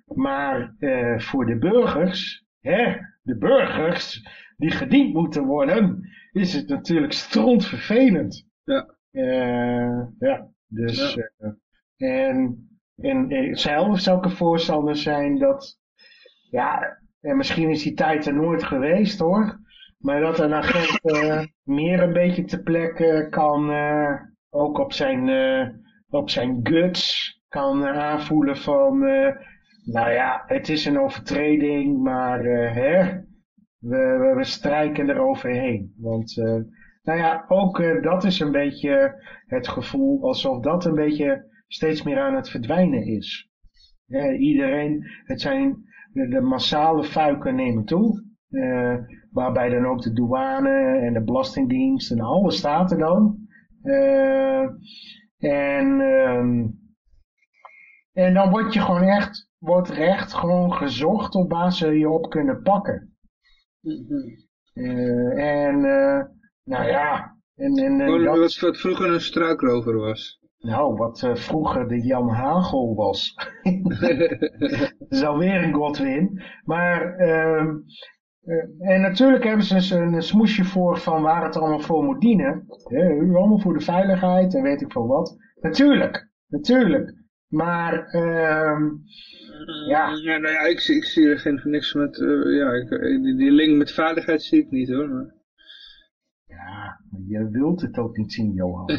[0.06, 0.76] Maar
[1.18, 4.28] voor de burgers, hè, de burgers
[4.58, 8.48] die gediend moeten worden, is het natuurlijk strontvervelend.
[8.64, 8.96] Ja.
[10.20, 10.53] ja.
[10.74, 11.32] Dus, ja.
[11.98, 15.80] uh, en, en, en zelf zou ik een voorstander zijn dat,
[16.50, 19.60] ja, en misschien is die tijd er nooit geweest hoor,
[19.98, 25.30] maar dat een agent uh, meer een beetje te plekken kan, uh, ook op zijn,
[26.10, 29.00] op zijn guts, kan aanvoelen van,
[29.86, 32.44] nou ja, het is een overtreding, maar
[32.74, 33.22] hè,
[33.78, 35.94] we, we, we strijken er overheen.
[35.98, 36.42] Want
[37.04, 42.04] nou ja, ook uh, dat is een beetje het gevoel alsof dat een beetje steeds
[42.04, 43.50] meer aan het verdwijnen is.
[44.08, 48.32] Uh, iedereen, het zijn de, de massale fuiken nemen toe.
[48.50, 48.96] Uh,
[49.32, 53.38] waarbij dan ook de douane en de belastingdienst en alles staat er dan.
[55.38, 56.80] en, um,
[58.14, 62.30] en dan word je gewoon echt, wordt recht gewoon gezocht op waar ze je op
[62.30, 63.16] kunnen pakken.
[63.82, 65.38] Mm -hmm.
[65.38, 65.86] en
[66.64, 67.38] nou ja.
[67.56, 68.38] En, en, en dat...
[68.38, 70.42] wat, wat vroeger een struikrover was.
[70.64, 73.36] Nou, wat uh, vroeger de Jan Hagel was.
[75.00, 76.42] dat is alweer een Godwin.
[76.64, 77.74] Maar, uh,
[78.44, 82.22] uh, en natuurlijk hebben ze een, een smoesje voor van waar het allemaal voor moet
[82.22, 82.66] dienen.
[82.88, 85.38] Uh, allemaal voor de veiligheid en weet ik veel wat.
[85.62, 87.14] Natuurlijk, natuurlijk.
[87.48, 88.84] Maar, ehm,
[89.88, 90.10] ja.
[90.24, 93.52] ja, nou ja ik, ik zie er geen, niks met, uh, ja, ik, die, die,
[93.52, 95.10] link met veiligheid zie ik niet hoor.
[95.10, 95.34] Maar...
[96.56, 98.90] Ja, maar je wilt het ook niet zien, Johan.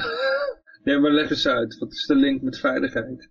[0.85, 1.79] ja, maar leg eens uit.
[1.79, 3.31] Wat is de link met veiligheid?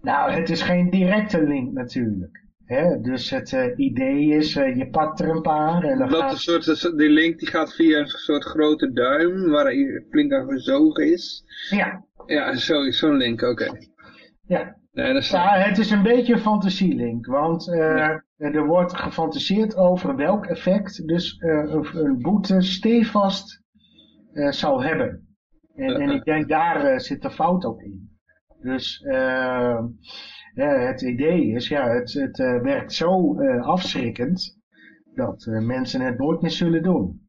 [0.00, 2.40] Nou, het is geen directe link natuurlijk.
[2.64, 3.00] Hè?
[3.00, 6.32] Dus het uh, idee is, uh, je pakt er een paar en dan dat gaat...
[6.66, 10.48] Een soort, die link die gaat via een soort grote duim, waar hij flink aan
[10.48, 11.44] gezogen is.
[11.70, 12.04] Ja.
[12.26, 13.64] Ja, zo'n zo link, oké.
[13.64, 13.90] Okay.
[14.46, 14.80] Ja.
[14.92, 15.30] Nee, dat is...
[15.30, 18.22] ja, het is een beetje een fantasielink, want uh, ja.
[18.36, 23.62] er wordt gefantaseerd over welk effect dus uh, een boete stevast
[24.32, 25.26] uh, zal hebben.
[25.74, 28.10] En, en, ik denk daar zit de fout ook in.
[28.60, 29.04] Dus
[30.54, 34.58] het idee is, ja, het, het werkt zo afschrikkend
[35.14, 37.28] dat mensen het nooit meer zullen doen.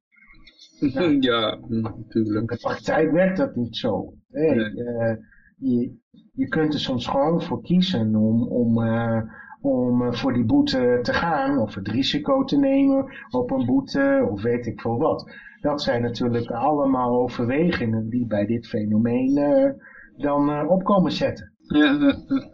[0.79, 2.39] Nou, ja, natuurlijk.
[2.39, 4.13] In de praktijk werkt dat niet zo.
[4.31, 5.17] Hey, nee.
[5.57, 6.01] je,
[6.35, 9.21] je kunt er soms gewoon voor kiezen om, om, uh,
[9.61, 14.41] om voor die boete te gaan of het risico te nemen op een boete of
[14.41, 15.31] weet ik veel wat.
[15.61, 19.71] Dat zijn natuurlijk allemaal overwegingen die bij dit fenomeen uh,
[20.17, 21.53] dan uh, opkomen zetten.
[21.67, 21.97] Ja,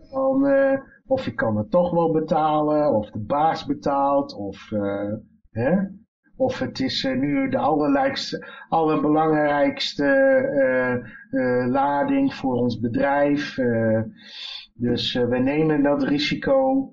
[0.09, 0.47] dan,
[1.07, 4.69] of je kan het toch wel betalen, of de baas betaalt, of,
[5.49, 5.75] hè?
[6.39, 7.57] Of het is nu de
[8.69, 10.05] allerbelangrijkste
[11.69, 13.55] lading voor ons bedrijf.
[14.73, 16.91] dus we nemen dat risico.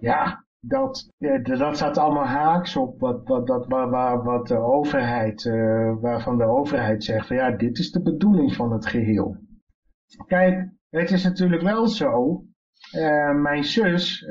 [0.00, 1.10] Ja, dat,
[1.42, 3.66] dat staat allemaal haaks op wat, wat, dat,
[4.24, 5.44] wat de overheid,
[6.00, 9.36] waarvan de overheid zegt van ja, dit is de bedoeling van het geheel.
[10.26, 12.44] Kijk, het is natuurlijk wel zo,
[13.42, 14.26] mijn zus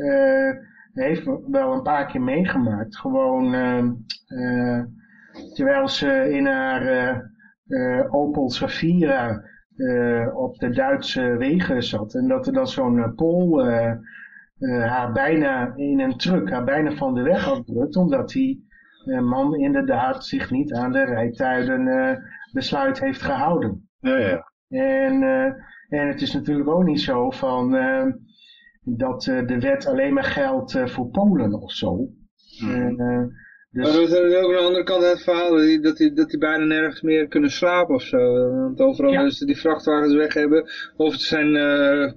[0.93, 3.51] heeft wel een paar keer meegemaakt, gewoon
[5.53, 7.31] terwijl ze in haar
[8.09, 9.43] Opel Safira
[10.33, 13.65] op de Duitse wegen zat en dat er dan zo'n Pool
[14.67, 18.67] haar bijna in een truck, haar bijna van de weg afdrukt, omdat die
[19.21, 23.89] man inderdaad zich niet aan de rijtuigen besluit heeft gehouden.
[23.99, 24.51] Ja, ja.
[24.67, 25.23] En,
[25.89, 27.75] en het is natuurlijk ook niet zo van
[28.83, 32.09] dat de wet alleen maar geldt voor Polen of zo.
[32.59, 32.97] Mm.
[33.71, 33.87] Dus...
[33.87, 37.01] Maar er is ook een andere kant het verhaal, dat die, dat die bijna nergens
[37.01, 38.49] meer kunnen slapen of zo.
[38.49, 39.29] Want overal ja.
[39.29, 41.51] ze die vrachtwagens weg hebben, of het zijn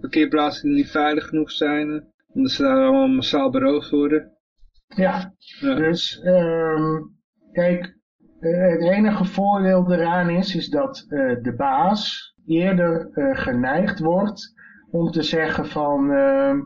[0.01, 4.33] parkeerplaatsen die niet veilig genoeg zijn omdat ze daar allemaal massaal beroofd worden.
[4.87, 5.75] Ja, ja.
[5.75, 7.17] dus um,
[7.53, 7.97] kijk,
[8.41, 14.55] het enige voordeel eraan is, is dat uh, de baas eerder uh, geneigd wordt
[14.97, 16.60] om te zeggen van, ehm,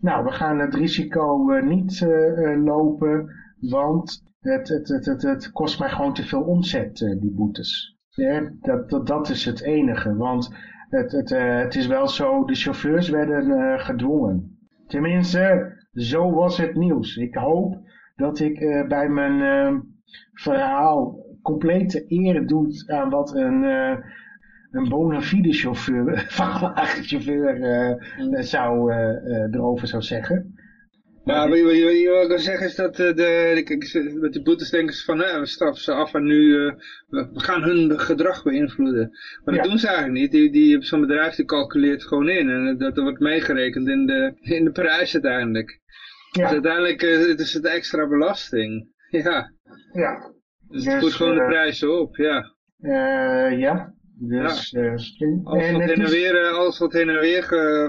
[0.00, 2.06] nou we gaan het risico niet
[2.64, 3.30] lopen,
[3.60, 7.96] want het, het, het, het, kost mij gewoon te veel omzet, die boetes.
[8.08, 10.54] Ja, dat, dat, is het enige, want
[10.88, 14.58] het, het, het is wel zo, de chauffeurs werden gedwongen.
[14.86, 17.16] Tenminste, zo was het nieuws.
[17.16, 17.78] Ik hoop
[18.16, 19.80] dat ik bij mijn uh,
[20.32, 23.64] verhaal complete eer doe aan wat een,
[24.76, 27.96] een bona fide chauffeur, vrachtwagenchauffeur
[28.42, 28.92] zou,
[29.52, 30.54] erover zou zeggen.
[31.26, 35.04] Ja, wat je, wat wil zeggen is dat de, de, met de boetes denken ze
[35.04, 36.52] van, we straffen ze af en nu,
[37.08, 39.10] we gaan hun gedrag beïnvloeden.
[39.44, 40.30] Maar dat doen ze eigenlijk niet.
[40.30, 44.32] Die, die, Zo'n bedrijf die calculeert gewoon in en dat, dat wordt meegerekend in de,
[44.40, 45.80] in de prijs uiteindelijk.
[46.30, 46.42] Ja.
[46.42, 48.94] Dus uiteindelijk het is het extra belasting.
[49.10, 49.52] Ja.
[49.92, 50.32] Ja.
[50.68, 52.54] Dus het voert gewoon de prijzen op, ja.
[52.80, 54.80] Uh, ja, dus, ja.
[54.80, 54.90] Uh,
[55.44, 57.44] alles, wat heen en weer, alles wat heen en weer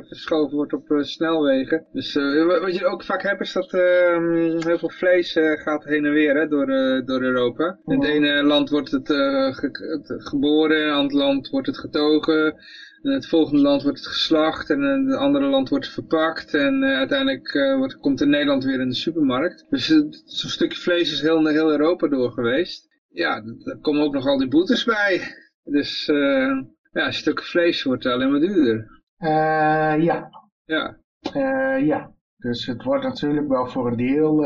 [0.07, 1.85] verschoven wordt op uh, snelwegen.
[1.91, 2.13] Dus
[2.61, 6.35] wat je ook vaak hebt is dat ehm, heel veel vlees gaat heen en weer
[6.35, 6.65] hè, door,
[7.05, 7.79] door Europa.
[7.85, 12.55] In het ene land wordt het, ge geboren, in het andere land wordt het getogen.
[13.01, 16.53] In het volgende land wordt het geslacht en in het andere land wordt het verpakt.
[16.53, 19.65] En uiteindelijk wordt, komt in Nederland weer in de supermarkt.
[19.69, 22.87] Dus zo'n stukje vlees is heel, heel Europa door geweest.
[23.09, 25.21] Ja, daar komen ook nog al die boetes bij.
[25.69, 26.61] Dus uh,
[26.91, 29.01] ja, een stuk vlees wordt alleen maar duurder.
[29.19, 30.29] Uh, ja.
[30.65, 30.97] Ja.
[31.35, 32.11] Uh, ja.
[32.37, 34.45] Dus het wordt natuurlijk wel voor een deel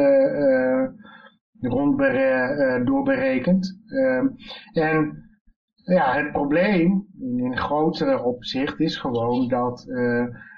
[1.60, 1.98] rond
[2.86, 3.80] doorberekend.
[3.86, 4.28] Ehm,
[4.74, 5.30] en
[5.76, 9.84] ja, het probleem in grotere opzicht is gewoon dat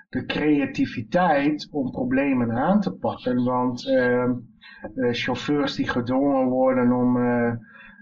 [0.09, 3.43] de creativiteit om problemen aan te pakken.
[3.43, 4.31] Want ehm,
[5.11, 7.17] chauffeurs die gedwongen worden om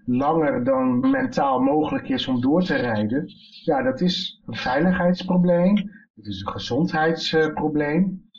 [0.06, 3.26] langer dan mentaal mogelijk is om door te rijden.
[3.64, 5.76] Ja, dat is een veiligheidsprobleem.
[6.16, 8.30] Het is een gezondheidsprobleem.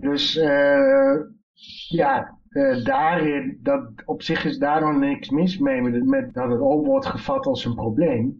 [0.00, 1.16] Dus uh,
[1.88, 6.60] ja, uh, daarin, dat, op zich is daar nog niks mis mee met, dat het
[6.60, 8.34] ook wordt gevat als een probleem.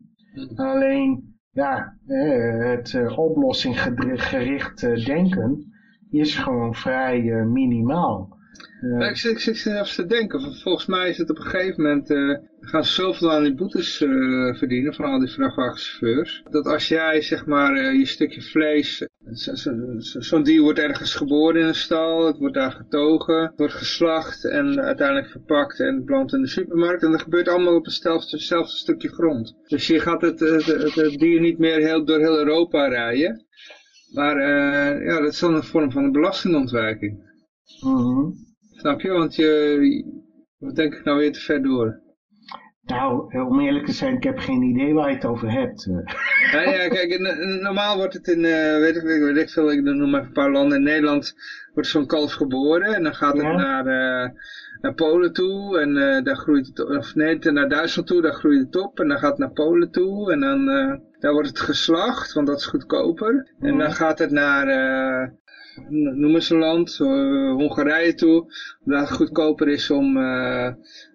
[0.54, 3.78] Alleen, ja, uh, het oplossing
[5.04, 5.72] denken
[6.10, 8.36] is gewoon vrij minimaal.
[8.80, 9.08] Ja.
[9.08, 12.10] Ik, ik, ik zit even te denken, volgens mij is het op een gegeven moment,
[12.10, 16.88] uh, gaan ze zoveel aan die boetes uh, verdienen van al die vrachtwagenchauffeurs, dat als
[16.88, 21.66] jij zeg maar uh, je stukje vlees, zo'n zo, zo dier wordt ergens geboren in
[21.66, 26.42] een stal, het wordt daar getogen, het wordt geslacht en uiteindelijk verpakt en belandt in
[26.42, 29.56] de supermarkt en dat gebeurt allemaal op hetzelfde, hetzelfde stukje grond.
[29.66, 33.46] Dus je gaat het, het, het, het dier niet meer heel, door heel Europa rijden,
[34.12, 34.40] maar
[35.04, 37.24] ja, dat is dan een vorm van een belastingontwijking.
[37.80, 38.45] Mm
[38.86, 39.10] Snap je?
[39.10, 40.04] Want je,
[40.58, 42.00] wat denk ik nou weer te ver door?
[42.82, 45.86] Nou, om eerlijk te zijn, ik heb geen idee waar je het over hebt.
[46.52, 47.18] Ja, ja kijk,
[47.60, 50.50] normaal wordt het in, uh, weet ik, weet ik veel, ik noem maar een paar
[50.50, 50.78] landen.
[50.78, 51.34] In Nederland
[51.74, 54.30] wordt zo'n kalf geboren en dan gaat het naar, uh,
[54.80, 58.60] naar Polen toe en uh, daar groeit het, of nee, naar Duitsland toe, daar groeit
[58.60, 60.66] het op en dan gaat het naar Polen toe en dan,
[61.18, 63.54] daar wordt het geslacht, want dat is goedkoper.
[63.60, 64.66] En dan gaat het naar,
[65.88, 68.52] noem eens een land, uh, Hongarije toe,
[68.84, 70.72] waar het goedkoper is om uh,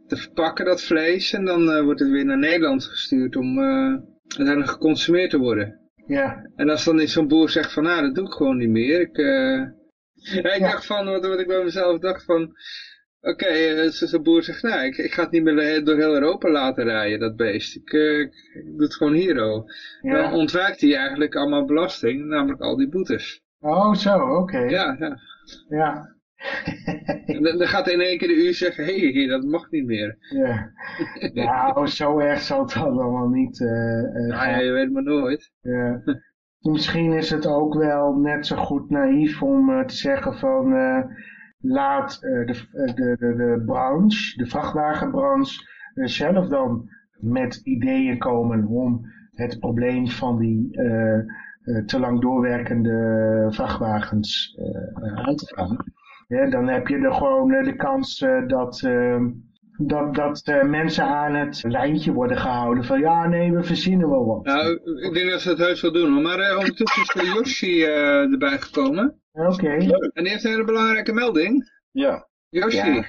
[0.08, 1.34] te verpakken dat vlees.
[1.34, 3.60] En dan wordt het weer naar Nederland gestuurd om
[4.28, 5.80] uiteindelijk geconsumeerd te worden.
[6.08, 6.50] Ja.
[6.56, 9.00] En als dan zo'n boer zegt van, nou, dat doe ik gewoon niet meer.
[9.02, 9.18] Ik,
[10.44, 10.70] ja, ik Ja.
[10.70, 12.42] dacht van, wat, wat ik bij mezelf dacht van,
[13.22, 16.50] oké, okay, zo'n boer zegt, nou, ik, ik ga het niet meer door heel Europa
[16.50, 17.76] laten rijden, dat beest.
[17.76, 18.32] Ik, uh, ik
[18.66, 19.66] doe het gewoon hier, oh.
[20.02, 20.22] Ja.
[20.22, 23.42] Dan ontwijkt hij eigenlijk allemaal belasting, namelijk al die boetes.
[23.62, 24.58] Oh, zo, oké.
[24.60, 25.18] Ja, ja.
[25.70, 26.10] Ja.
[27.26, 29.86] En dan, dan gaat in één keer de uur zeggen, hé, hey, dat mag niet
[29.86, 30.18] meer.
[30.20, 30.72] ja.
[31.34, 33.70] Nou, zo erg zal het allemaal niet uh,
[34.28, 35.52] Nou ja, je weet maar nooit.
[35.62, 36.02] Ja.
[36.72, 41.04] Misschien is het ook wel net zo goed naïef om uh, te zeggen van uh,
[41.60, 46.90] laat de, de, de, de branche, de vrachtwagenbranche, zelf dan
[47.20, 49.02] met ideeën komen om
[49.32, 50.70] het probleem van die
[51.86, 54.58] te lang doorwerkende vrachtwagens
[55.16, 55.78] aan te gaan.
[56.28, 58.84] Ja, dan heb je er gewoon de kans dat
[59.88, 64.26] dat, dat uh, mensen aan het lijntje worden gehouden van ja, nee, we verzinnen wel
[64.26, 64.46] wat.
[64.46, 66.22] Nou, ik denk dat ze het heus wel doen.
[66.22, 69.22] Maar uh, ondertussen is de Yoshi uh, erbij gekomen.
[69.32, 69.52] Oké.
[69.52, 69.78] Okay.
[70.14, 71.72] En die heeft een hele belangrijke melding.
[71.92, 72.28] Ja.
[72.50, 72.92] Yoshi.
[72.92, 73.06] Ja.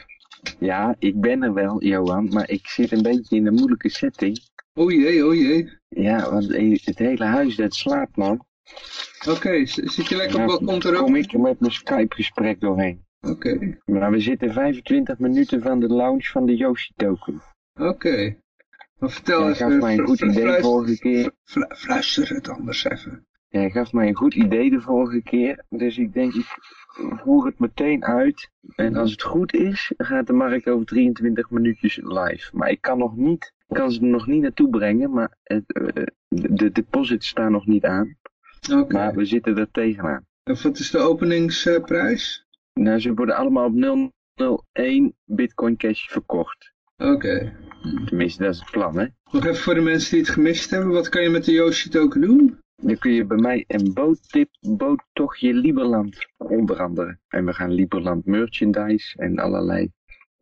[0.58, 4.38] ja, ik ben er wel, Johan, maar ik zit een beetje in een moeilijke setting.
[4.74, 5.80] O jee, o jee.
[5.94, 6.48] Ja, want
[6.84, 8.44] het hele huis dat slaapt, man.
[9.20, 11.04] Oké, okay, zit je lekker op ja, balkon erop?
[11.04, 13.04] kom ik er met mijn Skype-gesprek doorheen.
[13.20, 13.48] Oké.
[13.50, 13.78] Okay.
[13.84, 17.42] Maar we zitten 25 minuten van de launch van de Yoshi token.
[17.74, 17.88] Oké.
[17.88, 18.38] Okay.
[18.98, 19.58] Maar vertel Jij eens.
[19.58, 21.32] gaf mij een goed idee de vorige keer.
[21.68, 23.26] Fluister het anders even.
[23.48, 25.64] Jij gaf mij een goed idee de vorige keer.
[25.68, 26.56] Dus ik denk, ik
[27.22, 28.50] voer het meteen uit.
[28.76, 32.56] En als het goed is, gaat de markt over 23 minuutjes live.
[32.56, 35.10] Maar ik kan nog niet, kan ze er nog niet naartoe brengen.
[35.10, 38.16] Maar het, uh, de, de deposits staan nog niet aan.
[38.70, 38.80] Oké.
[38.80, 39.04] Okay.
[39.04, 40.26] Maar we zitten er tegenaan.
[40.42, 42.46] En wat is de openingsprijs?
[42.72, 44.10] Nou, ze worden allemaal op
[44.72, 46.72] 001 Bitcoin Cash verkocht.
[46.96, 47.12] Oké.
[47.12, 47.52] Okay.
[48.06, 49.06] Tenminste, dat is het plan, hè.
[49.30, 50.88] Nog even voor de mensen die het gemist hebben.
[50.88, 52.58] Wat kan je met de Yoshi token doen?
[52.76, 57.18] Dan kun je bij mij een boottip, boottochtje Liberland, onder andere.
[57.28, 59.90] En we gaan Liberland merchandise en allerlei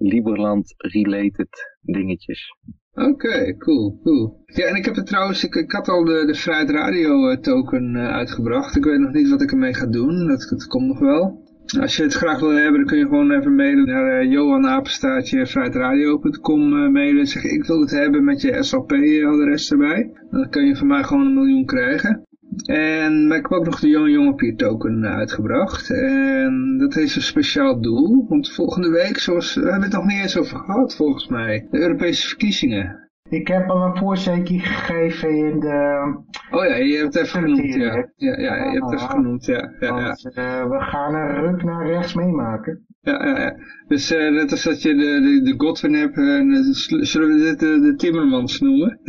[0.00, 2.54] Liberland-related dingetjes.
[2.94, 4.42] Oké, cool, cool.
[4.46, 7.94] Ja, en ik heb er trouwens, ik, ik had al de, de Vrijheid Radio token
[7.94, 8.76] uh, uitgebracht.
[8.76, 11.48] Ik weet nog niet wat ik ermee ga doen, dat, komt nog wel.
[11.80, 15.46] Als je het graag wil hebben, dan kun je gewoon even mailen naar uh, johanapenstaatje
[15.46, 17.26] vrijheidradio.com uh, mailen.
[17.26, 20.10] Zeg ik wil het hebben met je SLP-adres erbij.
[20.30, 22.24] Dan kun je van mij gewoon een miljoen krijgen.
[22.64, 25.90] En maar ik heb ook nog de Jonge Jongepier token uitgebracht.
[25.90, 28.26] En dat heeft een speciaal doel.
[28.28, 31.80] Want volgende week, zoals, we hebben het nog niet eens over gehad volgens mij, de
[31.80, 33.10] Europese verkiezingen.
[33.28, 36.14] Ik heb al een voorzetje gegeven in de...
[36.50, 38.08] Oh ja, je hebt het even genoemd, ja.
[38.16, 39.72] Ja, ja, je hebt het even genoemd, ja.
[39.80, 40.62] ja, Want, ja.
[40.62, 42.86] Uh, we gaan een ruk naar rechts meemaken.
[43.00, 43.56] Ja, ja, ja.
[43.88, 46.72] Dus uh, net als dat je de, de, de Godwin hebt, uh,
[47.02, 49.00] zullen we dit de, de Timmermans noemen?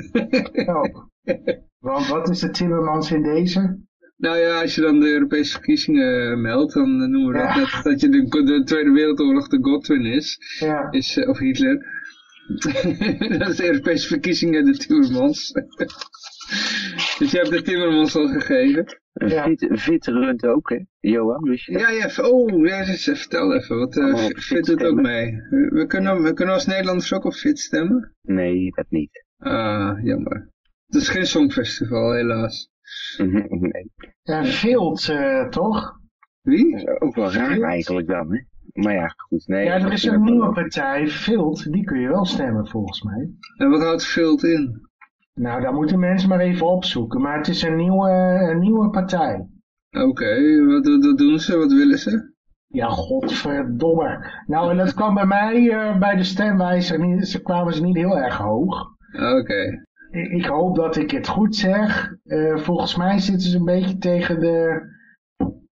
[0.65, 0.83] oh.
[1.81, 3.79] Want wat is de Timmermans in deze?
[4.17, 7.55] Nou ja, als je dan de Europese verkiezingen meldt, dan noemen we ja.
[7.55, 10.37] dat, dat, dat je de, de Tweede Wereldoorlog de Godwin is.
[10.59, 10.91] Ja.
[10.91, 11.85] is of Hitler.
[13.39, 15.51] dat is de Europese verkiezingen de Timmermans.
[17.19, 18.85] dus je hebt de Timmermans al gegeven.
[19.13, 19.43] Ja.
[19.43, 20.79] Fit, fit runt ook, hè?
[20.99, 21.81] Johan, wist je dat?
[21.81, 25.31] Ja, ja, oh, ja, vertel even, wat uh, Fit, fit doet ook mee.
[25.49, 28.15] We, we, kunnen, we kunnen als Nederlanders ook op Fit stemmen?
[28.21, 29.25] Nee, dat niet.
[29.37, 30.49] Ah, jammer.
[30.91, 32.69] Het is geen songfestival, helaas.
[33.17, 33.91] nee.
[34.21, 35.99] Ja, Vilt, uh, toch?
[36.41, 36.71] Wie?
[36.71, 37.63] Dat is ook wel raar Vilt.
[37.63, 38.39] eigenlijk dan, hè?
[38.81, 39.47] Maar ja, goed.
[39.47, 43.29] Nee, ja, er is een nieuwe partij, Vilt, die kun je wel stemmen volgens mij.
[43.57, 44.89] En wat houdt Vilt in?
[45.33, 47.21] Nou, daar moeten mensen maar even opzoeken.
[47.21, 48.09] Maar het is een nieuwe,
[48.51, 49.47] een nieuwe partij.
[49.89, 51.57] Oké, okay, wat, wat, doen ze?
[51.57, 52.33] Wat willen ze?
[52.67, 54.31] Ja, godverdomme.
[54.45, 57.95] Nou, en dat kwam bij mij, uh, bij de stemwijzer, niet, ze kwamen ze niet
[57.95, 58.81] heel erg hoog.
[59.13, 59.37] Oké.
[59.37, 59.89] Okay.
[60.11, 62.15] Ik hoop dat ik het goed zeg.
[62.25, 64.89] Uh, volgens mij zitten ze een beetje tegen de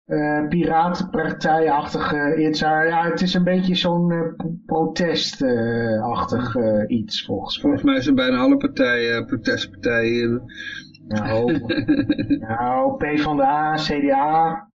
[0.07, 2.61] uh, piratenpartijachtige iets.
[2.61, 4.23] Ja, het is een beetje zo'n uh,
[4.67, 6.57] protestachtig
[6.87, 7.63] iets volgens mij.
[7.63, 10.43] Volgens mij zijn bijna alle partijen protestpartijen.
[11.09, 11.59] Nou,
[12.39, 14.69] nou, PvdA, CDA,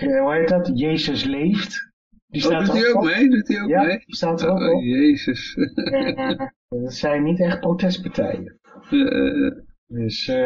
[0.00, 0.70] hoe heet dat?
[0.74, 1.88] Jezus leeft.
[2.26, 3.30] Die staat oh, doet hij ook mee?
[3.30, 4.02] Doet hij ook ja, mee?
[4.06, 4.82] die staat er ook oh, op.
[4.82, 5.54] Jezus.
[6.68, 8.59] dat zijn niet echt protestpartijen.
[8.90, 9.50] Uh,
[9.86, 10.36] dus, uh...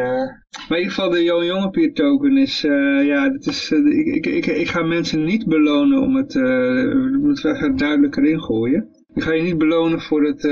[0.67, 2.61] Maar in ieder geval de Johan Jongepier token is,
[3.01, 7.57] ja, dat is, ik, ik, ik, ga mensen niet belonen om het, dat moeten we
[7.57, 8.87] even duidelijker ingooien.
[9.13, 10.43] Ik ga je niet belonen voor het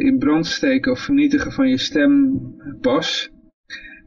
[0.00, 3.30] in brand steken of vernietigen van je stempas.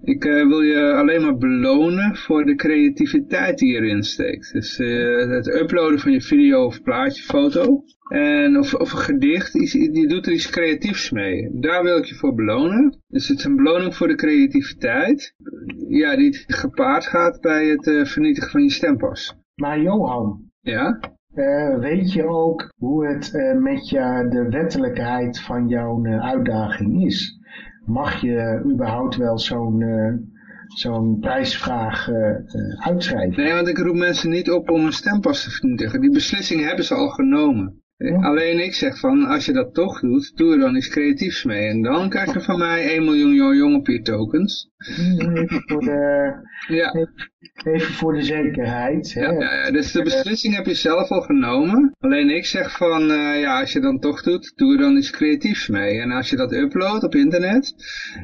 [0.02, 4.54] Ik eh, wil je alleen maar belonen voor de creativiteit die je erin steekt.
[4.54, 7.84] Dus eh, het uploaden van je video of plaatje, foto.
[8.10, 11.50] En of, of een gedicht, iets, die doet er iets creatiefs mee.
[11.60, 13.02] Daar wil ik je voor belonen.
[13.08, 15.36] Dus het is een beloning voor de creativiteit.
[15.88, 19.36] Ja, die gepaard gaat bij het eh, vernietigen van je stempas.
[19.56, 21.00] Maar Johan, Ja?
[21.80, 27.39] weet je ook hoe het met je, de wettelijkheid van jouw uitdaging is?
[27.90, 30.14] Mag je überhaupt wel zo'n eh,
[30.68, 33.44] zo'n prijsvraag eh, eh, uitschrijven?
[33.44, 36.02] Nee, want ik roep mensen niet op om een stempas te vernietigen.
[36.02, 37.82] Die beslissing hebben ze al genomen.
[37.98, 38.16] Ja.
[38.16, 41.68] Alleen ik zeg van, als je dat toch doet, doe er dan iets creatiefs mee.
[41.68, 44.70] En dan krijg je van mij 1 miljoen jo- jongepier tokens.
[44.80, 46.34] Even voor de,
[46.68, 47.08] Ja,
[47.64, 49.14] even voor de zekerheid.
[49.14, 49.22] Hè?
[49.22, 49.72] ja, ja, ja.
[49.72, 51.96] dus de beslissing heb je zelf al genomen.
[52.00, 55.12] Alleen ik zeg van, eh, ja, als je dan toch doet, doe er dan iets
[55.12, 56.00] creatiefs mee.
[56.00, 57.74] En als je dat uploadt op internet,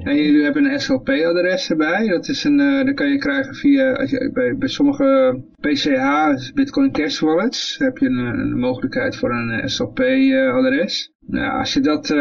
[0.03, 3.93] en jullie hebben een SLP-adres erbij, dat is een, eh, dat kan je krijgen via,
[3.93, 9.31] als je, bij, bij sommige PCH, Bitcoin Cash Wallets, heb je een, een mogelijkheid voor
[9.31, 11.13] een SLP-adres.
[11.19, 12.17] Nou, als je dat, eh,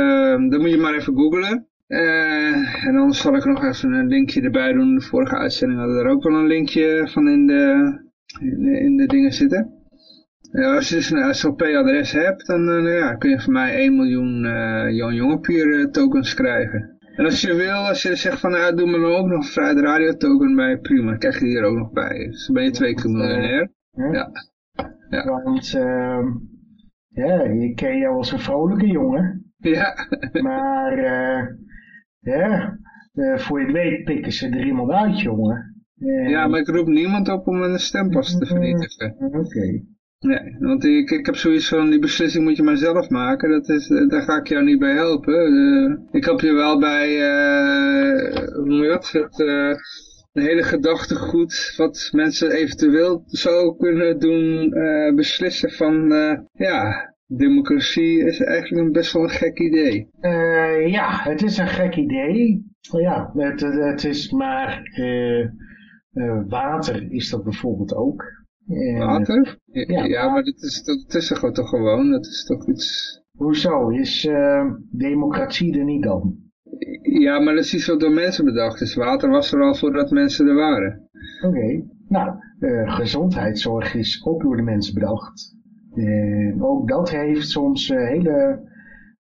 [0.48, 1.68] dan moet je maar even googlen.
[1.86, 4.94] Eh, en anders zal ik nog even een linkje erbij doen.
[4.94, 7.92] De vorige uitzending hadden we er ook wel een linkje van in de,
[8.40, 9.72] in de, in de dingen zitten.
[10.52, 13.96] Ja, als je dus een SLP-adres hebt, dan eh, ja, kun je van mij 1
[13.96, 16.98] miljoen uh, Jan Jongepier tokens krijgen.
[17.16, 19.52] En als je wil, als je zegt van, nou, doe me dan ook nog een
[19.52, 22.26] Vrijde Radio token bij, prima, dan krijg je die er ook nog bij.
[22.30, 23.72] Dus dan ben je twee keer miljonair.
[23.90, 24.30] Ja.
[25.10, 25.24] Ja.
[25.24, 26.26] Want ehm,
[27.08, 29.52] ja, ik ken jou als een vrolijke jongen.
[29.56, 29.94] Ja,
[30.42, 31.46] Maar eh,
[32.24, 32.78] ja,
[33.12, 35.74] eh, voor je het weet pikken ze er iemand uit, jongen.
[35.98, 39.14] En- ja, maar ik roep niemand op om een stempas te vernietigen.
[39.40, 39.82] Oké.
[40.18, 43.50] Nee, want ik, ik heb zoiets van, die beslissing moet je maar zelf maken.
[43.50, 45.34] Dat is, eh, daar ga ik jou niet bij helpen.
[45.34, 49.10] Eh, ik help je wel bij, eh, hoe noem je dat?
[49.12, 49.74] Het, eh,
[50.32, 58.24] een hele gedachtegoed wat mensen eventueel zou kunnen doen eh, beslissen van, eh, ja, democratie
[58.24, 60.08] is eigenlijk een best wel een gek idee.
[60.20, 62.72] Eh, ja, het is een gek idee.
[62.80, 68.42] Ja, het, het, is maar eh, eh, water is dat bijvoorbeeld ook.
[68.98, 69.58] Water?
[69.86, 73.22] Ja, maar dat is, dat is toch toch gewoon, dat is toch iets...
[73.32, 73.88] Hoezo?
[73.88, 74.28] Is
[74.90, 76.36] democratie er niet dan?
[77.02, 78.94] Ja, maar dat is iets wat door mensen bedacht is.
[78.94, 81.08] Water was er al voordat mensen er waren.
[81.46, 81.84] Oké.
[82.08, 82.36] Nou,
[82.84, 85.54] gezondheidszorg is ook door de mensen bedacht.
[85.94, 88.60] En ook dat heeft soms eh, hele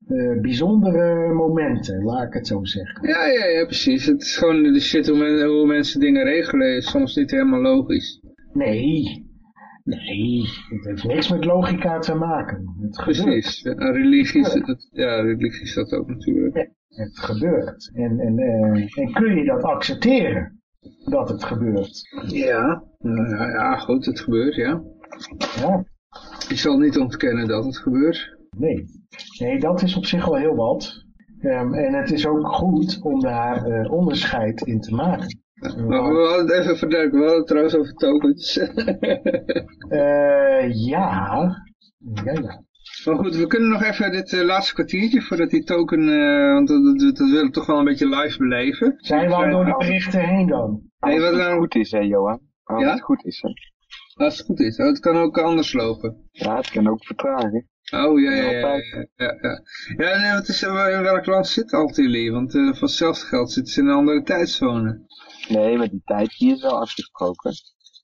[0.07, 3.09] eh, bijzondere momenten, laat ik het zo zeggen.
[3.09, 4.07] Ja, ja, ja, precies.
[4.07, 7.61] Het is gewoon de shit hoe, men- hoe mensen dingen regelen is soms niet helemaal
[7.61, 8.21] logisch.
[8.53, 9.27] Nee,
[9.85, 12.75] nee, het heeft niks met logica te maken.
[12.81, 13.25] Het gebeurt.
[13.25, 13.61] Precies.
[13.63, 16.71] Ja, religie is dat, ja, religie is dat ook natuurlijk.
[16.89, 17.91] Het gebeurt.
[17.95, 20.61] En, en, eh, en kun je dat accepteren,
[21.05, 22.01] dat het gebeurt?
[22.27, 24.83] Ja, ja, ja, goed, het gebeurt, ja.
[25.61, 25.85] Ja,
[26.53, 28.37] Je zal niet ontkennen dat het gebeurt.
[28.59, 28.85] nee.
[29.39, 31.05] Nee, dat is op zich wel heel wat.
[31.41, 35.41] Ehm, en het is ook goed om daar eh, onderscheid in te maken.
[35.61, 38.57] Maar we hadden het even verduidelijken, we hadden het trouwens over tokens.
[39.89, 41.51] Eh, ja.
[42.25, 42.63] Ja, ja.
[43.05, 46.69] maar goed, we kunnen nog even dit eh, laatste kwartiertje voordat die token, eh, want
[46.69, 48.95] dat, dat, dat willen we toch wel een beetje live beleven.
[48.97, 50.71] Zijn we al door de berichten heen dan?
[51.01, 52.41] Nee, Als wat het nou- goed is, hè, Johan.
[52.65, 52.91] Als Ja?
[52.91, 53.49] het goed is, hè.
[54.15, 56.29] Als het goed is, oh, het kan ook anders lopen.
[56.31, 57.69] Ja, het kan ook vertragen.
[57.95, 58.59] Oh, ja, ja, ja.
[58.59, 58.77] ja,
[59.17, 59.63] ja, ja.
[59.97, 62.33] ja nee, wat is, eh, in welk land zit Altilie?
[62.33, 65.07] Want voor hetzelfde geld zitten ze in een andere tijdzone.
[65.49, 67.53] Nee, maar die tijd die is wel afgesproken.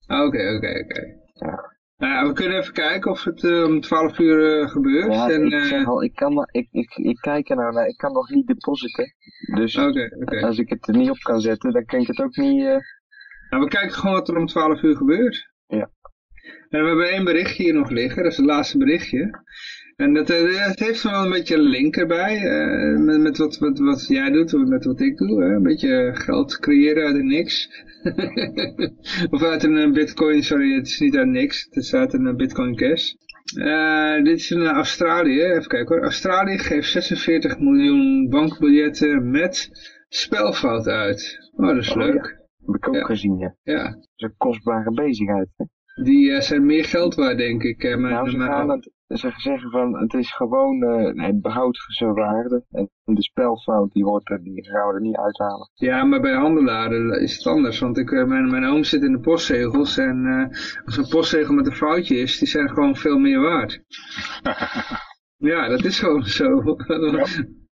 [0.06, 1.02] Ah, Oké, oké, oké.
[1.32, 1.76] Ja.
[1.97, 5.12] Nou we kunnen even kijken of het eh, om 12 uur gebeurt.
[5.12, 7.97] Ja, en, ik zeg al, ik, kan, ik, ik, ik kijk er nou naar, ik
[7.97, 9.14] kan nog niet depositen.
[9.55, 9.78] Dus
[10.43, 12.62] als ik het er niet op kan zetten, dan kan ik het ook niet...
[13.51, 15.51] Nou, we kijken gewoon wat er om 12 uur gebeurt.
[15.66, 15.90] Ja.
[16.70, 19.31] En we hebben één berichtje hier nog liggen, dat is het laatste berichtje.
[19.97, 23.78] En dat, eh, heeft wel een beetje een link erbij, eh, met, met wat, wat,
[23.78, 25.43] wat jij doet, met wat ik doe.
[25.43, 25.55] Hè?
[25.55, 27.85] Een beetje geld creëren uit niks.
[29.31, 32.36] of uit een eh, bitcoin, sorry, het is niet uit niks, het is uit een
[32.36, 33.12] bitcoin cash.
[34.23, 36.05] Dit is in Australië, even kijken hoor.
[36.05, 39.70] Australië geeft 46 miljoen bankbiljetten met
[40.09, 41.51] spelfout uit.
[41.57, 42.36] Oh, dat is Oh, leuk.
[42.66, 43.05] heb ik ook Ja.
[43.05, 43.55] gezien, ja.
[43.62, 45.49] Ja, Dat is een kostbare bezigheid.
[45.57, 45.65] Hè?
[46.03, 47.83] Die eh, zijn meer geld waard, denk ik.
[47.83, 51.41] eh, maar, nou, ze maar- gaan het, ze zeggen van, het is gewoon, eh, het
[51.41, 52.65] behoudt zijn waarde.
[52.70, 55.70] En de spelfout, die, wordt er, die gaan we er niet uithalen.
[55.75, 57.79] Ja, maar bij handelaren is het anders.
[57.79, 59.99] Want ik, mijn, mijn oom zit in de postzegels.
[59.99, 63.83] En eh, als een postzegel met een foutje is, die zijn gewoon veel meer waard.
[65.51, 66.77] ja, dat is gewoon zo.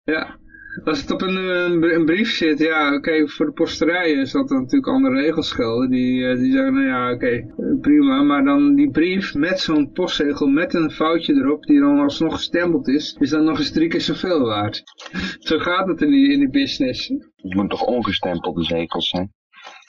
[0.02, 0.36] ja.
[0.82, 4.60] Als het op een, een, een brief zit, ja, oké, voor de posterijen zal er
[4.60, 5.90] natuurlijk andere regels gelden.
[5.90, 8.22] Die, eh, die zeggen, nou ja, oké, eh, prima.
[8.22, 12.88] Maar dan die brief met zo'n postzegel met een foutje erop, die dan alsnog gestempeld
[12.88, 14.82] is, is dan nog eens drie keer zoveel waard.
[15.48, 17.08] Zo gaat het in die, in die business.
[17.08, 19.32] Het moet toch ongestempelde zegels zijn?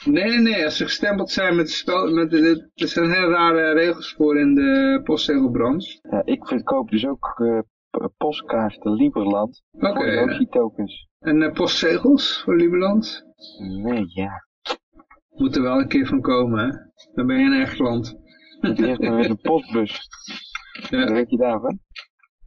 [0.05, 3.73] Nee, nee, nee, als ze gestempeld zijn met, spel, met de, er zijn heel rare
[3.73, 5.99] regels voor in de postzegelbranche.
[6.09, 7.59] Ja, ik verkoop dus ook uh,
[8.17, 11.07] postkaarten Liberland voor Yoshi tokens.
[11.19, 13.25] En uh, postzegels voor Lieberland?
[13.57, 14.45] Nee, ja.
[15.29, 16.77] Moet er wel een keer van komen, hè?
[17.13, 18.17] Dan ben je een echt land.
[18.61, 19.99] Eerst maar eens een postbus.
[20.89, 21.11] Ja.
[21.11, 21.79] Weet je daarvan?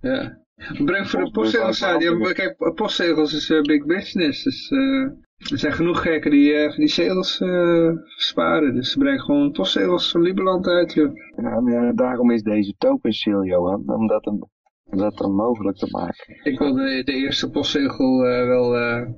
[0.01, 0.39] Ja.
[0.85, 2.03] Breng voor de postzegels uit.
[2.03, 4.43] Ja, kijk, postzegels is eh, big business.
[4.43, 5.03] Dus eh,
[5.39, 8.75] er zijn genoeg gekken die eh, die zegels eh, sparen.
[8.75, 11.15] Dus ze brengen gewoon postzegels van Lieberland uit, joh.
[11.37, 13.83] Ja, maar daarom is deze token sale, Johan.
[13.87, 14.49] Om dat, een,
[14.91, 16.41] dat dan mogelijk te maken.
[16.53, 18.77] Ik wil de, de eerste postzegel eh, wel...
[18.77, 19.09] eh,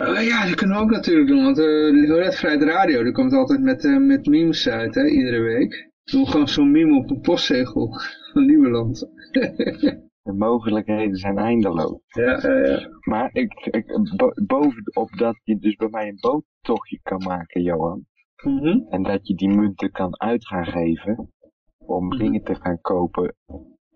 [0.00, 1.44] oh ja, dat kunnen we ook natuurlijk doen.
[1.44, 1.64] Want uh,
[2.08, 5.90] de Red Radio, die komt altijd met, eh, met memes uit, hè, iedere week.
[6.04, 7.92] Doe gewoon zo'n meme op een postzegel
[8.32, 9.08] van Lieberland.
[10.22, 12.00] De mogelijkheden zijn eindeloos.
[12.06, 12.88] ja, ja, ja.
[13.00, 13.86] Maar ik, ik,
[14.16, 18.04] bo- bovenop dat je dus bij mij een boottochtje kan maken, Johan.
[18.44, 18.78] Mhm.
[18.88, 21.32] En dat je die munten kan uit gaan geven.
[21.78, 22.18] Om Mhm.
[22.18, 23.34] dingen te gaan kopen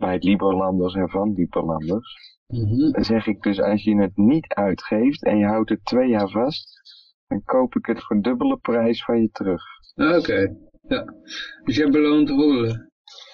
[0.02, 2.36] bij Liberlanders en van Liberlanders.
[2.46, 2.90] Mhm.
[2.90, 6.28] Dan zeg ik dus, als je het niet uitgeeft en je houdt het twee jaar
[6.28, 6.80] vast.
[7.26, 9.62] Dan koop ik het voor dubbele prijs van je terug.
[9.94, 11.04] Oké, ja.
[11.64, 12.90] Dus jij beloont hoddelen.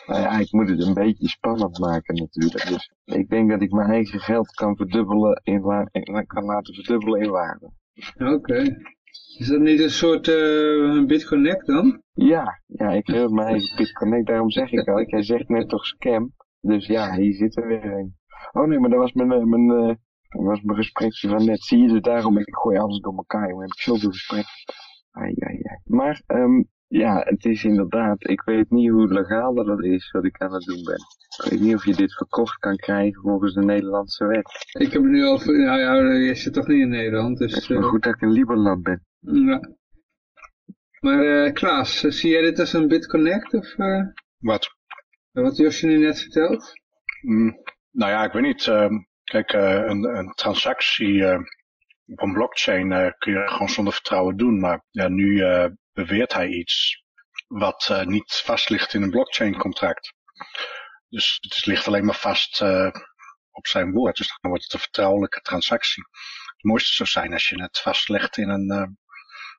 [0.06, 2.66] Nou ja, ik moet het een beetje spannend maken natuurlijk.
[2.68, 7.20] Dus ik denk dat ik mijn eigen geld kan verdubbelen in en kan laten verdubbelen
[7.20, 7.70] in waarde.
[8.34, 8.76] Oké.
[9.38, 12.02] Is dat niet een soort eh BitConnect dan?
[12.12, 15.02] Ja, ja, ik heb mijn eigen BitConnect, daarom zeg ik al.
[15.02, 16.32] Jij zegt net toch scam.
[16.60, 18.16] Dus ja, hier zit er weer een.
[18.52, 19.94] Oh nee, maar dat was mijn, eh, mijn, eh,
[20.28, 21.62] dat was mijn gesprekje van net.
[21.62, 23.62] Zie je, dus daarom, ik gooi alles door elkaar, jongen.
[23.62, 24.52] Heb ik zoveel gesprekken.
[25.10, 25.78] Ai, ai, ai.
[25.84, 30.24] Maar, ehm, ja, het is inderdaad, ik weet niet hoe legaal dat het is wat
[30.24, 31.00] ik aan het doen ben.
[31.44, 34.66] Ik weet niet of je dit verkocht kan krijgen volgens de Nederlandse wet.
[34.78, 35.38] Ik heb het nu al...
[35.44, 37.68] Nou ja, je zit toch niet in Nederland, Het is dus...
[37.68, 39.06] maar eh, goed dat ik in Liberland ben.
[39.20, 39.60] ja.
[41.00, 44.06] Maar eh Klaas, zie jij dit als een BitConnect of eh,
[44.38, 44.76] Wat?
[45.32, 46.72] Wat Josje nu net vertelt?
[47.20, 48.66] Mm, nou ja, ik weet niet.
[48.66, 48.94] ehm,
[49.24, 51.38] kijk, eh, een, een transactie eh,
[52.06, 54.60] op een blockchain eh, kun je gewoon zonder vertrouwen doen.
[54.60, 57.04] Maar ja, nu eh, beweert hij iets
[57.46, 60.14] wat niet vast ligt in een blockchain contract.
[61.08, 62.62] Dus het ligt alleen maar vast
[63.50, 64.16] op zijn woord.
[64.16, 66.02] Dus dan wordt het een vertrouwelijke transactie.
[66.44, 68.98] Het mooiste zou zijn als je het vastlegt in een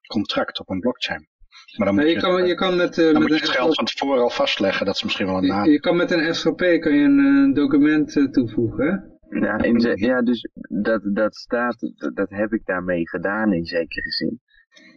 [0.07, 1.29] contract op een blockchain.
[1.77, 3.49] Maar dan moet je, je, kan, je kan met, eh, dan met moet je het
[3.55, 4.85] geld van tevoren al vastleggen.
[4.85, 5.71] Dat is misschien wel een Je, nadeel.
[5.71, 9.07] je kan met een SGP kan je een eh, document eh, toevoegen, hè?
[9.39, 10.47] Ja, in ze- ja dus
[10.81, 14.39] dat, dat staat, dat, dat heb ik daarmee gedaan in zekere zin.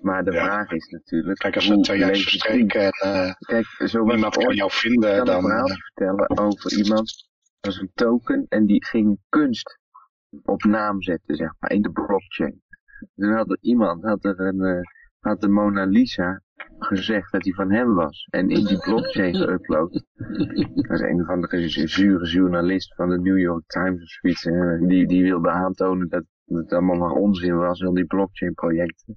[0.00, 0.44] Maar de Ja.
[0.44, 1.38] vraag is natuurlijk.
[1.38, 2.90] Kijk, als hoe twee jaar legitiem- verstreken en
[3.26, 5.40] eh, Kijk, zo niemand kan jou Ik vinden, kan een dan...
[5.42, 7.28] verhaal vertellen over iemand.
[7.60, 9.78] Dat was een token en die ging kunst
[10.42, 12.62] op naam zetten, zeg maar, in de blockchain.
[13.14, 14.80] Toen had er iemand, had er een, eh,
[15.20, 16.42] had de Mona Lisa
[16.78, 18.26] gezegd dat die van hem was.
[18.30, 19.90] En in die blockchain geüpload.
[20.74, 24.44] Dat is een van de zure journalist van de New York Times of zoiets.
[24.44, 24.86] hè.
[24.86, 29.16] Die, die wilde aantonen dat het allemaal maar onzin was, al die blockchain projecten.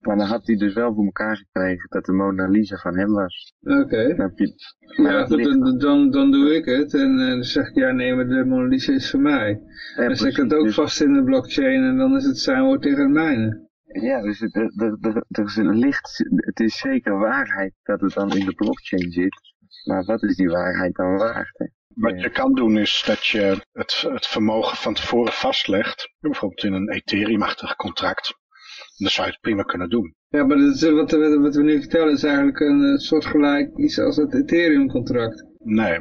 [0.00, 3.12] Maar dan had hij dus wel voor elkaar gekregen dat de Mona Lisa van hem
[3.12, 3.52] was.
[3.60, 4.00] Oké.
[4.00, 6.94] Ja, goed, dan, dan, dan doe ik het.
[6.94, 9.60] En eh, dan zeg ik, ja nee, maar de Mona Lisa is van mij.
[9.96, 12.38] Ja, dan zet ik het ook Dus- vast in de blockchain en dan is het
[12.38, 13.68] zijn woord tegen het mijne.
[13.92, 18.00] Ja, dus het, er, er, er, er is een licht, het is zeker waarheid dat
[18.00, 19.40] het dan in de blockchain zit.
[19.84, 21.50] Maar wat is die waarheid dan waard?
[21.58, 21.66] Hè?
[21.94, 22.22] Wat Ja.
[22.22, 26.14] je kan doen is dat je het, het vermogen van tevoren vastlegt.
[26.20, 28.28] Bijvoorbeeld in een Ethereum-achtig contract.
[28.28, 30.14] En dan zou je het prima kunnen doen.
[30.28, 33.24] Ja, maar dat is, wat, we- wat we nu vertellen is eigenlijk een eh, soort
[33.24, 35.44] gelijk iets als het Ethereum-contract.
[35.58, 35.98] Nee,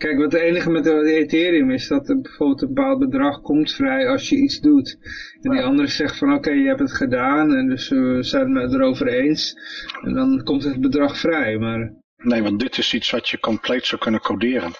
[0.00, 3.72] Kijk, wat het enige met de Ethereum is dat er bijvoorbeeld een bepaald bedrag komt
[3.72, 4.98] vrij als je iets doet.
[5.40, 8.54] En die andere zegt van oké, je hebt het gedaan en dus eh, we zijn
[8.54, 9.54] het erover eens.
[10.02, 11.94] En dan komt het bedrag vrij, maar...
[12.16, 14.72] nee, want dit is iets wat je compleet zou kunnen coderen.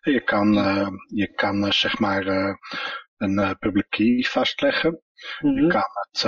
[0.00, 2.26] Je kan, eh, je kan eh, zeg maar
[3.16, 5.02] een public key vastleggen.
[5.38, 6.20] Je kan, het,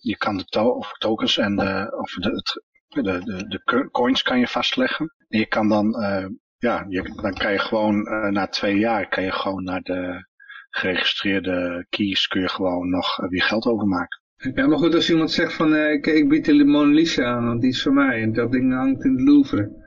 [0.00, 2.64] je kan de to of tokens en de, of de, het,
[3.04, 5.14] de, de, de co- coins kan je vastleggen.
[5.28, 5.94] En je kan dan,
[6.60, 10.28] ja, je, dan kan je gewoon eh, na twee jaar kan je gewoon naar de
[10.70, 14.20] geregistreerde keys kun je gewoon nog eh, weer geld overmaken.
[14.54, 17.46] Ja, maar goed, als iemand zegt van eh, ik, ik bied de Mona Lisa aan,
[17.46, 18.22] want die is van mij.
[18.22, 19.78] En dat ding hangt in het Louvre.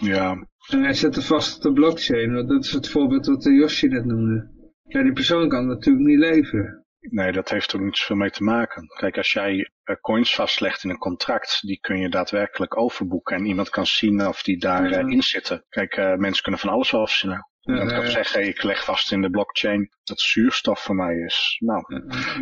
[0.00, 3.42] Ja, En hij zet het vast op de blockchain, want dat is het voorbeeld wat
[3.42, 4.50] de Yoshi net noemde.
[4.82, 6.81] Ja, die persoon kan natuurlijk niet leveren.
[7.10, 8.86] Nee, dat heeft er niet zoveel mee te maken.
[8.98, 13.36] Kijk, als jij eh, coins vastlegt in een contract, die kun je daadwerkelijk overboeken.
[13.36, 15.10] En iemand kan zien of die daarin Mhm.
[15.12, 15.64] in zitten.
[15.68, 17.30] Kijk, eh, mensen kunnen van alles afzien.
[17.60, 18.06] Ja, kan ja.
[18.10, 21.56] zeggen, ik leg vast in de blockchain dat zuurstof voor mij is.
[21.58, 21.84] Nou,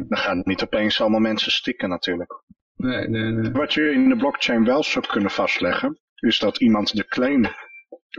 [0.08, 2.42] dan gaan niet opeens allemaal mensen stikken natuurlijk.
[2.74, 3.50] Nee, nee, nee.
[3.52, 7.44] Wat je in de blockchain wel zou kunnen vastleggen, is dat iemand de claim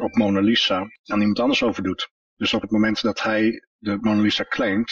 [0.01, 2.09] op Mona Lisa aan iemand anders overdoet.
[2.35, 4.91] Dus op het moment dat hij de Mona Lisa claimt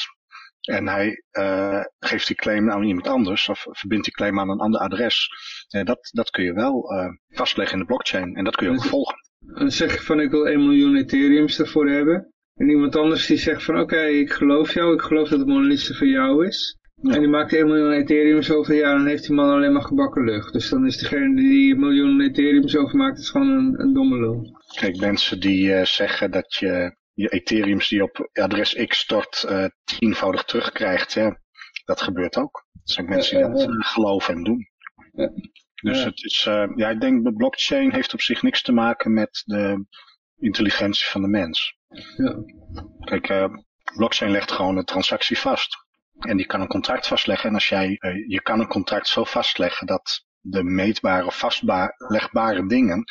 [0.70, 4.60] en hij eh, geeft die claim aan iemand anders of verbindt die claim aan een
[4.60, 5.30] ander adres,
[5.70, 8.74] eh, dat, dat kun je wel eh, vastleggen in de blockchain en dat kun je
[8.74, 9.18] ook volgen.
[9.40, 12.34] Dan zeg je van ik wil 1 miljoen Ethereums ervoor hebben.
[12.56, 15.68] En iemand anders die zegt van oké, ik geloof jou, ik geloof dat de Mona
[15.68, 16.78] Lisa voor jou is.
[17.02, 17.14] Ja.
[17.14, 20.24] En die maakt 1 miljoen Ethereums over, ja dan heeft die man alleen maar gebakken
[20.24, 20.54] lucht.
[20.54, 24.60] Dus dan is degene die een miljoen Ethereums overmaakt, is gewoon een, een domme lul.
[24.80, 30.44] Kijk, mensen die zeggen dat je je Ethereums die op adres X stort eh, tienvoudig
[30.44, 31.40] terugkrijgt, ja,
[31.86, 32.66] dat gebeurt ook.
[32.74, 34.70] Er zijn mensen die dat eh, geloven en doen.
[35.14, 35.32] Ja.
[35.82, 39.14] Dus het is, eh, ja, ik denk dat blockchain heeft op zich niks te maken
[39.14, 39.86] met de
[40.38, 41.78] intelligentie van de mens.
[42.18, 42.36] Ja.
[43.00, 43.50] Kijk,
[43.96, 45.88] blockchain legt gewoon een transactie vast.
[46.20, 47.50] En die kan een contract vastleggen.
[47.50, 47.98] En als jij,
[48.28, 53.04] je kan een contract zo vastleggen dat de meetbare vastlegbare dingen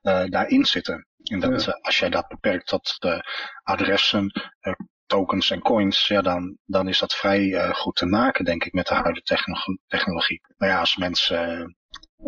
[0.00, 1.06] eh, daarin zitten.
[1.22, 1.72] En dat Ja.
[1.72, 3.24] eh, als jij dat beperkt tot de
[3.62, 4.30] adressen,
[4.60, 4.72] eh,
[5.06, 8.86] tokens en coins, ja, dan, dan is dat vrij goed te maken, denk ik, met
[8.86, 10.40] de huidige techno- technologie.
[10.56, 11.76] Maar ja, als mensen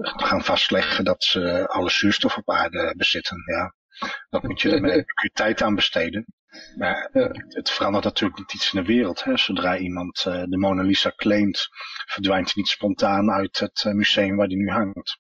[0.02, 3.74] gaan vastleggen dat ze alle zuurstof op aarde bezitten, ja,
[4.28, 6.26] dan moet je er met je tijd aan besteden.
[6.77, 7.31] Maar Ja.
[7.48, 9.24] het verandert natuurlijk niet iets in de wereld.
[9.24, 9.36] Hè.
[9.36, 11.68] Zodra iemand eh, de Mona Lisa claimt,
[12.06, 15.18] verdwijnt hij niet spontaan uit het eh, museum waar die nu hangt.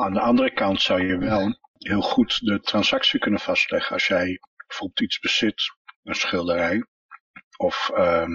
[0.00, 3.92] Aan de andere kant zou je wel heel goed de transactie kunnen vastleggen.
[3.92, 5.62] Als jij bijvoorbeeld iets bezit,
[6.02, 6.84] een schilderij
[7.56, 8.30] of ehm,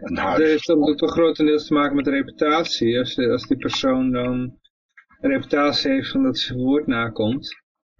[0.00, 0.38] een Dat huis.
[0.48, 2.98] heeft dan ook wel grotendeels te maken met reputatie.
[2.98, 4.58] Als, de, als die persoon dan
[5.20, 7.48] een reputatie heeft van dat ze woord nakomt.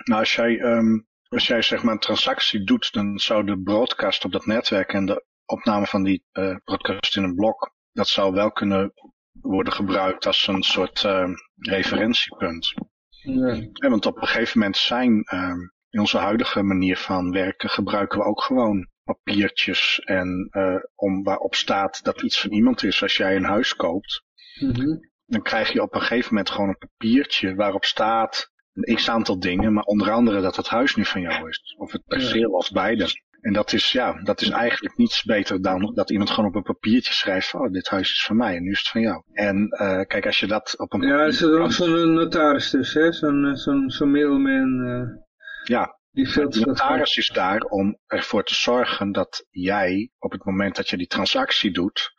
[0.04, 0.98] Nou, als jij, ehm,
[1.30, 5.06] als jij zeg maar een transactie doet, dan zou de broadcast op dat netwerk en
[5.06, 8.92] de opname van die eh, broadcast in een blok, dat zou wel kunnen
[9.40, 12.74] worden gebruikt als een soort ehm, referentiepunt.
[13.08, 13.52] Ja.
[13.72, 15.58] Ja, want op een gegeven moment zijn, ehm,
[15.90, 21.54] in onze huidige manier van werken, gebruiken we ook gewoon papiertjes en eh, om waarop
[21.54, 23.02] staat dat iets van iemand is.
[23.02, 24.24] Als jij een huis koopt,
[24.60, 24.96] Mhm.
[25.26, 28.50] dan krijg je op een gegeven moment gewoon een papiertje waarop staat
[28.80, 31.74] een x aantal dingen, maar onder andere dat het huis nu van jou is.
[31.78, 33.06] Of het perceel of beide.
[33.40, 36.62] En dat is, ja, dat is eigenlijk niets beter dan dat iemand gewoon op een
[36.62, 39.22] papiertje schrijft van, oh, dit huis is van mij en nu is het van jou.
[39.32, 42.70] En eh, kijk, als je dat op een Ja, er zit nog kan- zo'n notaris
[42.70, 43.12] tussen, hè?
[43.12, 44.84] Zo'n eh, zo'n zo'n middleman.
[44.86, 45.22] eh,
[45.64, 50.44] ja, die veel De notaris is daar om ervoor te zorgen dat jij op het
[50.44, 52.12] moment dat je die transactie doet,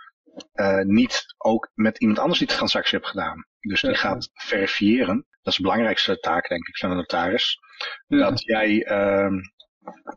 [0.54, 3.46] eh, niet ook met iemand anders die transactie hebt gedaan.
[3.60, 5.26] Dus die gaat verifiëren.
[5.42, 7.58] Dat is de belangrijkste taak, denk ik, van de notaris.
[8.08, 8.30] Ja.
[8.30, 9.34] Dat jij, ehm,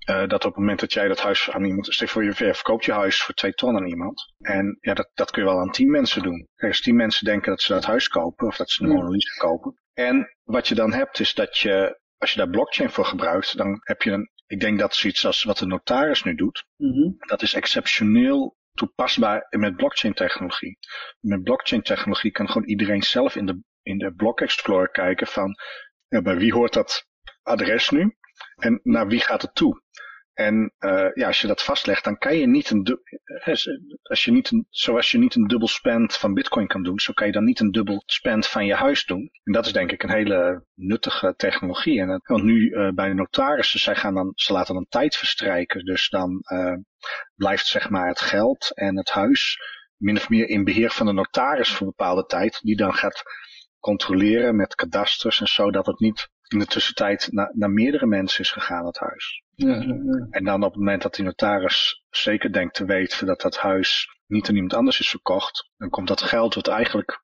[0.05, 2.85] eh, dat op het moment dat jij dat huis aan iemand, stel voor je verkoopt
[2.85, 4.33] je huis voor twee ton aan iemand.
[4.39, 6.49] En ja, dat, dat kun je wel aan tien mensen doen.
[6.55, 8.93] Kijk, als tien mensen denken dat ze dat huis kopen, of dat ze Ja.
[8.93, 9.79] Mona Lisa kopen.
[9.95, 13.81] En wat je dan hebt, is dat je, als je daar blockchain voor gebruikt, dan
[13.83, 17.11] heb je een, ik denk dat zoiets als wat de notaris nu doet, Mhm.
[17.19, 20.79] dat is exceptioneel toepasbaar met blockchain technologie.
[21.21, 25.55] Met blockchain technologie kan gewoon iedereen zelf in de, in de Block Explorer kijken van,
[26.09, 27.09] ja, bij wie hoort dat
[27.43, 28.17] adres nu?
[28.57, 29.83] En naar wie gaat het toe?
[30.35, 33.55] En uh, ja, als je dat vastlegt, dan kan je niet een, eh,
[34.03, 37.13] als je niet een, zoals je niet een dubbel spend van bitcoin kan doen, zo
[37.13, 39.31] kan je dan niet een dubbel spend van je huis doen.
[39.45, 42.01] En dat is denk ik een hele nuttige technologie.
[42.01, 45.85] En het, want nu bij notarissen, zij gaan dan, ze laten dan tijd verstrijken.
[45.85, 46.43] Dus dan
[47.35, 49.59] blijft zeg maar het geld en het huis
[49.97, 53.23] min of meer in beheer van de notaris voor een bepaalde tijd, die dan gaat
[53.85, 58.41] controleren met kadasters en zo, dat het niet in de tussentijd naar, naar meerdere mensen
[58.41, 59.43] is gegaan, het huis.
[59.55, 60.27] Ja, ja, ja.
[60.31, 64.19] En dan op het moment dat die notaris zeker denkt te weten dat dat huis
[64.27, 67.23] niet aan iemand anders is verkocht, dan komt dat geld wat eigenlijk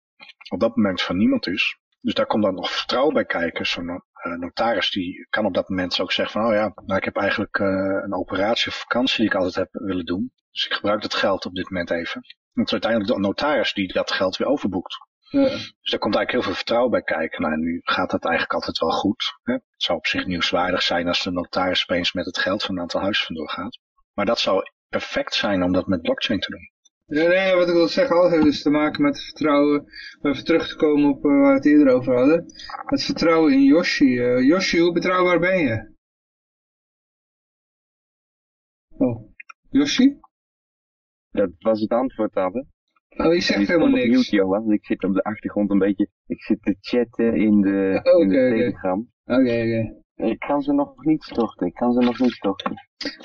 [0.48, 1.78] op dat moment van niemand is.
[2.00, 3.66] Dus daar komt dan nog vertrouwen bij kijken.
[3.66, 7.04] Zo'n uh, notaris die kan op dat moment ook zeggen van, oh ja, nou ik
[7.04, 7.66] heb eigenlijk uh,
[8.04, 10.32] een operatie of vakantie die ik altijd heb willen doen.
[10.50, 12.20] Dus ik gebruik dat geld op dit moment even.
[12.54, 14.96] Is uiteindelijk de notaris die dat geld weer overboekt.
[15.30, 15.48] Ja.
[15.48, 17.42] Dus daar komt eigenlijk heel veel vertrouwen bij kijken.
[17.42, 19.38] Nou, nu gaat dat eigenlijk altijd wel goed.
[19.42, 19.52] Hè?
[19.52, 22.80] Het zou op zich nieuwswaardig zijn als de notaris opeens met het geld van een
[22.80, 23.78] aantal huizen vandoor gaat.
[24.14, 26.70] Maar dat zou perfect zijn om dat met blockchain te doen.
[27.18, 29.80] Ja, nee, wat ik wil zeggen, alles heeft dus te maken met vertrouwen.
[30.20, 32.44] Om even terug te komen op uh, waar we het eerder over hadden.
[32.86, 34.18] Het vertrouwen in Yoshi.
[34.18, 35.94] Uh, Yoshi, hoe betrouwbaar ben je?
[38.88, 39.32] Oh,
[39.70, 40.20] Yoshi?
[41.30, 42.66] Dat was het antwoord, Abbe.
[43.16, 44.08] Oh, je zegt helemaal niks.
[44.16, 47.60] mute, Johan, want ik zit op de achtergrond een beetje, ik zit te chatten in
[47.60, 48.56] de, Oh, in de oké, oké.
[48.56, 49.10] telegram.
[49.24, 49.98] Oké, oké.
[50.30, 52.72] Ik kan ze nog niet storten, ik kan ze nog niet storten.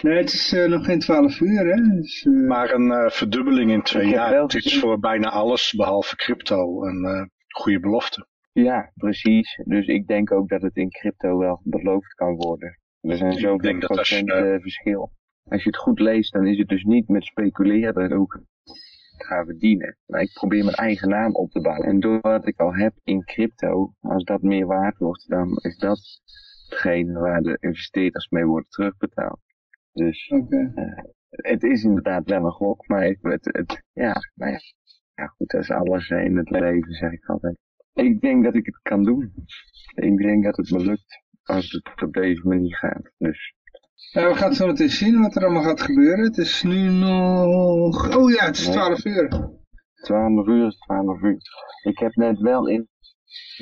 [0.02, 1.82] Nee, het is eh, nog geen 12 uur, hè?
[1.82, 6.16] Dus, eh, Maar een eh, verdubbeling in twee jaar, het is voor bijna alles behalve
[6.16, 8.28] crypto een eh, goede belofte.
[8.52, 9.62] Ja, precies.
[9.66, 12.80] Dus ik denk ook dat het in crypto wel beloofd kan worden.
[13.02, 15.12] Er zijn Ik zoveel denk dat als je, procent verschil.
[15.44, 18.12] Als je het goed leest, dan is het dus niet met speculeren het
[19.18, 19.98] ga verdienen.
[20.06, 21.88] Maar ik probeer mijn eigen naam op te bouwen.
[21.88, 25.78] En door wat ik al heb in crypto, als dat meer waard wordt, dan is
[25.78, 26.00] dat
[26.70, 29.40] hetgene waar de investeerders mee worden terugbetaald.
[29.94, 30.74] Dus Oké.
[31.30, 34.60] het is inderdaad wel een gok, maar het, het, het- ja, nou ja,
[35.16, 37.58] ja, goed, dat is alles in het leven, zeg ik altijd.
[37.94, 39.34] Ik denk dat ik het kan doen.
[39.96, 43.12] Ik denk dat het me lukt als het op deze manier gaat.
[43.18, 43.54] Dus
[44.14, 46.26] Nou, we gaan zo meteen zien wat er allemaal gaat gebeuren.
[46.26, 48.16] Het is nu nog...
[48.18, 49.50] Oh ja, het is 12 uur.
[49.96, 51.38] 12 uur is 12 uur.
[51.84, 52.88] Ik heb net wel in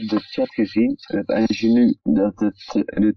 [0.09, 3.15] de chat gezien dat als je nu dat het, eh, de,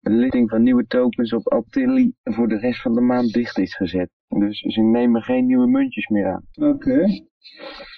[0.00, 3.74] de listing van nieuwe tokens op Altilli voor de rest van de maand dicht is
[3.76, 4.10] gezet.
[4.28, 6.44] Dus ze nemen geen nieuwe muntjes meer aan.
[6.70, 7.06] Oké.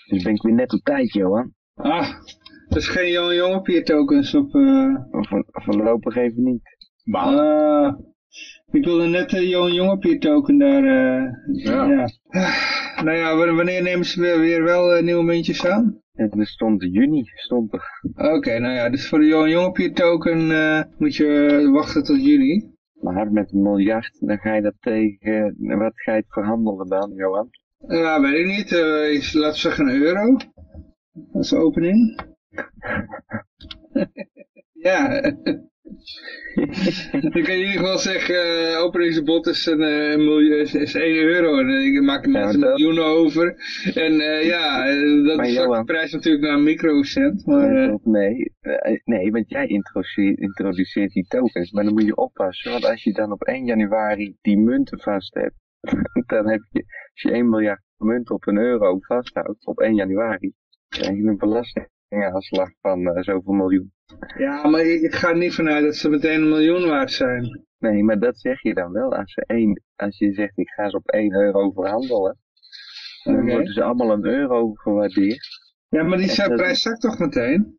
[0.06, 1.54] Dus ben ik weer net op tijd, Johan.
[1.74, 2.08] Ah,
[2.68, 4.54] er is geen jonge jongen tokens op...
[4.54, 6.62] eh Voor, voorlopig even niet.
[7.04, 7.98] Maar Ah,
[8.70, 10.84] ik wilde net de jonge jongen token daar...
[10.84, 11.84] eh Ja.
[11.84, 12.08] ja.
[13.04, 16.02] Nou ja, wanneer nemen ze weer, weer wel eh, nieuwe muntjes aan?
[16.14, 17.82] En er stond juni, stond er.
[18.34, 22.24] Oké, nou ja, dus voor de jonge jongen token eh, moet je eh, wachten tot
[22.24, 22.70] juli.
[23.00, 27.12] Maar met een miljard, dan ga je dat tegen, wat ga je het verhandelen dan,
[27.14, 27.48] Johan?
[27.88, 28.72] Ja, weet ik niet.
[28.72, 30.36] eh, is, laten we zeggen een euro.
[31.32, 32.20] Als opening.
[34.72, 35.32] ja.
[37.38, 38.34] ik kan in ieder geval zeggen,
[38.74, 41.58] eh openingsbod is, een, eh, miljoen, is, is 1 euro.
[41.58, 43.54] En eh, ik maak er mensen dat- miljoenen over.
[43.94, 44.12] En
[44.44, 44.84] ja,
[45.24, 47.46] dat Maar is Johan- de prijs natuurlijk naar een microcent.
[47.46, 52.70] Maar Nee, nee, nee, want jij introduceert, introduceert die tokens, maar dan moet je oppassen,
[52.70, 55.54] want als je dan op 1 januari die munten vast hebt,
[56.32, 60.52] dan heb je, als je 1 miljard munten op een euro vasthoudt op 1 januari,
[60.88, 61.36] krijg je een
[62.10, 63.92] belastingaanslag van eh, zoveel miljoen.
[64.38, 67.64] ja, maar ik, ik ga er niet vanuit dat ze meteen een miljoen waard zijn.
[67.78, 70.88] Nee, maar dat zeg je dan wel als, ze één, als je zegt ik ga
[70.90, 72.36] ze op 1 euro verhandelen.
[73.24, 75.48] Dan worden ze allemaal een euro gewaardeerd.
[75.88, 77.78] Ja, maar die dat- prijs zakt toch meteen?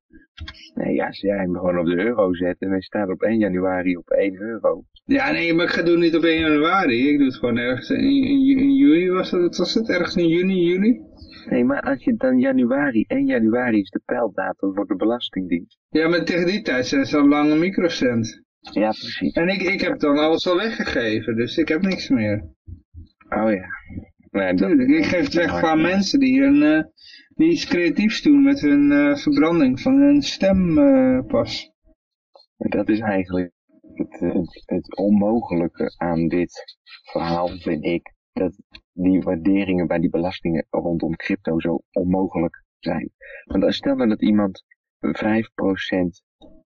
[0.73, 3.37] Nee, ja, als jij hem gewoon op de euro zet en hij staat op 1
[3.37, 4.83] januari op 1 euro.
[5.05, 7.09] Ja, nee, maar ik ga doen niet op 1 januari.
[7.09, 9.89] Ik doe het gewoon ergens in, in, in juli was wat was het?
[9.89, 11.01] Ergens in juni, juli?
[11.49, 15.80] Nee, maar als je dan januari, 1 januari is de pijldatum voor de belastingdienst.
[15.89, 18.43] Ja, maar tegen die tijd zijn ze al lang een microcent.
[18.59, 19.34] Ja, precies.
[19.34, 22.49] En ik, ik heb dan alles al weggegeven, dus ik heb niks meer.
[23.30, 23.68] Oh ja.
[24.31, 26.84] Nee, dat, Tuurlijk, ik geef het weg aan mensen die, een, eh,
[27.35, 31.72] die iets creatiefs doen met hun eh, verbranding van hun stempas.
[32.57, 33.51] dat is eigenlijk
[33.93, 36.77] het, het, het onmogelijke aan dit
[37.11, 38.13] verhaal, vind ik.
[38.34, 38.57] Dat
[38.93, 43.11] die waarderingen bij die belastingen rondom crypto zo onmogelijk zijn.
[43.43, 44.63] Want als stel nou dat iemand
[45.01, 45.09] 5%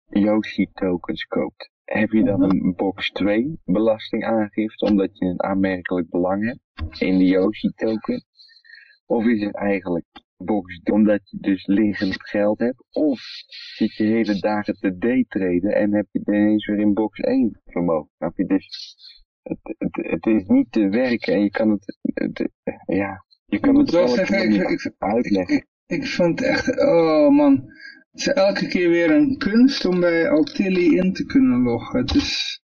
[0.09, 1.71] Yoshi tokens koopt.
[1.83, 7.25] Heb je dan een box 2 belastingaangifte omdat je een aanmerkelijk belang hebt in de
[7.25, 8.23] Yoshi token?
[9.05, 10.05] Of is het eigenlijk
[10.37, 12.83] box 3 omdat je dus liggend geld hebt?
[12.91, 13.21] Of
[13.75, 18.11] zit je hele dagen te daytraden en heb je ineens weer in box 1 vermogen?
[18.17, 18.45] Snap je?
[18.45, 18.67] Dus
[19.45, 22.49] het, het, het is niet te werken en je kan het, het-
[22.85, 25.65] ja, je kan het wel zelf zeggen, niet ik, ik, uitleggen.
[25.85, 27.53] ik vond het echt, oh man.
[28.11, 31.99] Het is elke keer weer een kunst om bij Altilli in te kunnen loggen.
[31.99, 32.61] Het is,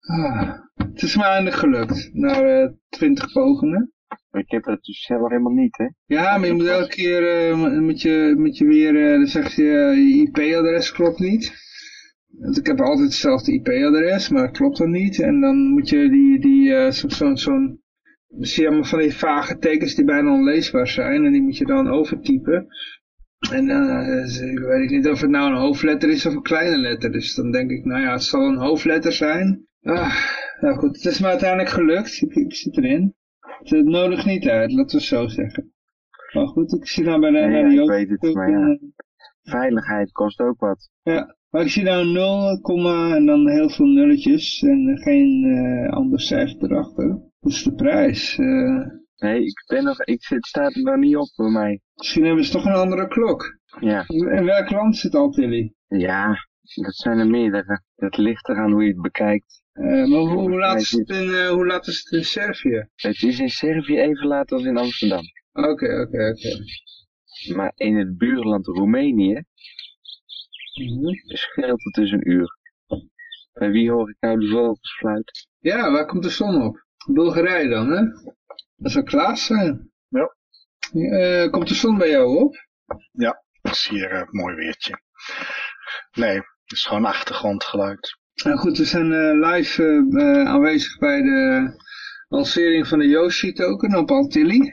[0.00, 2.10] ah, het is me eindelijk gelukt.
[2.12, 3.92] Na eh, twintig pogingen.
[4.30, 5.86] Ik heb het dus zelf helemaal niet, hè?
[6.06, 9.54] Ja, maar je moet elke keer eh, met, je, met je weer, eh, dan zeg
[9.54, 11.52] je, eh, je IP-adres klopt niet.
[12.38, 15.20] Want ik heb altijd hetzelfde IP-adres, maar dat klopt dan niet.
[15.20, 17.82] En dan moet je die, die eh, zo- zo'n, zo'n,
[18.40, 21.24] zie je allemaal van die vage tekens die bijna onleesbaar zijn.
[21.24, 22.66] En die moet je dan overtypen.
[23.52, 26.42] En dan eh, ik weet ik niet of het nou een hoofdletter is of een
[26.42, 27.12] kleine letter.
[27.12, 29.66] Dus dan denk ik, nou ja, het zal een hoofdletter zijn.
[29.82, 30.14] Ah,
[30.60, 32.20] nou goed, het is me uiteindelijk gelukt.
[32.22, 33.14] Ik, ik zit erin.
[33.62, 35.72] Het nodigt niet uit, laten we zo zeggen.
[36.32, 38.78] Maar goed, ik zie nou bij de, ja, ik weet het, maar ja.
[39.42, 40.90] Veiligheid kost ook wat.
[41.02, 45.92] ja, maar ik zie nou 0, komma en dan heel veel nulletjes en geen eh
[45.96, 47.08] ander cijfer erachter.
[47.40, 48.38] Dat is de prijs.
[48.38, 51.80] Eh, Nee, ik ben nog, ik zit, staat er nog niet op voor mij.
[51.94, 53.58] misschien hebben ze toch een andere klok.
[53.80, 54.04] Ja.
[54.08, 55.74] In welk land zit Altilli?
[55.88, 56.28] Ja,
[56.74, 57.82] dat zijn er meerdere.
[57.96, 59.62] Dat ligt eraan hoe je het bekijkt.
[59.72, 62.88] Eh, maar hoe, hoe, laat is het in, hoe laat is het in Servië?
[62.94, 65.22] Het is in Servië even laat als in Amsterdam.
[65.52, 66.64] Oké, oké, oké.
[67.54, 69.42] Maar in het buurland Roemenië.
[71.26, 72.56] Scheelt het dus een uur.
[73.52, 75.46] Bij wie hoor ik nou de vogels fluiten?
[75.58, 76.84] Ja, waar komt de zon op?
[77.06, 78.02] Bulgarije dan, hè?
[78.76, 79.90] Dat zou Klaas zijn.
[80.08, 80.34] Ja.
[80.92, 82.54] Eh, komt de zon bij jou op?
[83.62, 85.00] Het is hier een mooi weertje.
[86.12, 88.18] Nee, het is gewoon achtergrondgeluid.
[88.44, 91.70] Nou goed, we zijn eh, live eh, eh, aanwezig bij de
[92.28, 94.72] lancering van de Yoshi token op Antilli.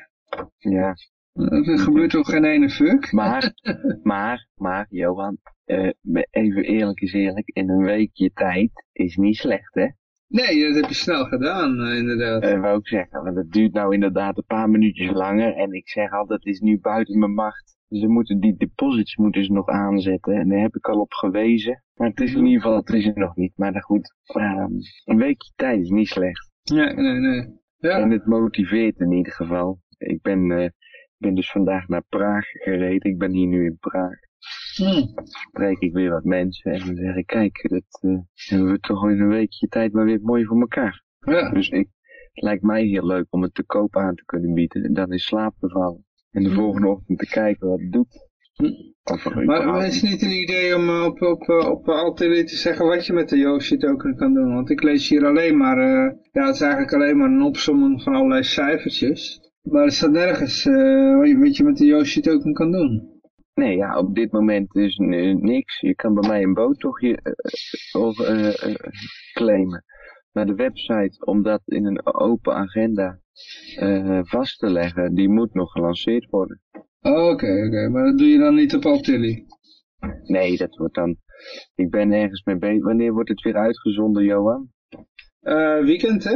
[0.58, 0.94] Ja,
[1.34, 3.12] Eh, Er gebeurt toch geen ene fuck?
[3.12, 3.52] maar,
[4.04, 5.38] maar, maar, Johan,
[5.70, 5.90] eh,
[6.30, 9.88] even eerlijk is eerlijk, in een weekje tijd is niet slecht, hè?
[10.28, 12.44] Nee, dat heb je snel gedaan, eh, inderdaad.
[12.44, 15.90] Eh, wou ik zeggen, want het duurt nou inderdaad een paar minuutjes langer en ik
[15.90, 17.78] zeg altijd, het is nu buiten mijn macht.
[17.90, 21.84] Ze moeten die deposits moeten ze nog aanzetten en daar heb ik al op gewezen.
[21.96, 23.54] Maar het is in ieder geval, het is er nog niet.
[23.56, 24.72] Maar dan goed, ehm,
[25.06, 26.52] een weekje tijd is niet slecht.
[26.74, 27.48] Nee, nee, nee.
[27.78, 29.80] Ja, En het motiveert in ieder geval.
[29.98, 30.48] Ik ben,
[31.18, 33.12] ben dus vandaag naar Praag gereden.
[33.12, 34.28] Ik ben hier nu in Praag.
[34.80, 35.22] Hm.
[35.24, 39.10] Spreek ik weer wat mensen en dan zeg ik, kijk, dat eh, hebben we toch
[39.10, 41.04] in een weekje tijd maar weer mooi voor elkaar.
[41.20, 41.50] ja.
[41.50, 41.88] Dus ik,
[42.34, 45.12] het lijkt mij heel leuk om het te koop aan te kunnen bieden en dan
[45.12, 46.06] in slaap te vallen.
[46.32, 46.56] En de Hm.
[46.56, 48.28] volgende ochtend te kijken wat het doet.
[48.54, 48.66] Hm.
[49.04, 51.50] Er Maar, maar is het niet een idee om eh, op, op,
[51.90, 54.54] eh, op te zeggen wat je met de Yoshi token kan doen?
[54.54, 55.78] Want ik lees hier alleen maar,
[56.32, 59.40] ja het is eigenlijk alleen maar een opsomming van allerlei cijfertjes.
[59.62, 63.09] Maar er staat nergens wat, je, wat je met de Yoshi token kan doen.
[63.60, 65.80] Nee, ja, op dit moment is niks.
[65.80, 67.34] Je kan bij mij een boottochtje eh,
[68.02, 68.76] of, eh, eh,
[69.34, 69.84] claimen.
[70.31, 73.19] Maar de website, om dat in een open agenda
[74.23, 76.61] vast te leggen, die moet nog gelanceerd worden.
[77.02, 79.45] Oh, Oké, oké, maar dat doe je dan niet op Altilli?
[80.23, 81.18] Nee, dat wordt dan...
[81.76, 82.84] Ik ben ergens mee bezig.
[82.84, 84.72] Wanneer wordt het weer uitgezonden, Johan?
[85.86, 86.36] Weekend hè?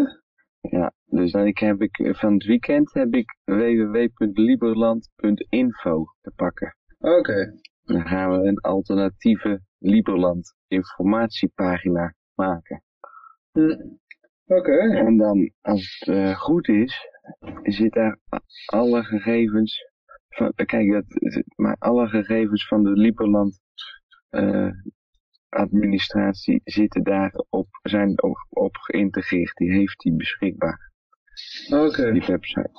[0.61, 6.75] Ja, dus dan ik heb ik, van het weekend heb ik www.liberland.info te pakken.
[7.03, 7.53] Oké.
[7.83, 12.83] Dan gaan we een alternatieve Liberland informatiepagina maken.
[13.51, 13.75] Hm.
[14.45, 14.77] Oké.
[14.77, 17.09] En dan, als het eh, goed is,
[17.63, 18.19] zit daar
[18.65, 19.91] alle gegevens
[20.29, 21.05] van, kijk, dat,
[21.55, 23.59] maar alle gegevens van de Liberland
[24.29, 24.69] eh,
[25.49, 29.55] administratie zitten daarop, zijn op, op geïntegreerd.
[29.55, 30.91] Die heeft die beschikbaar,
[31.71, 32.11] Oké.
[32.11, 32.71] die website.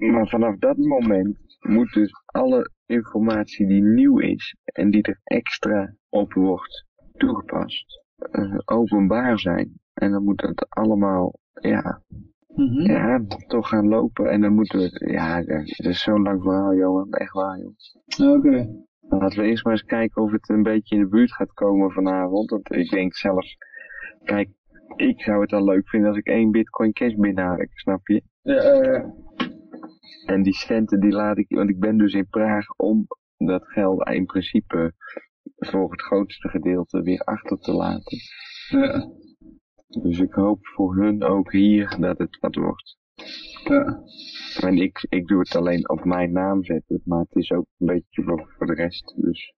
[0.00, 5.94] Maar vanaf dat moment moet dus alle informatie die nieuw is en die er extra
[6.08, 6.86] op wordt
[7.16, 9.80] toegepast, eh, openbaar zijn.
[9.94, 12.02] En dan moet het allemaal, ja,
[12.54, 12.80] Mhm.
[12.90, 14.30] ja, toch gaan lopen.
[14.30, 17.10] En dan moeten we, ja, het is zo'n lang verhaal, Johan.
[17.12, 18.34] Echt waar, joh.
[18.36, 18.68] Oké.
[19.00, 21.90] Laten we eerst maar eens kijken of het een beetje in de buurt gaat komen
[21.90, 22.50] vanavond.
[22.50, 23.56] Want ik denk zelfs,
[24.24, 24.48] kijk,
[24.96, 28.22] ik zou het al leuk vinden als ik één bitcoin cash binnenhaal, snap je?
[28.42, 29.04] Ja, eh,
[30.26, 33.06] En die centen die laat ik, want ik ben dus in Praag om
[33.36, 34.92] dat geld in principe
[35.56, 38.18] voor het grootste gedeelte weer achter te laten.
[38.68, 39.10] ja,
[40.02, 42.96] Dus ik hoop voor hun ook hier dat het wat wordt.
[43.64, 44.02] ja.
[44.60, 47.86] En ik, ik doe het alleen op mijn naam zetten, maar het is ook een
[47.86, 49.14] beetje voor, voor de rest.
[49.16, 49.54] Dus,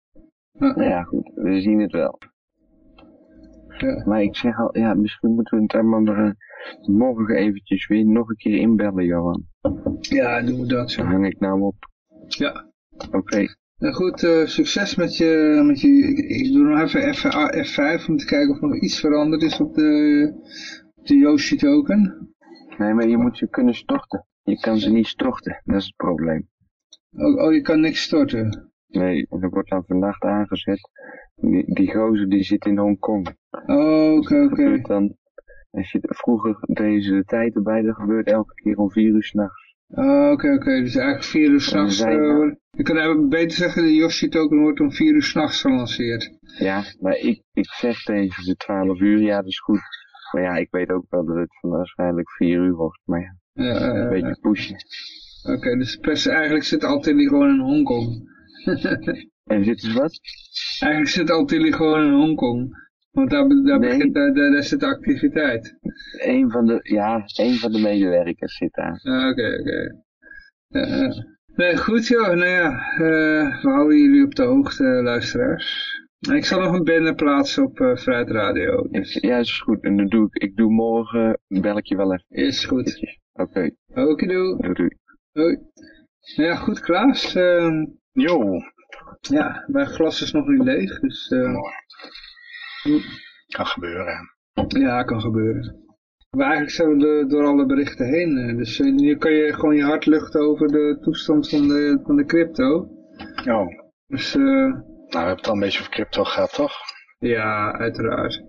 [0.51, 0.73] Ja.
[0.75, 2.17] nou ja, goed, we zien het wel.
[3.81, 4.03] Ja.
[4.05, 6.31] Maar ik zeg al, ja, misschien moeten we het nog, eh,
[6.81, 9.45] morgen eventjes weer nog een keer inbellen, Johan.
[9.99, 11.01] Ja, doen we dat zo.
[11.01, 11.75] Dan hang ik nou op.
[12.27, 12.69] Ja.
[13.11, 15.87] Oké, Nou goed, eh, succes met je, met je
[16.27, 17.25] ik, doe nog even F,
[17.69, 20.33] F5 om te kijken of er nog iets veranderd is op de,
[21.03, 22.29] de Yoshi token.
[22.77, 24.25] nee, maar je moet ze kunnen storten.
[24.43, 26.49] Je kan ze niet storten, dat is het probleem.
[27.11, 28.70] Oh, oh je kan niks storten.
[28.91, 30.89] Nee, en dat wordt dan vannacht aangezet.
[31.35, 33.27] Die, die gozer die zit in Hongkong.
[33.65, 34.55] Oh, oké, Dat oké.
[34.55, 35.15] gebeurt dan,
[35.72, 39.69] als je, vroeger deze de tijd erbij, dat gebeurt elke keer om vier uur s'nachts.
[39.88, 40.80] Oh, oké, oké.
[40.81, 42.01] Dus eigenlijk vier uur s'nachts.
[42.01, 45.23] Uh, er- wordt- je kan eigenlijk beter zeggen, de Yoshi token wordt om vier uur
[45.23, 46.38] s'nachts gelanceerd.
[46.59, 49.80] Ja, maar ik, ik zeg tegen ze 12 uur, ja, dat is goed.
[50.31, 52.99] Maar ja, ik weet ook wel dat het waarschijnlijk 4 uur wordt.
[53.05, 54.76] Maar ja, Ja, eh, een eh, beetje pushen.
[55.55, 58.30] Oké, dus pers, eigenlijk zit Altilli gewoon in Hongkong.
[59.43, 60.19] En zit dus wat?
[60.79, 62.89] eigenlijk zit Altilli gewoon in Hongkong.
[63.11, 63.89] Want daar, daar, Nee.
[63.89, 65.75] begint, daar, daar, zit de activiteit.
[66.17, 68.99] Een van de, ja, een van de medewerkers zit daar.
[69.03, 70.01] Ah, Oké, oké.
[70.67, 71.25] Ja, ja.
[71.55, 72.27] Nee, goed joh.
[72.27, 75.99] Nou ja, eh, we houden jullie op de hoogte, luisteraars.
[76.33, 78.83] Ik zal nog een banner plaatsen op eh Vrijheid Radio.
[78.83, 79.83] Ik, Dus ja, is goed.
[79.83, 82.25] En dan doe ik, ik doe morgen, bel ik je wel even.
[82.29, 83.17] is goed.
[83.33, 84.57] Oké, Okidoe.
[84.61, 84.89] doei doei.
[85.31, 85.57] Hoi.
[86.35, 87.33] Nou ja, goed Klaas.
[88.13, 88.59] Jo,
[89.19, 90.99] ja, mijn glas is nog niet leeg.
[90.99, 91.53] Dus eh,
[93.47, 94.29] kan gebeuren.
[94.67, 95.79] ja, kan gebeuren.
[96.38, 98.38] Maar eigenlijk zijn we door alle berichten heen.
[98.38, 101.99] eh, Dus eh, nu kan je gewoon je hart luchten over de toestand van de,
[102.03, 102.89] van de crypto.
[103.49, 103.67] Oh.
[104.07, 104.73] Dus Nou,
[105.09, 106.73] we hebben het al een beetje over crypto gehad, toch?
[107.19, 108.43] ja, uiteraard.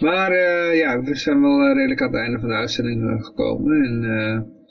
[0.00, 0.34] Maar
[0.74, 3.84] ja, we zijn wel redelijk aan het einde van de uitzending gekomen.
[3.84, 4.63] En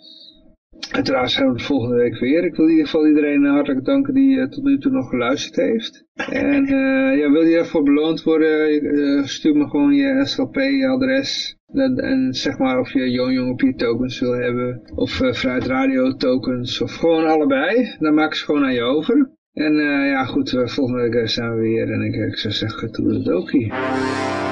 [0.92, 2.44] uiteraard zijn we de volgende week weer.
[2.44, 5.10] Ik wil in ieder geval iedereen eh, hartelijk danken die eh, tot nu toe nog
[5.10, 6.06] geluisterd heeft.
[6.14, 11.58] En eh, ja, wil je ervoor beloond worden, stuur me gewoon je SLP-adres.
[11.74, 14.82] En, zeg maar of je Joon Jong op je tokens wil hebben.
[14.96, 16.82] Of Fruit Radio tokens.
[16.82, 17.96] Of gewoon allebei.
[18.00, 19.32] Dan maak ik ze gewoon aan je over.
[19.54, 19.74] En
[20.08, 21.92] ja goed, volgende week zijn we weer.
[21.92, 23.72] En ik, ik zou zeggen, toedeledokie.
[23.72, 24.43] Nee,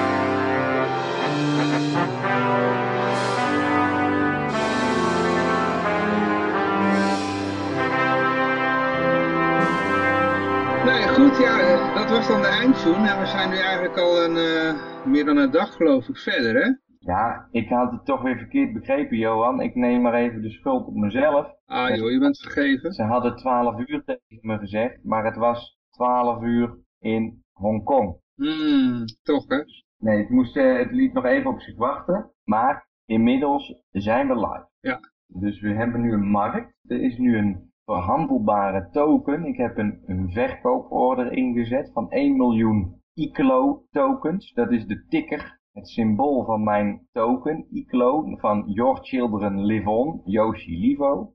[12.22, 13.08] was dan de eindtune.
[13.08, 16.54] En we zijn nu eigenlijk al een, eh, meer dan een dag geloof ik verder,
[16.64, 16.72] hè?
[16.98, 19.60] Ja, ik had het toch weer verkeerd begrepen, Johan.
[19.60, 21.54] Ik neem maar even de schuld op mezelf.
[21.66, 22.92] Ah joh, je bent vergeven.
[22.92, 28.16] Ze hadden 12 uur tegen me gezegd, maar het was 12 uur in Hongkong.
[28.34, 29.62] Hmm, toch hè?
[29.98, 34.34] Nee, het, moest, eh, het liet nog even op zich wachten, maar inmiddels zijn we
[34.34, 34.68] live.
[34.80, 35.00] Ja.
[35.26, 36.74] Dus we hebben nu een markt.
[36.88, 39.44] Er is nu een verhandelbare token.
[39.44, 44.52] Ik heb een, een verkooporder ingezet van 1 miljoen ICLO tokens.
[44.52, 50.20] Dat is de ticker, het symbool van mijn token, ICLO, van Your Children Live On,
[50.24, 51.34] Yoshi Livo.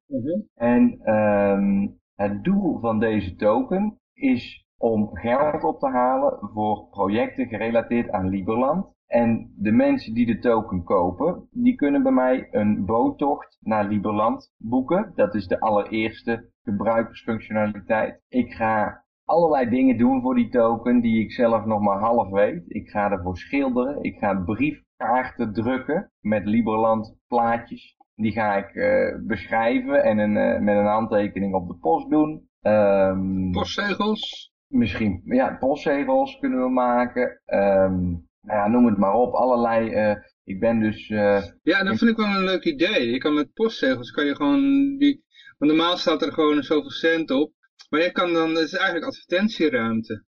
[0.53, 7.47] En ehm, het doel van deze token is om geld op te halen voor projecten
[7.47, 8.95] gerelateerd aan Liberland.
[9.07, 14.53] En de mensen die de token kopen, die kunnen bij mij een boottocht naar Liberland
[14.57, 15.11] boeken.
[15.15, 18.21] Dat is de allereerste gebruikersfunctionaliteit.
[18.29, 22.63] Ik ga allerlei dingen doen voor die token die ik zelf nog maar half weet.
[22.67, 24.03] Ik ga ervoor schilderen.
[24.03, 27.95] Ik ga briefkaarten drukken met Liberland plaatjes.
[28.15, 32.49] Die ga ik eh, beschrijven en een, eh, met een handtekening op de post doen.
[32.61, 34.55] Ehm, Postzegels.
[34.67, 37.41] Misschien, ja, postzegels kunnen we maken.
[37.45, 38.13] Ehm,
[38.47, 39.33] nou ja, noem het maar op.
[39.33, 43.11] Allerlei, eh, ik ben dus, eh, Ja, dat vind ik wel een leuk idee.
[43.11, 44.61] Je kan met postzegels, kan je gewoon
[44.97, 45.25] die...
[45.57, 47.51] Want normaal staat er gewoon zoveel cent op.
[47.89, 50.23] Maar je kan dan, het is eigenlijk advertentieruimte.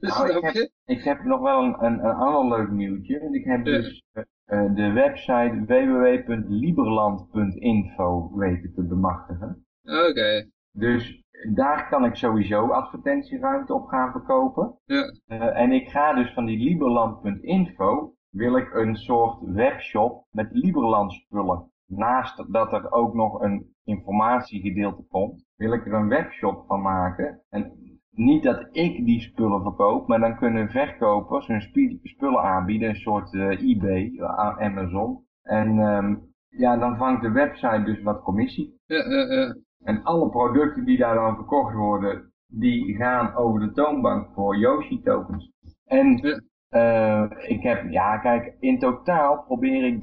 [0.00, 3.28] Nou, ik, heb, ik heb nog wel een, een, een ander leuk nieuwtje.
[3.32, 3.72] Ik heb Ja.
[3.72, 4.22] dus eh,
[4.74, 9.66] de website www.liberland.info weten te bemachtigen.
[9.82, 11.22] Oké, Dus
[11.54, 14.78] daar kan ik sowieso advertentieruimte op gaan verkopen.
[14.84, 15.14] ja.
[15.26, 21.12] Eh, en ik ga dus van die liberland.info wil ik een soort webshop met Liberland
[21.12, 21.70] spullen.
[21.86, 27.42] Naast dat er ook nog een informatiegedeelte komt, wil ik er een webshop van maken.
[27.48, 27.72] En
[28.10, 31.60] niet dat ik die spullen verkoop, maar dan kunnen verkopers hun
[32.02, 35.26] spullen aanbieden, een soort eh, eBay, eh, Amazon.
[35.42, 36.14] En ehm,
[36.48, 38.80] ja, dan vangt de website dus wat commissie.
[38.86, 39.54] Ja, ja, ja.
[39.84, 45.02] En alle producten die daar dan verkocht worden, die gaan over de toonbank voor Yoshi
[45.02, 45.50] tokens.
[45.84, 46.20] En
[46.68, 49.94] eh, ik heb, ja kijk, in totaal probeer ik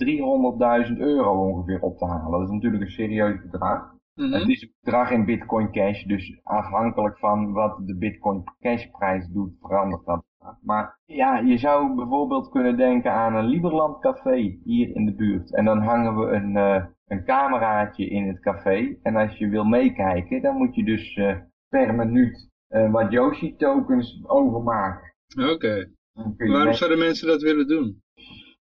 [0.92, 2.32] 300.000 euro ongeveer op te halen.
[2.32, 3.98] Dat is natuurlijk een serieus bedrag.
[4.16, 4.32] Mhm.
[4.32, 9.28] Het is een bedrag in bitcoin cash, dus afhankelijk van wat de bitcoin cash prijs
[9.28, 10.24] doet, verandert dat.
[10.62, 15.56] Maar ja, je zou bijvoorbeeld kunnen denken aan een Liberland café hier in de buurt.
[15.56, 18.96] En dan hangen we een, eh, een cameraatje in het café.
[19.04, 21.36] En als je wil meekijken, dan moet je dus eh,
[21.70, 25.14] per minuut eh, wat Yoshi tokens overmaken.
[25.54, 25.90] Oké.
[26.38, 28.02] Waarom zouden mensen dat willen doen?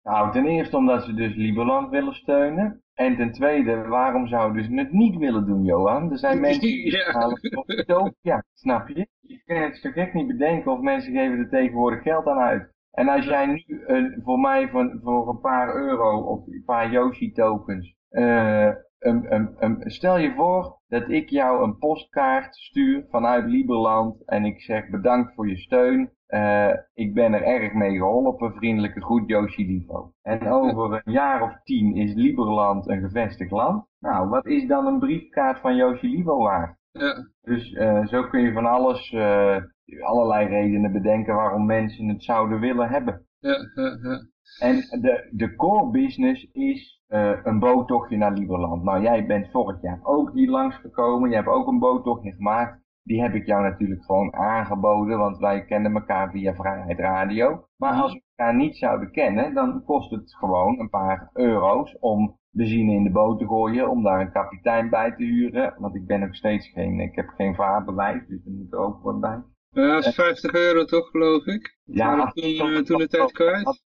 [0.03, 2.81] nou, ten eerste omdat ze dus Liberland willen steunen.
[2.93, 6.11] En ten tweede, waarom zouden ze het niet willen doen, Johan?
[6.11, 7.11] Er zijn mensen die Ja.
[7.11, 8.13] halen op de doop.
[8.21, 9.07] Ja, snap je?
[9.21, 12.71] Je kan het zo gek niet bedenken of mensen geven er tegenwoordig geld aan uit.
[12.91, 16.91] En als jij nu een, voor mij voor, voor een paar euro of een paar
[16.91, 23.45] Yoshi tokens, een, een, een, stel je voor dat ik jou een postkaart stuur vanuit
[23.45, 26.11] Liberland en ik zeg bedankt voor je steun.
[26.26, 30.14] Eh, ik ben er erg mee geholpen, vriendelijke groet Yoshi Livo.
[30.22, 33.85] En over een jaar of tien is Liberland een gevestigd land.
[33.99, 36.77] Nou, wat is dan een briefkaart van Yoshi Livo waard?
[36.91, 39.57] Ja, Dus eh, zo kun je van alles, eh,
[39.99, 43.26] allerlei redenen bedenken waarom mensen het zouden willen hebben.
[43.40, 44.31] ja, ja, ja.
[44.59, 48.83] En de, de core business is eh, een boottochtje naar Liberland.
[48.83, 51.29] Nou, jij bent vorig jaar ook hier langsgekomen.
[51.29, 52.81] Je hebt ook een boottochtje gemaakt.
[53.03, 57.67] Die heb ik jou natuurlijk gewoon aangeboden, want wij kennen elkaar via Vrijheid Radio.
[57.77, 62.37] Maar als we elkaar niet zouden kennen, dan kost het gewoon een paar euro's om
[62.49, 65.75] benzine in de boot te gooien, om daar een kapitein bij te huren.
[65.77, 69.03] Want ik ben nog steeds geen, ik heb geen vaarbewijs, dus er moet er ook
[69.03, 69.41] wat bij.
[69.69, 71.77] Ja, dat is 50 euro toch, geloof ik?
[71.83, 73.83] Ja, toen, eh, toen de tijd kwijt?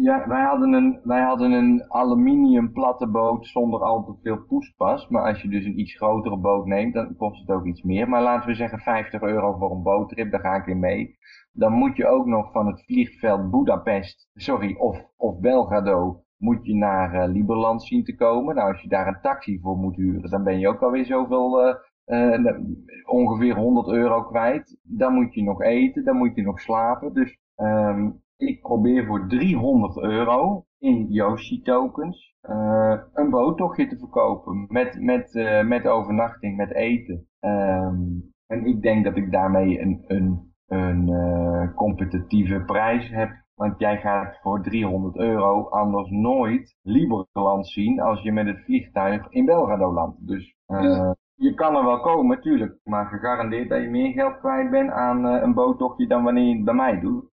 [0.00, 5.08] Ja, wij hadden een, wij hadden een aluminium platte boot zonder al te veel poestpas.
[5.08, 8.08] Maar als je dus een iets grotere boot neemt, dan kost het ook iets meer.
[8.08, 11.18] Maar laten we zeggen 50 euro voor een boottrip, daar ga ik in mee.
[11.52, 16.74] Dan moet je ook nog van het vliegveld Budapest, sorry, of, of Belgrado, moet je
[16.74, 18.54] naar uh, Liberland zien te komen.
[18.54, 21.68] Nou, als je daar een taxi voor moet huren, dan ben je ook alweer zoveel,
[21.68, 21.74] uh,
[22.06, 22.58] uh,
[23.04, 24.78] ongeveer 100 euro kwijt.
[24.82, 27.12] Dan moet je nog eten, dan moet je nog slapen.
[27.14, 34.66] Dus um, ik probeer voor 300 euro in Yoshi tokens uh, een boottochtje te verkopen.
[34.68, 37.28] Met, met, uh, met overnachting, met eten.
[37.40, 43.30] Um, en ik denk dat ik daarmee een, een, een uh, competitieve prijs heb.
[43.54, 49.26] Want jij gaat voor 300 euro anders nooit Liberland zien als je met het vliegtuig
[49.30, 50.26] in Belgrado landt.
[50.26, 51.16] Dus ja.
[51.34, 52.78] je kan er wel komen, tuurlijk.
[52.84, 56.64] Maar gegarandeerd dat je meer geld kwijt bent aan een boottochtje dan wanneer je het
[56.64, 57.30] bij mij doet.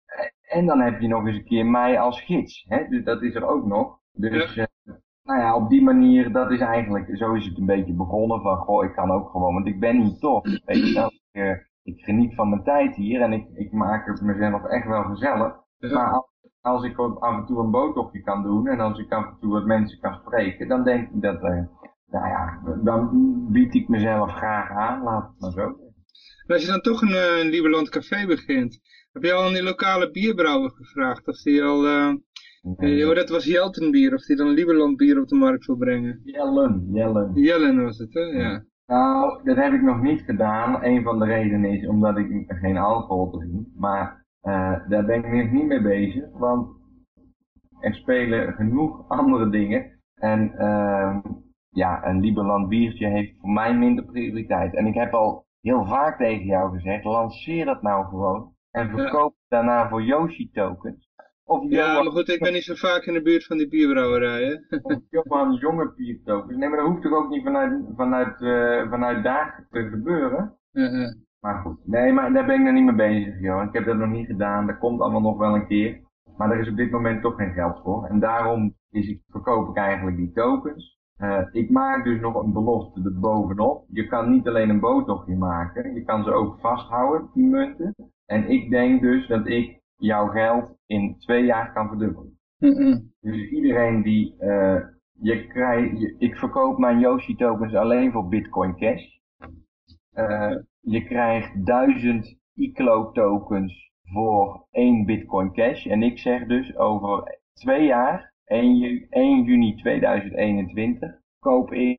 [0.51, 2.65] En dan heb je nog eens een keer mij als gids.
[2.69, 2.89] Hè?
[2.89, 3.99] Dus dat is er ook nog.
[4.13, 4.69] Dus ja.
[4.85, 8.41] Uh, nou ja, op die manier, dat is eigenlijk, zo is het een beetje begonnen
[8.41, 10.43] van, goh, ik kan ook gewoon, want ik ben hier toch.
[10.65, 14.07] Weet je wel, ik, uh, ik geniet van mijn tijd hier en ik, ik maak
[14.07, 15.55] het mezelf echt wel gezellig.
[15.79, 15.93] Ja.
[15.93, 16.27] Maar als,
[16.61, 19.53] als, ik af en toe een boottochtje kan doen en als ik af en toe
[19.53, 21.65] wat mensen kan spreken, dan denk ik dat, uh,
[22.07, 23.11] nou ja, dan
[23.53, 25.89] bied ik mezelf graag aan, laat het maar zo
[26.53, 28.81] als je dan toch een, een Lieberland Café begint,
[29.13, 32.15] heb je al aan die lokale bierbrouwer gevraagd of die al, uh,
[32.77, 32.99] nee.
[32.99, 36.21] uh, dat was Jelten bier, of die dan Lieberland bier op de markt wil brengen?
[36.25, 37.33] Jellen, Jellen.
[37.35, 38.21] Jellen was het, hè?
[38.21, 38.65] Ja.
[38.87, 40.85] Nou, dat heb ik nog niet gedaan.
[40.85, 43.67] Een van de redenen is omdat ik geen alcohol drink.
[43.77, 46.69] Maar uh, daar ben ik nog niet mee bezig, want
[47.81, 49.99] er spelen genoeg andere dingen.
[50.15, 50.53] En
[51.71, 54.75] ja, een Lieberland biertje heeft voor mij minder prioriteit.
[54.75, 58.55] En ik heb al heel vaak tegen jou gezegd, lanceer dat nou gewoon.
[58.71, 59.57] En verkoop ja.
[59.57, 61.09] daarna voor Yoshi tokens.
[61.45, 63.69] Of ja, Johan, maar goed, ik ben niet zo vaak in de buurt van die
[63.69, 64.67] bierbrouwerijen.
[64.83, 66.59] of Johan jonge bier tokens.
[66.59, 70.57] Nee, maar dat hoeft toch ook niet vanuit, vanuit, uh, vanuit daar te gebeuren.
[70.73, 71.15] Uh -huh.
[71.41, 73.63] Maar goed, nee, maar daar ben ik nog niet mee bezig, joh.
[73.63, 74.67] Ik heb dat nog niet gedaan.
[74.67, 76.01] Dat komt allemaal nog wel een keer.
[76.37, 78.07] Maar er is op dit moment toch geen geld voor.
[78.07, 80.99] En daarom is ik, verkoop ik eigenlijk die tokens.
[81.19, 83.85] Uh, ik maak dus nog een belofte erbovenop.
[83.89, 87.95] Je kan niet alleen een boottochtje maken, je kan ze ook vasthouden, die munten.
[88.31, 92.39] En ik denk dus dat ik jouw geld in twee jaar kan verdubbelen.
[92.59, 93.13] Mm -mm.
[93.21, 94.81] Dus iedereen die, uh,
[95.21, 99.17] je krijgt, je, ik verkoop mijn Yoshi tokens alleen voor Bitcoin Cash.
[100.15, 105.87] Uh, je krijgt duizend ICLO tokens voor één Bitcoin Cash.
[105.87, 111.99] En ik zeg dus over twee jaar 1, 1 juni 2021 koop ik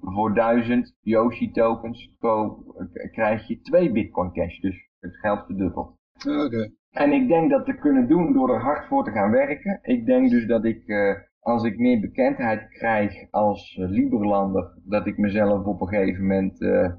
[0.00, 4.58] voor 1000 Yoshi tokens koop, krijg je 2 Bitcoin Cash.
[4.58, 5.96] Dus het geld verdubbelt.
[6.26, 6.44] Oké.
[6.44, 6.72] Okay.
[6.90, 9.78] En ik denk dat te kunnen doen door er hard voor te gaan werken.
[9.82, 15.06] Ik denk dus dat ik, uh, als ik meer bekendheid krijg als uh, Liberlander, dat
[15.06, 16.90] ik mezelf op een gegeven moment uh,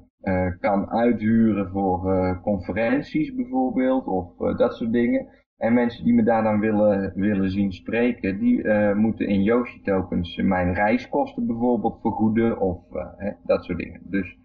[0.60, 5.26] kan uithuren voor conferenties bijvoorbeeld, of dat soort dingen.
[5.56, 10.36] En mensen die me daar dan willen, willen zien spreken, die moeten in Yoshi tokens
[10.36, 12.78] mijn reiskosten bijvoorbeeld vergoeden of
[13.16, 14.00] hè, dat soort dingen.
[14.04, 14.38] Dus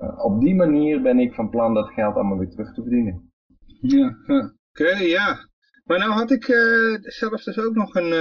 [0.00, 3.32] uh, op die manier ben ik van plan dat geld allemaal weer terug te verdienen.
[3.80, 5.48] Ja, oké, okay, ja.
[5.84, 6.44] Maar nou had ik
[7.00, 8.12] zelf dus ook nog een,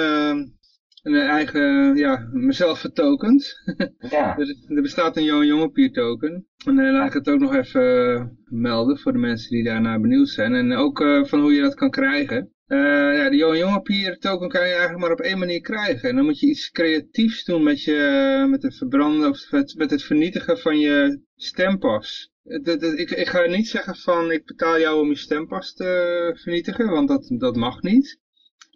[1.03, 3.53] een eigen, ja, mezelf vertokend.
[4.09, 4.37] Ja.
[4.37, 6.47] er, er bestaat een Johan Jongepier token.
[6.65, 10.29] En dan laat ik het ook nog even melden voor de mensen die daarna benieuwd
[10.29, 10.53] zijn.
[10.53, 12.51] En ook uh, van hoe je dat kan krijgen.
[12.67, 16.09] Uh, ja, de Johan Jongepier token kan je eigenlijk maar op één manier krijgen.
[16.09, 20.03] En dan moet je iets creatiefs doen met, je, met het verbranden of met, het
[20.03, 22.31] vernietigen van je stempas.
[22.43, 26.89] Dat, ik, ik ga niet zeggen van ik betaal jou om je stempas te vernietigen,
[26.89, 28.19] want dat, dat mag niet.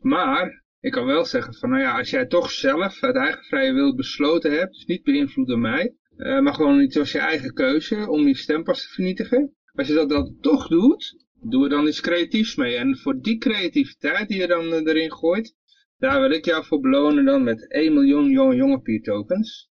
[0.02, 3.74] Maar ik kan wel zeggen van, nou ja, als jij toch zelf uit eigen vrije
[3.74, 7.54] wil besloten hebt, dus niet beïnvloed door mij, uh, maar gewoon iets was je eigen
[7.54, 9.56] keuze om je stempas te vernietigen.
[9.74, 12.76] Als je dat dan toch doet, doe er dan iets creatiefs mee.
[12.76, 15.56] En voor die creativiteit die je dan uh, erin gooit,
[15.98, 19.70] daar wil ik jou voor belonen dan met 1 miljoen jonge, jonge peer tokens.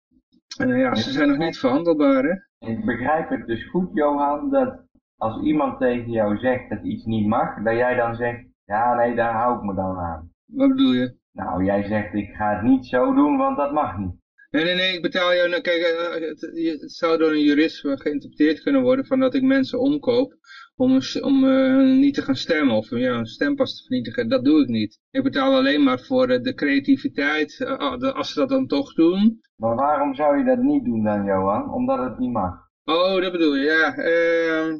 [0.57, 2.67] En uh, ja, ze zijn nog niet verhandelbaar hè.
[2.67, 4.87] Ik begrijp het dus goed Johan, dat
[5.17, 9.15] als iemand tegen jou zegt dat iets niet mag, dat jij dan zegt, ja nee,
[9.15, 10.31] daar hou ik me dan aan.
[10.45, 11.17] Wat bedoel je?
[11.31, 14.13] Nou, jij zegt ik ga het niet zo doen, want dat mag niet.
[14.49, 15.81] Nee, nee, nee, ik betaal jou, nou, kijk,
[16.19, 20.37] het, het, zou door een jurist geïnterpreteerd kunnen worden van dat ik mensen omkoop
[20.79, 24.29] om, om uh, niet te gaan stemmen of ja, een stempas te vernietigen.
[24.29, 24.99] Dat doe ik niet.
[25.11, 29.39] Ik betaal alleen maar voor de, de creativiteit, uh, als ze dat dan toch doen.
[29.55, 31.73] Maar waarom zou je dat niet doen dan, Johan?
[31.73, 32.67] Omdat het niet mag.
[32.83, 33.97] Oh, dat bedoel je, ja.
[33.97, 34.75] Uh,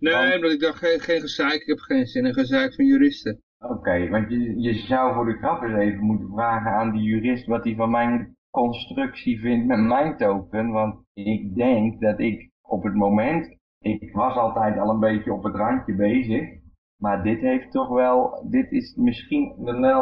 [0.00, 0.34] nee, Want...
[0.34, 3.42] omdat ik dacht, geen, geen gezeik, ik heb geen zin in gezeik van juristen.
[3.58, 7.46] Oké, want je, je zou voor de grap eens even moeten vragen aan die jurist
[7.46, 10.70] wat hij van mijn constructie vindt met mijn token.
[10.70, 15.42] Want ik denk dat ik op het moment, ik was altijd al een beetje op
[15.42, 16.56] het randje bezig.
[16.96, 19.54] Maar dit heeft toch wel, dit is misschien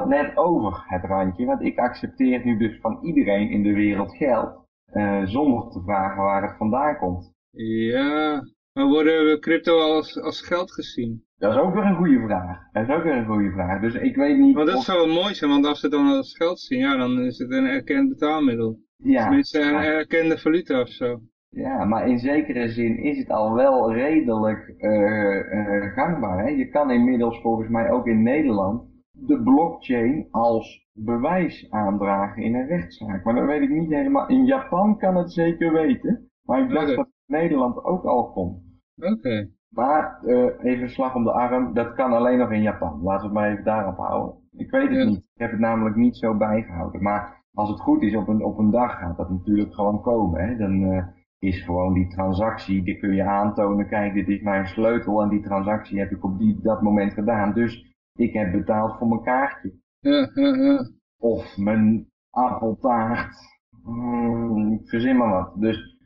[0.06, 1.44] net over het randje.
[1.44, 4.64] Want ik accepteer nu dus van iedereen in de wereld geld.
[4.92, 7.34] Uh, zonder te vragen waar het vandaan komt.
[7.50, 8.42] Ja,
[8.72, 11.24] maar worden we crypto als, als geld gezien?
[11.36, 12.58] Dat is ook weer een goede vraag.
[12.72, 13.80] Dat is ook weer een goede vraag.
[13.80, 14.54] Dus ik weet niet...
[14.54, 17.18] Maar dat zou wel mooi zijn, want als ze dan als geld zien, ja, dan
[17.20, 18.78] is het een erkend betaalmiddel.
[18.96, 19.22] Ja.
[19.22, 21.20] Tenminste, een erkende valuta of zo.
[21.48, 26.38] Ja, maar in zekere zin is het al wel redelijk uh, uh, gangbaar.
[26.44, 26.48] Hè?
[26.48, 28.82] Je kan inmiddels volgens mij ook in Nederland
[29.12, 33.24] de blockchain als bewijs aandragen in een rechtszaak.
[33.24, 34.28] Maar dat weet ik niet helemaal.
[34.28, 36.30] In Japan kan het zeker weten.
[36.44, 38.58] Maar ik dacht dat het in Nederland ook al komt.
[38.96, 39.48] Oké.
[39.68, 43.02] Maar uh, even slag om de arm, dat kan alleen nog in Japan.
[43.02, 44.34] Laten we het maar even daarop houden.
[44.56, 45.16] Ik weet het niet.
[45.34, 47.02] Ik heb het namelijk niet zo bijgehouden.
[47.02, 50.48] Maar als het goed is, op een, op een dag gaat dat natuurlijk gewoon komen.
[50.48, 50.56] Hè?
[50.56, 51.02] Dan uh,
[51.38, 53.88] is gewoon die transactie, die kun je aantonen.
[53.88, 57.52] Kijk, dit is mijn sleutel en die transactie heb ik op die, dat moment gedaan.
[57.52, 59.72] Dus ik heb betaald voor mijn kaartje.
[59.98, 60.90] Ja, ja, ja.
[61.18, 63.36] Of mijn appeltaart.
[63.82, 65.60] Hmm, ik verzin maar wat.
[65.60, 65.98] Dus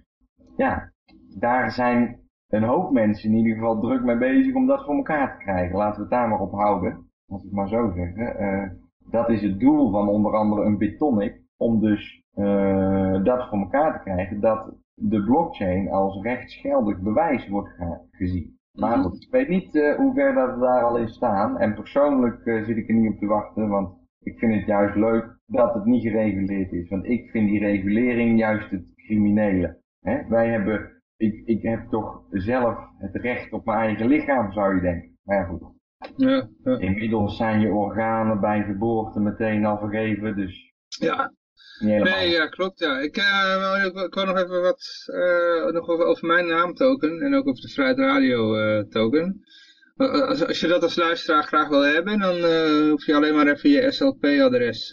[0.57, 0.93] ja,
[1.39, 5.32] daar zijn een hoop mensen in ieder geval druk mee bezig om dat voor elkaar
[5.32, 5.77] te krijgen.
[5.77, 8.43] Laten we het daar maar op houden, als ik maar zo zeggen.
[8.43, 8.70] Uh,
[9.11, 13.93] dat is het doel van onder andere een Bitonic, om dus uh, dat voor elkaar
[13.93, 17.70] te krijgen, dat de blockchain als rechtsgeldig bewijs wordt
[18.10, 18.59] gezien.
[18.72, 19.14] Maar mhm.
[19.14, 21.59] ik weet niet uh, hoe ver dat we daar al in staan.
[21.59, 25.39] En persoonlijk zit ik er niet op te wachten, want ik vind het juist leuk
[25.47, 26.89] dat het niet gereguleerd is.
[26.89, 29.78] Want ik vind die regulering juist het criminele.
[30.01, 30.28] Hè?
[30.28, 34.81] Wij hebben ik, ik heb toch zelf het recht op mijn eigen lichaam, zou je
[34.81, 35.18] denken.
[35.22, 35.62] Maar ja, goed.
[36.16, 36.78] Ja, ja.
[36.78, 40.74] Inmiddels zijn je organen bij geboorte meteen al vergeven, dus...
[40.89, 41.32] Ja,
[41.81, 42.99] nee, ja, klopt, ja.
[42.99, 47.69] Ik, uh, wil nog even wat uh, nog over, mijn naamtoken en ook over de
[47.69, 49.45] Vrijheid Radio uh, token.
[49.97, 52.37] Als, je dat als luisteraar graag wil hebben, dan
[52.89, 54.91] hoef je alleen maar even je SLP-adres,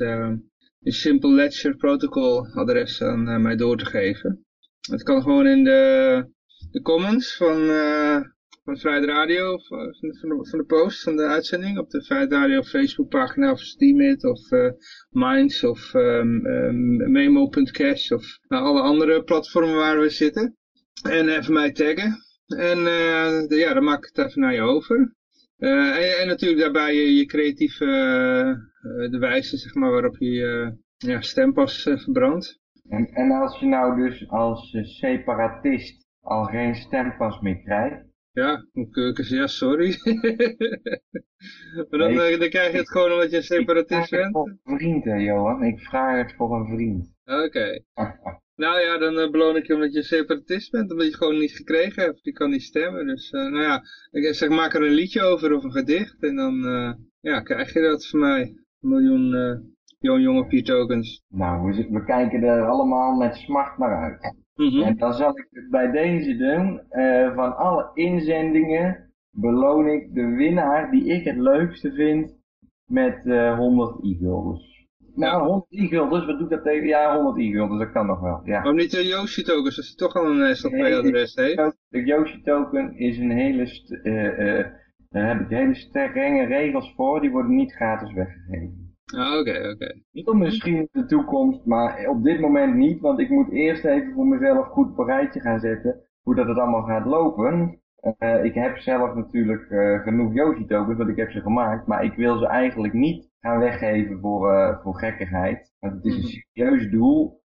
[0.79, 4.45] je Simple Ledger Protocol adres aan mij door te geven.
[4.89, 6.23] Het kan gewoon in de,
[6.71, 7.67] de comments van,
[8.67, 12.31] van Vrijheid Radio, of, van, de, van de post, van de uitzending, op de Vrijheid
[12.31, 14.69] Radio Facebookpagina of Steemit of uh,
[15.09, 20.57] Minds of um, um, Memo.cash of nou, alle andere platformen waar we zitten.
[21.09, 22.15] En even mij taggen.
[22.47, 22.83] En
[23.47, 25.15] de, ja, dan maak ik het even naar je over.
[25.57, 27.85] En, natuurlijk daarbij je, creatieve,
[29.11, 32.59] de wijze zeg maar, waarop je ja, stempas verbrandt.
[32.89, 38.06] En, en als je nou dus als eh, separatist al geen stempas meer krijgt.
[38.37, 39.95] Ja, dan ja, sorry.
[41.89, 44.31] maar dan, eh, dan krijg je het gewoon omdat je een separatist bent.
[44.31, 45.63] Voor een vriend, hè, Johan.
[45.63, 47.13] Ik vraag het voor een vriend.
[47.25, 47.83] Oké.
[48.63, 51.39] nou ja, dan uh, beloon ik je omdat je separatist bent, omdat je het gewoon
[51.39, 52.23] niet gekregen hebt.
[52.23, 53.07] Je kan niet stemmen.
[53.07, 53.81] Dus uh, nou ja,
[54.11, 56.23] ik zeg, maak er een liedje over of een gedicht.
[56.23, 56.55] En dan
[57.19, 58.41] ja, krijg je dat van mij.
[58.41, 59.31] Een miljoen
[59.99, 61.23] Johan Jonge tokens.
[61.27, 64.35] Nou, we, we, kijken er allemaal met smart naar uit.
[64.57, 64.81] Mhm.
[64.81, 66.81] En dan zal ik het bij deze doen.
[66.91, 72.35] Uh, van alle inzendingen beloon ik de winnaar die ik het leukste vind
[72.85, 74.75] met uh, 100 e-gulders.
[75.15, 76.87] Nou, 100 e-gulders, wat doet dat tegen?
[76.87, 78.41] Ja, 100 e-gulders, dat kan nog wel.
[78.43, 78.51] Ja.
[78.51, 81.77] Waarom niet de Yoshi tokens, als hij toch al een SLP-adres heeft?
[81.89, 83.63] De Yoshi token is een hele,
[84.03, 84.65] uh,
[85.09, 88.86] daar heb ik hele strenge regels voor, die worden niet gratis weggegeven.
[89.15, 90.33] Ah, oké, oké.
[90.33, 94.27] Misschien in de toekomst, maar op dit moment niet, want ik moet eerst even voor
[94.27, 97.81] mezelf goed op een rijtje gaan zetten hoe dat het allemaal gaat lopen.
[98.19, 102.03] Uh, ik heb zelf natuurlijk uh, genoeg Yoshi tokens, want ik heb ze gemaakt, maar
[102.03, 105.73] ik wil ze eigenlijk niet gaan weggeven voor, uh, voor gekkigheid.
[105.79, 106.29] Want het is een mhm.
[106.29, 107.41] serieus doel.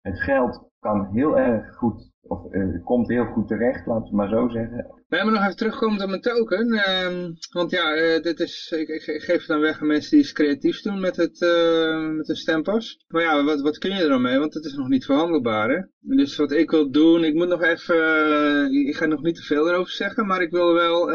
[0.00, 2.40] het geld kan heel erg goed of
[2.84, 5.01] komt heel goed terecht, laten we maar zo zeggen.
[5.12, 6.72] We hebben nog even terugkomen op mijn token.
[6.72, 10.32] Uh, want ja, uh, dit is, ik, geef het dan weg aan mensen die iets
[10.32, 13.04] creatiefs doen met, het, uh, met een stempas.
[13.08, 14.38] Maar ja, wat, wat kun je er dan mee?
[14.38, 15.70] Want het is nog niet verhandelbaar.
[15.70, 15.80] Hè?
[16.16, 19.68] Dus wat ik wil doen, ik moet nog even, ik ga nog niet te veel
[19.68, 21.06] erover zeggen, maar ik wil wel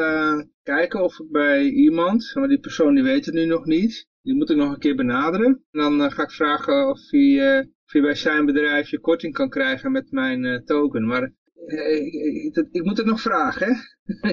[0.63, 4.35] kijken of ik bij iemand, maar die persoon die weet het nu nog niet, die
[4.35, 5.63] moet ik nog een keer benaderen.
[5.71, 9.49] En dan ga ik vragen of hij of je bij zijn bedrijf je korting kan
[9.49, 11.05] krijgen met mijn token.
[11.05, 11.31] Maar
[11.67, 13.73] ik, ik, ik, moet het nog vragen, hè?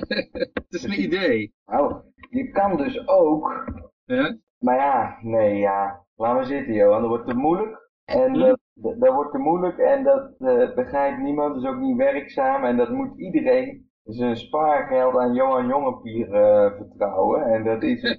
[0.52, 1.54] het is een idee.
[1.66, 3.64] Nou, je kan dus ook...
[4.04, 4.36] Ja?
[4.58, 6.04] Maar ja, nee, ja.
[6.16, 7.00] Laat maar zitten, Johan.
[7.00, 7.90] Dat wordt te moeilijk.
[8.04, 11.54] En dat, dat wordt te moeilijk en dat uh, begrijpt niemand.
[11.54, 12.64] Dat is ook niet werkzaam.
[12.64, 17.42] En dat moet iedereen een spaargeld aan Johan Jongepier uh, vertrouwen.
[17.42, 18.02] En dat is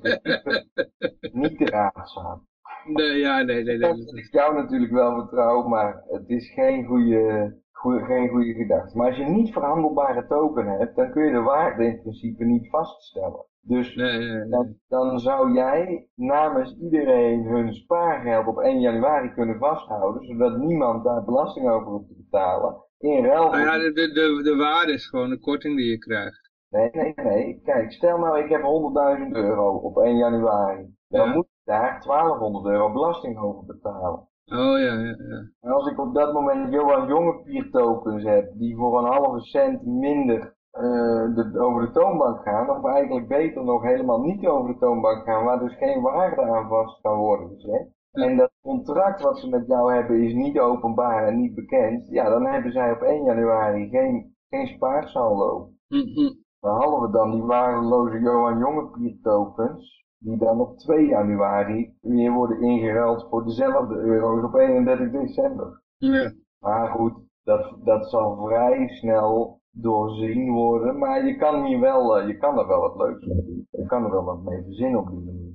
[1.44, 2.48] niet raadzaam.
[2.86, 3.78] Nee, ja, nee, nee.
[3.78, 3.80] nee.
[3.80, 8.98] Dat is jou natuurlijk wel vertrouwen, maar het is geen goede, geen goede gedachte.
[8.98, 12.70] Maar als je niet verhandelbare token hebt, dan kun je de waarde in principe niet
[12.70, 13.46] vaststellen.
[13.62, 14.50] Dus nee, nee, nee.
[14.50, 21.04] Dan, dan, zou jij namens iedereen hun spaargeld op 1 januari kunnen vasthouden, zodat niemand
[21.04, 22.84] daar belasting over hoeft te betalen.
[23.00, 26.52] In ruil nou ja, de, de, de waarde is gewoon de korting die je krijgt.
[26.70, 27.62] Nee, nee, nee.
[27.64, 30.96] Kijk, stel nou ik heb 100.000 euro op 1 januari.
[31.08, 34.28] Dan moet ik daar 1200 euro belasting over betalen.
[34.52, 35.50] Oh ja, ja, ja.
[35.62, 39.86] En als ik op dat moment Johan Jongepier tokens heb, die voor een halve cent
[39.86, 44.80] minder uh, de, over de toonbank gaan, of eigenlijk beter nog helemaal niet over de
[44.80, 47.94] toonbank gaan, waar dus geen waarde aan vast kan worden gezet.
[48.12, 52.30] En dat contract wat ze met jou hebben is niet openbaar en niet bekend, ja,
[52.30, 55.70] dan hebben zij op 1 januari geen, geen spaarsaldo.
[55.88, 62.62] Mm Behalve dan die waardeloze Johan Jongepier tokens, die dan op 2 januari weer worden
[62.62, 65.82] ingeruild voor dezelfde euro's op 31 december.
[65.98, 66.34] Ja.
[66.60, 67.14] Maar goed,
[67.44, 70.98] dat, dat zal vrij snel doorzien worden.
[70.98, 73.68] Maar je kan hier wel, uh, je kan er wel wat leuks mee doen.
[73.70, 75.54] Je kan er wel wat mee verzinnen op die manier.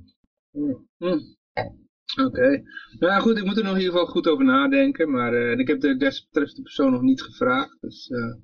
[0.51, 0.87] Mm.
[0.97, 1.19] Mm.
[2.25, 2.61] Oké.
[2.99, 5.11] Nou goed, ik moet er nog in ieder geval goed over nadenken.
[5.11, 7.77] Maar uh, ik heb de desbetreffende persoon nog niet gevraagd.
[7.81, 8.35] Dus uh,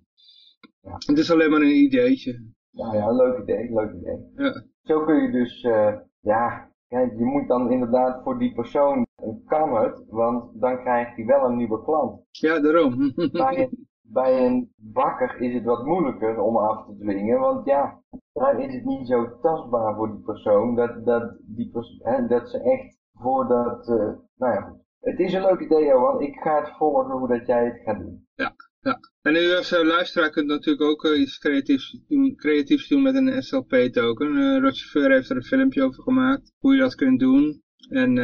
[0.81, 0.93] ja.
[1.05, 2.43] het is alleen maar een ideetje.
[2.69, 4.31] Ja, ja, leuk idee, leuk idee.
[4.35, 4.63] Ja.
[4.87, 5.61] Zo kun je dus,
[6.19, 9.05] ja, kijk, je moet dan inderdaad voor die persoon,
[9.45, 12.21] kan het, want dan krijgt hij wel een nieuwe klant.
[12.31, 13.13] Ja, daarom.
[13.31, 13.69] bij,
[14.01, 18.01] bij een bakker is het wat moeilijker om af te dwingen, want ja,
[18.33, 22.49] daar is het niet zo tastbaar voor die persoon, dat, dat, die pers hè, dat
[22.49, 26.59] ze echt voor dat, uh, nou ja, het is een leuk idee Johan, ik ga
[26.59, 28.27] het volgen hoe dat jij het gaat doen.
[28.33, 28.53] Ja,
[28.87, 28.99] ja.
[29.21, 33.15] En u als uh, luisteraar kunt natuurlijk ook uh, iets creatiefs doen, creatiefs doen met
[33.15, 34.35] een SLP-token.
[34.37, 37.61] Uh, Rochauffeur heeft er een filmpje over gemaakt, hoe je dat kunt doen.
[37.89, 38.15] En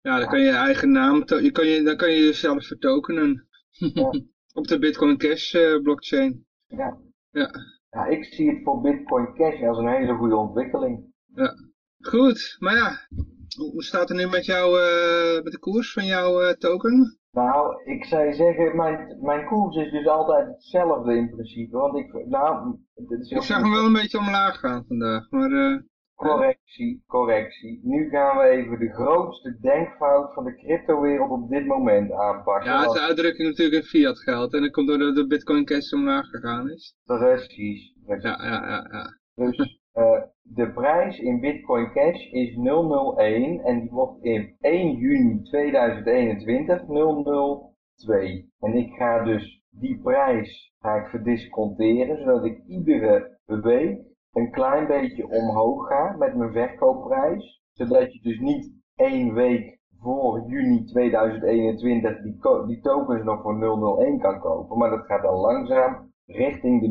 [0.00, 3.48] ja, dan kan je je eigen naam, je kan je, dan kan je jezelf vertokenen.
[3.70, 4.10] Ja.
[4.52, 6.46] Op de Bitcoin Cash blockchain.
[6.66, 6.98] Ja.
[7.30, 7.50] ja.
[7.90, 11.12] Ja, ik zie het voor Bitcoin Cash als een hele goede ontwikkeling.
[11.34, 11.54] Ja.
[12.00, 13.06] Goed, maar ja,
[13.56, 17.18] hoe staat het nu met, jou, uh, met de koers van jouw uh, token?
[17.36, 21.76] Nou, ik zou zeggen, mijn, mijn koers is dus altijd hetzelfde in principe.
[21.76, 22.78] Want ik, nou,
[23.20, 25.50] is ik zag hem wel een beetje omlaag gaan vandaag, maar...
[25.50, 25.78] Uh,
[26.14, 27.80] correctie, correctie.
[27.82, 32.70] Nu gaan we even de grootste denkfout van de cryptowereld op dit moment aanpakken.
[32.70, 34.54] Ja, het is de uitdrukking natuurlijk in fiat geld.
[34.54, 36.94] En dat komt doordat de Bitcoin Cash omlaag gegaan is.
[37.04, 37.46] Precies.
[37.46, 37.94] precies.
[38.06, 38.88] Ja, ja, ja.
[38.90, 39.18] ja.
[39.34, 39.80] Dus
[40.42, 48.48] de prijs in Bitcoin Cash is 001 en die wordt in 1 juni 2021 002.
[48.60, 53.98] En ik ga dus die prijs ga ik verdisconteren, zodat ik iedere week
[54.32, 57.62] een klein beetje omhoog ga met mijn verkoopprijs.
[57.72, 64.18] Zodat je dus niet één week voor juni 2021 die, die tokens nog voor 001
[64.18, 64.78] kan kopen.
[64.78, 66.88] Maar dat gaat dan langzaam richting de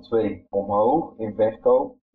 [0.00, 1.34] 002 omhoog in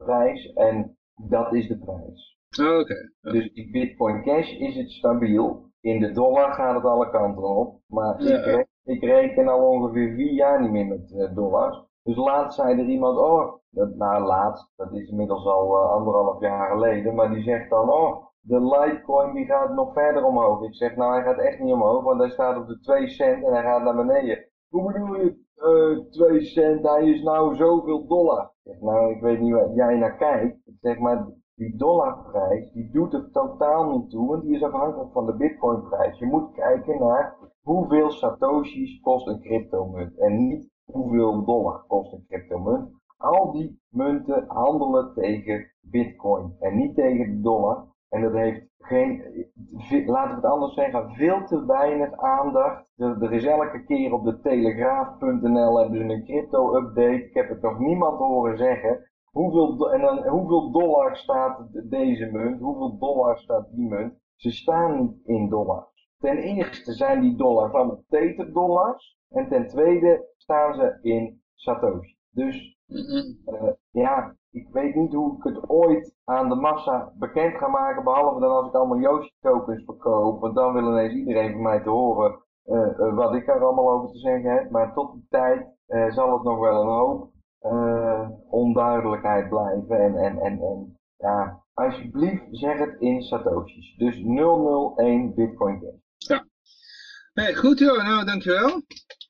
[0.04, 0.54] verkoopprijs.
[0.54, 0.98] En
[1.30, 2.38] dat is de prijs.
[2.62, 2.96] Oh, Oké.
[3.22, 5.72] Dus die Bitcoin Cash is het stabiel.
[5.82, 7.80] In de dollar gaat het alle kanten op.
[7.88, 8.38] Maar Ja.
[8.38, 11.84] ik, re- ik reken al ongeveer vier jaar niet meer met eh, dollars.
[12.04, 16.40] Dus laatst zei er iemand, oh, dat, nou laatst, dat is inmiddels al eh, anderhalf
[16.42, 20.64] jaar geleden, maar die zegt dan, oh, de Litecoin die gaat nog verder omhoog.
[20.64, 23.44] Ik zeg, nou hij gaat echt niet omhoog, want hij staat op de 2 cent
[23.46, 24.46] en hij gaat naar beneden.
[24.70, 28.52] Hoe bedoel je, eh 2 cent, hij is nou zoveel dollar.
[28.80, 30.58] Nou ik weet niet waar jij naar kijkt.
[30.82, 35.26] Zeg, maar die dollarprijs, die doet er totaal niet toe, want die is afhankelijk van
[35.26, 36.20] de bitcoinprijs.
[36.20, 42.26] Je moet kijken naar hoeveel satoshis kost een cryptomunt en niet hoeveel dollar kost een
[42.28, 42.92] cryptomunt.
[43.18, 47.92] Al die munten handelen tegen bitcoin en niet tegen de dollar.
[48.14, 49.24] En dat heeft geen,
[50.06, 52.86] laten we het anders zeggen, veel te weinig aandacht.
[52.96, 57.24] Er, er is elke keer op de telegraaf.nl hebben ze een crypto update.
[57.26, 59.12] Ik heb het nog niemand horen zeggen.
[59.32, 62.60] Hoeveel, en dan, hoeveel dollar staat deze munt?
[62.60, 64.14] Hoeveel dollar staat die munt?
[64.36, 66.10] Ze staan niet in dollars.
[66.20, 69.18] Ten eerste zijn die dollars allemaal teterdollars.
[69.30, 72.18] En ten tweede staan ze in Satoshi.
[72.32, 73.56] Dus Mhm.
[73.56, 78.04] eh, ja, ik weet niet hoe ik het ooit aan de massa bekend ga maken.
[78.04, 80.42] Behalve dan als ik allemaal Yoshi tokens verkoop.
[80.42, 83.92] Want dan wil ineens iedereen van mij te horen eh, eh, wat ik er allemaal
[83.92, 84.70] over te zeggen heb.
[84.70, 87.32] Maar tot die tijd eh, zal het nog wel een hoop
[88.50, 90.00] onduidelijkheid blijven.
[90.00, 93.96] En, en, en, en ja, alsjeblieft zeg het in Satoshis.
[93.98, 94.24] Dus
[94.96, 96.42] 001 Bitcoin Cash.
[97.34, 98.82] Hey, goed joh, nou dankjewel.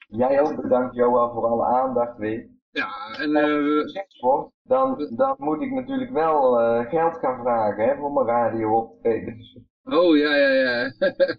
[0.08, 2.52] Jij ook bedankt Johan voor alle aandacht weer.
[2.74, 7.84] Ja, en eh, gezegd wordt, dan, dan moet ik natuurlijk wel eh, geld gaan vragen
[7.84, 9.60] hè, voor mijn radio optredens.
[9.84, 10.91] oh ja, ja, ja.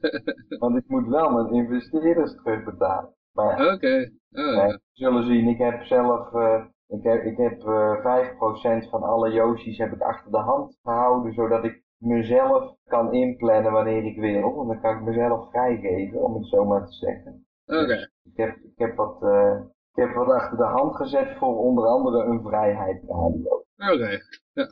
[0.63, 3.15] Want ik moet wel mijn investeerders terugbetalen.
[3.33, 4.11] Maar ja, Oké.
[4.33, 4.67] Oh, ja.
[4.67, 5.49] we zullen zien.
[5.49, 10.01] Ik heb zelf, eh, ik heb, ik heb eh 5% van alle Yoshi's heb ik
[10.01, 14.55] achter de hand gehouden, zodat ik mezelf kan inplannen wanneer ik wil.
[14.55, 17.47] Want dan kan ik mezelf vrijgeven, om het zo maar te zeggen.
[17.67, 18.09] Oké.
[18.25, 19.61] Ik heb, ik heb wat, eh,
[19.95, 23.65] ik heb wat achter de hand gezet voor onder andere een vrijheidsradio.
[23.77, 24.19] Oké.
[24.53, 24.67] Ja.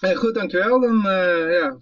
[0.00, 0.80] Hey, goed, dankjewel.
[0.80, 1.76] Dan, eh, ja.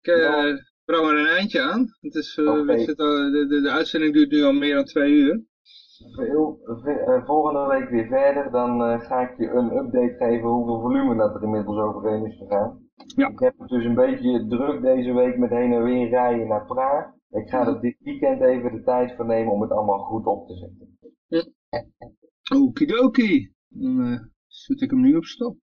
[0.00, 0.58] Ik eh Ja.
[0.84, 1.86] breng er een eindje aan.
[2.00, 2.64] Het is, eh, Oké.
[2.64, 5.42] we zitten al, de, de, de uitzending duurt nu al meer dan twee uur.
[6.16, 10.48] Veel, ve- eh, volgende week weer verder, dan eh, ga ik je een update geven
[10.48, 12.78] hoeveel volume dat er inmiddels overheen is gegaan.
[13.16, 13.28] Ja.
[13.28, 16.66] Ik heb het dus een beetje druk deze week met heen en weer rijden naar
[16.66, 17.06] Praag.
[17.30, 20.46] Ik ga er dit weekend even de tijd voor nemen om het allemaal goed op
[20.46, 20.98] te zetten.
[22.50, 23.50] Okidoki.
[23.68, 25.56] Dan eh, zet ik hem nu op stop.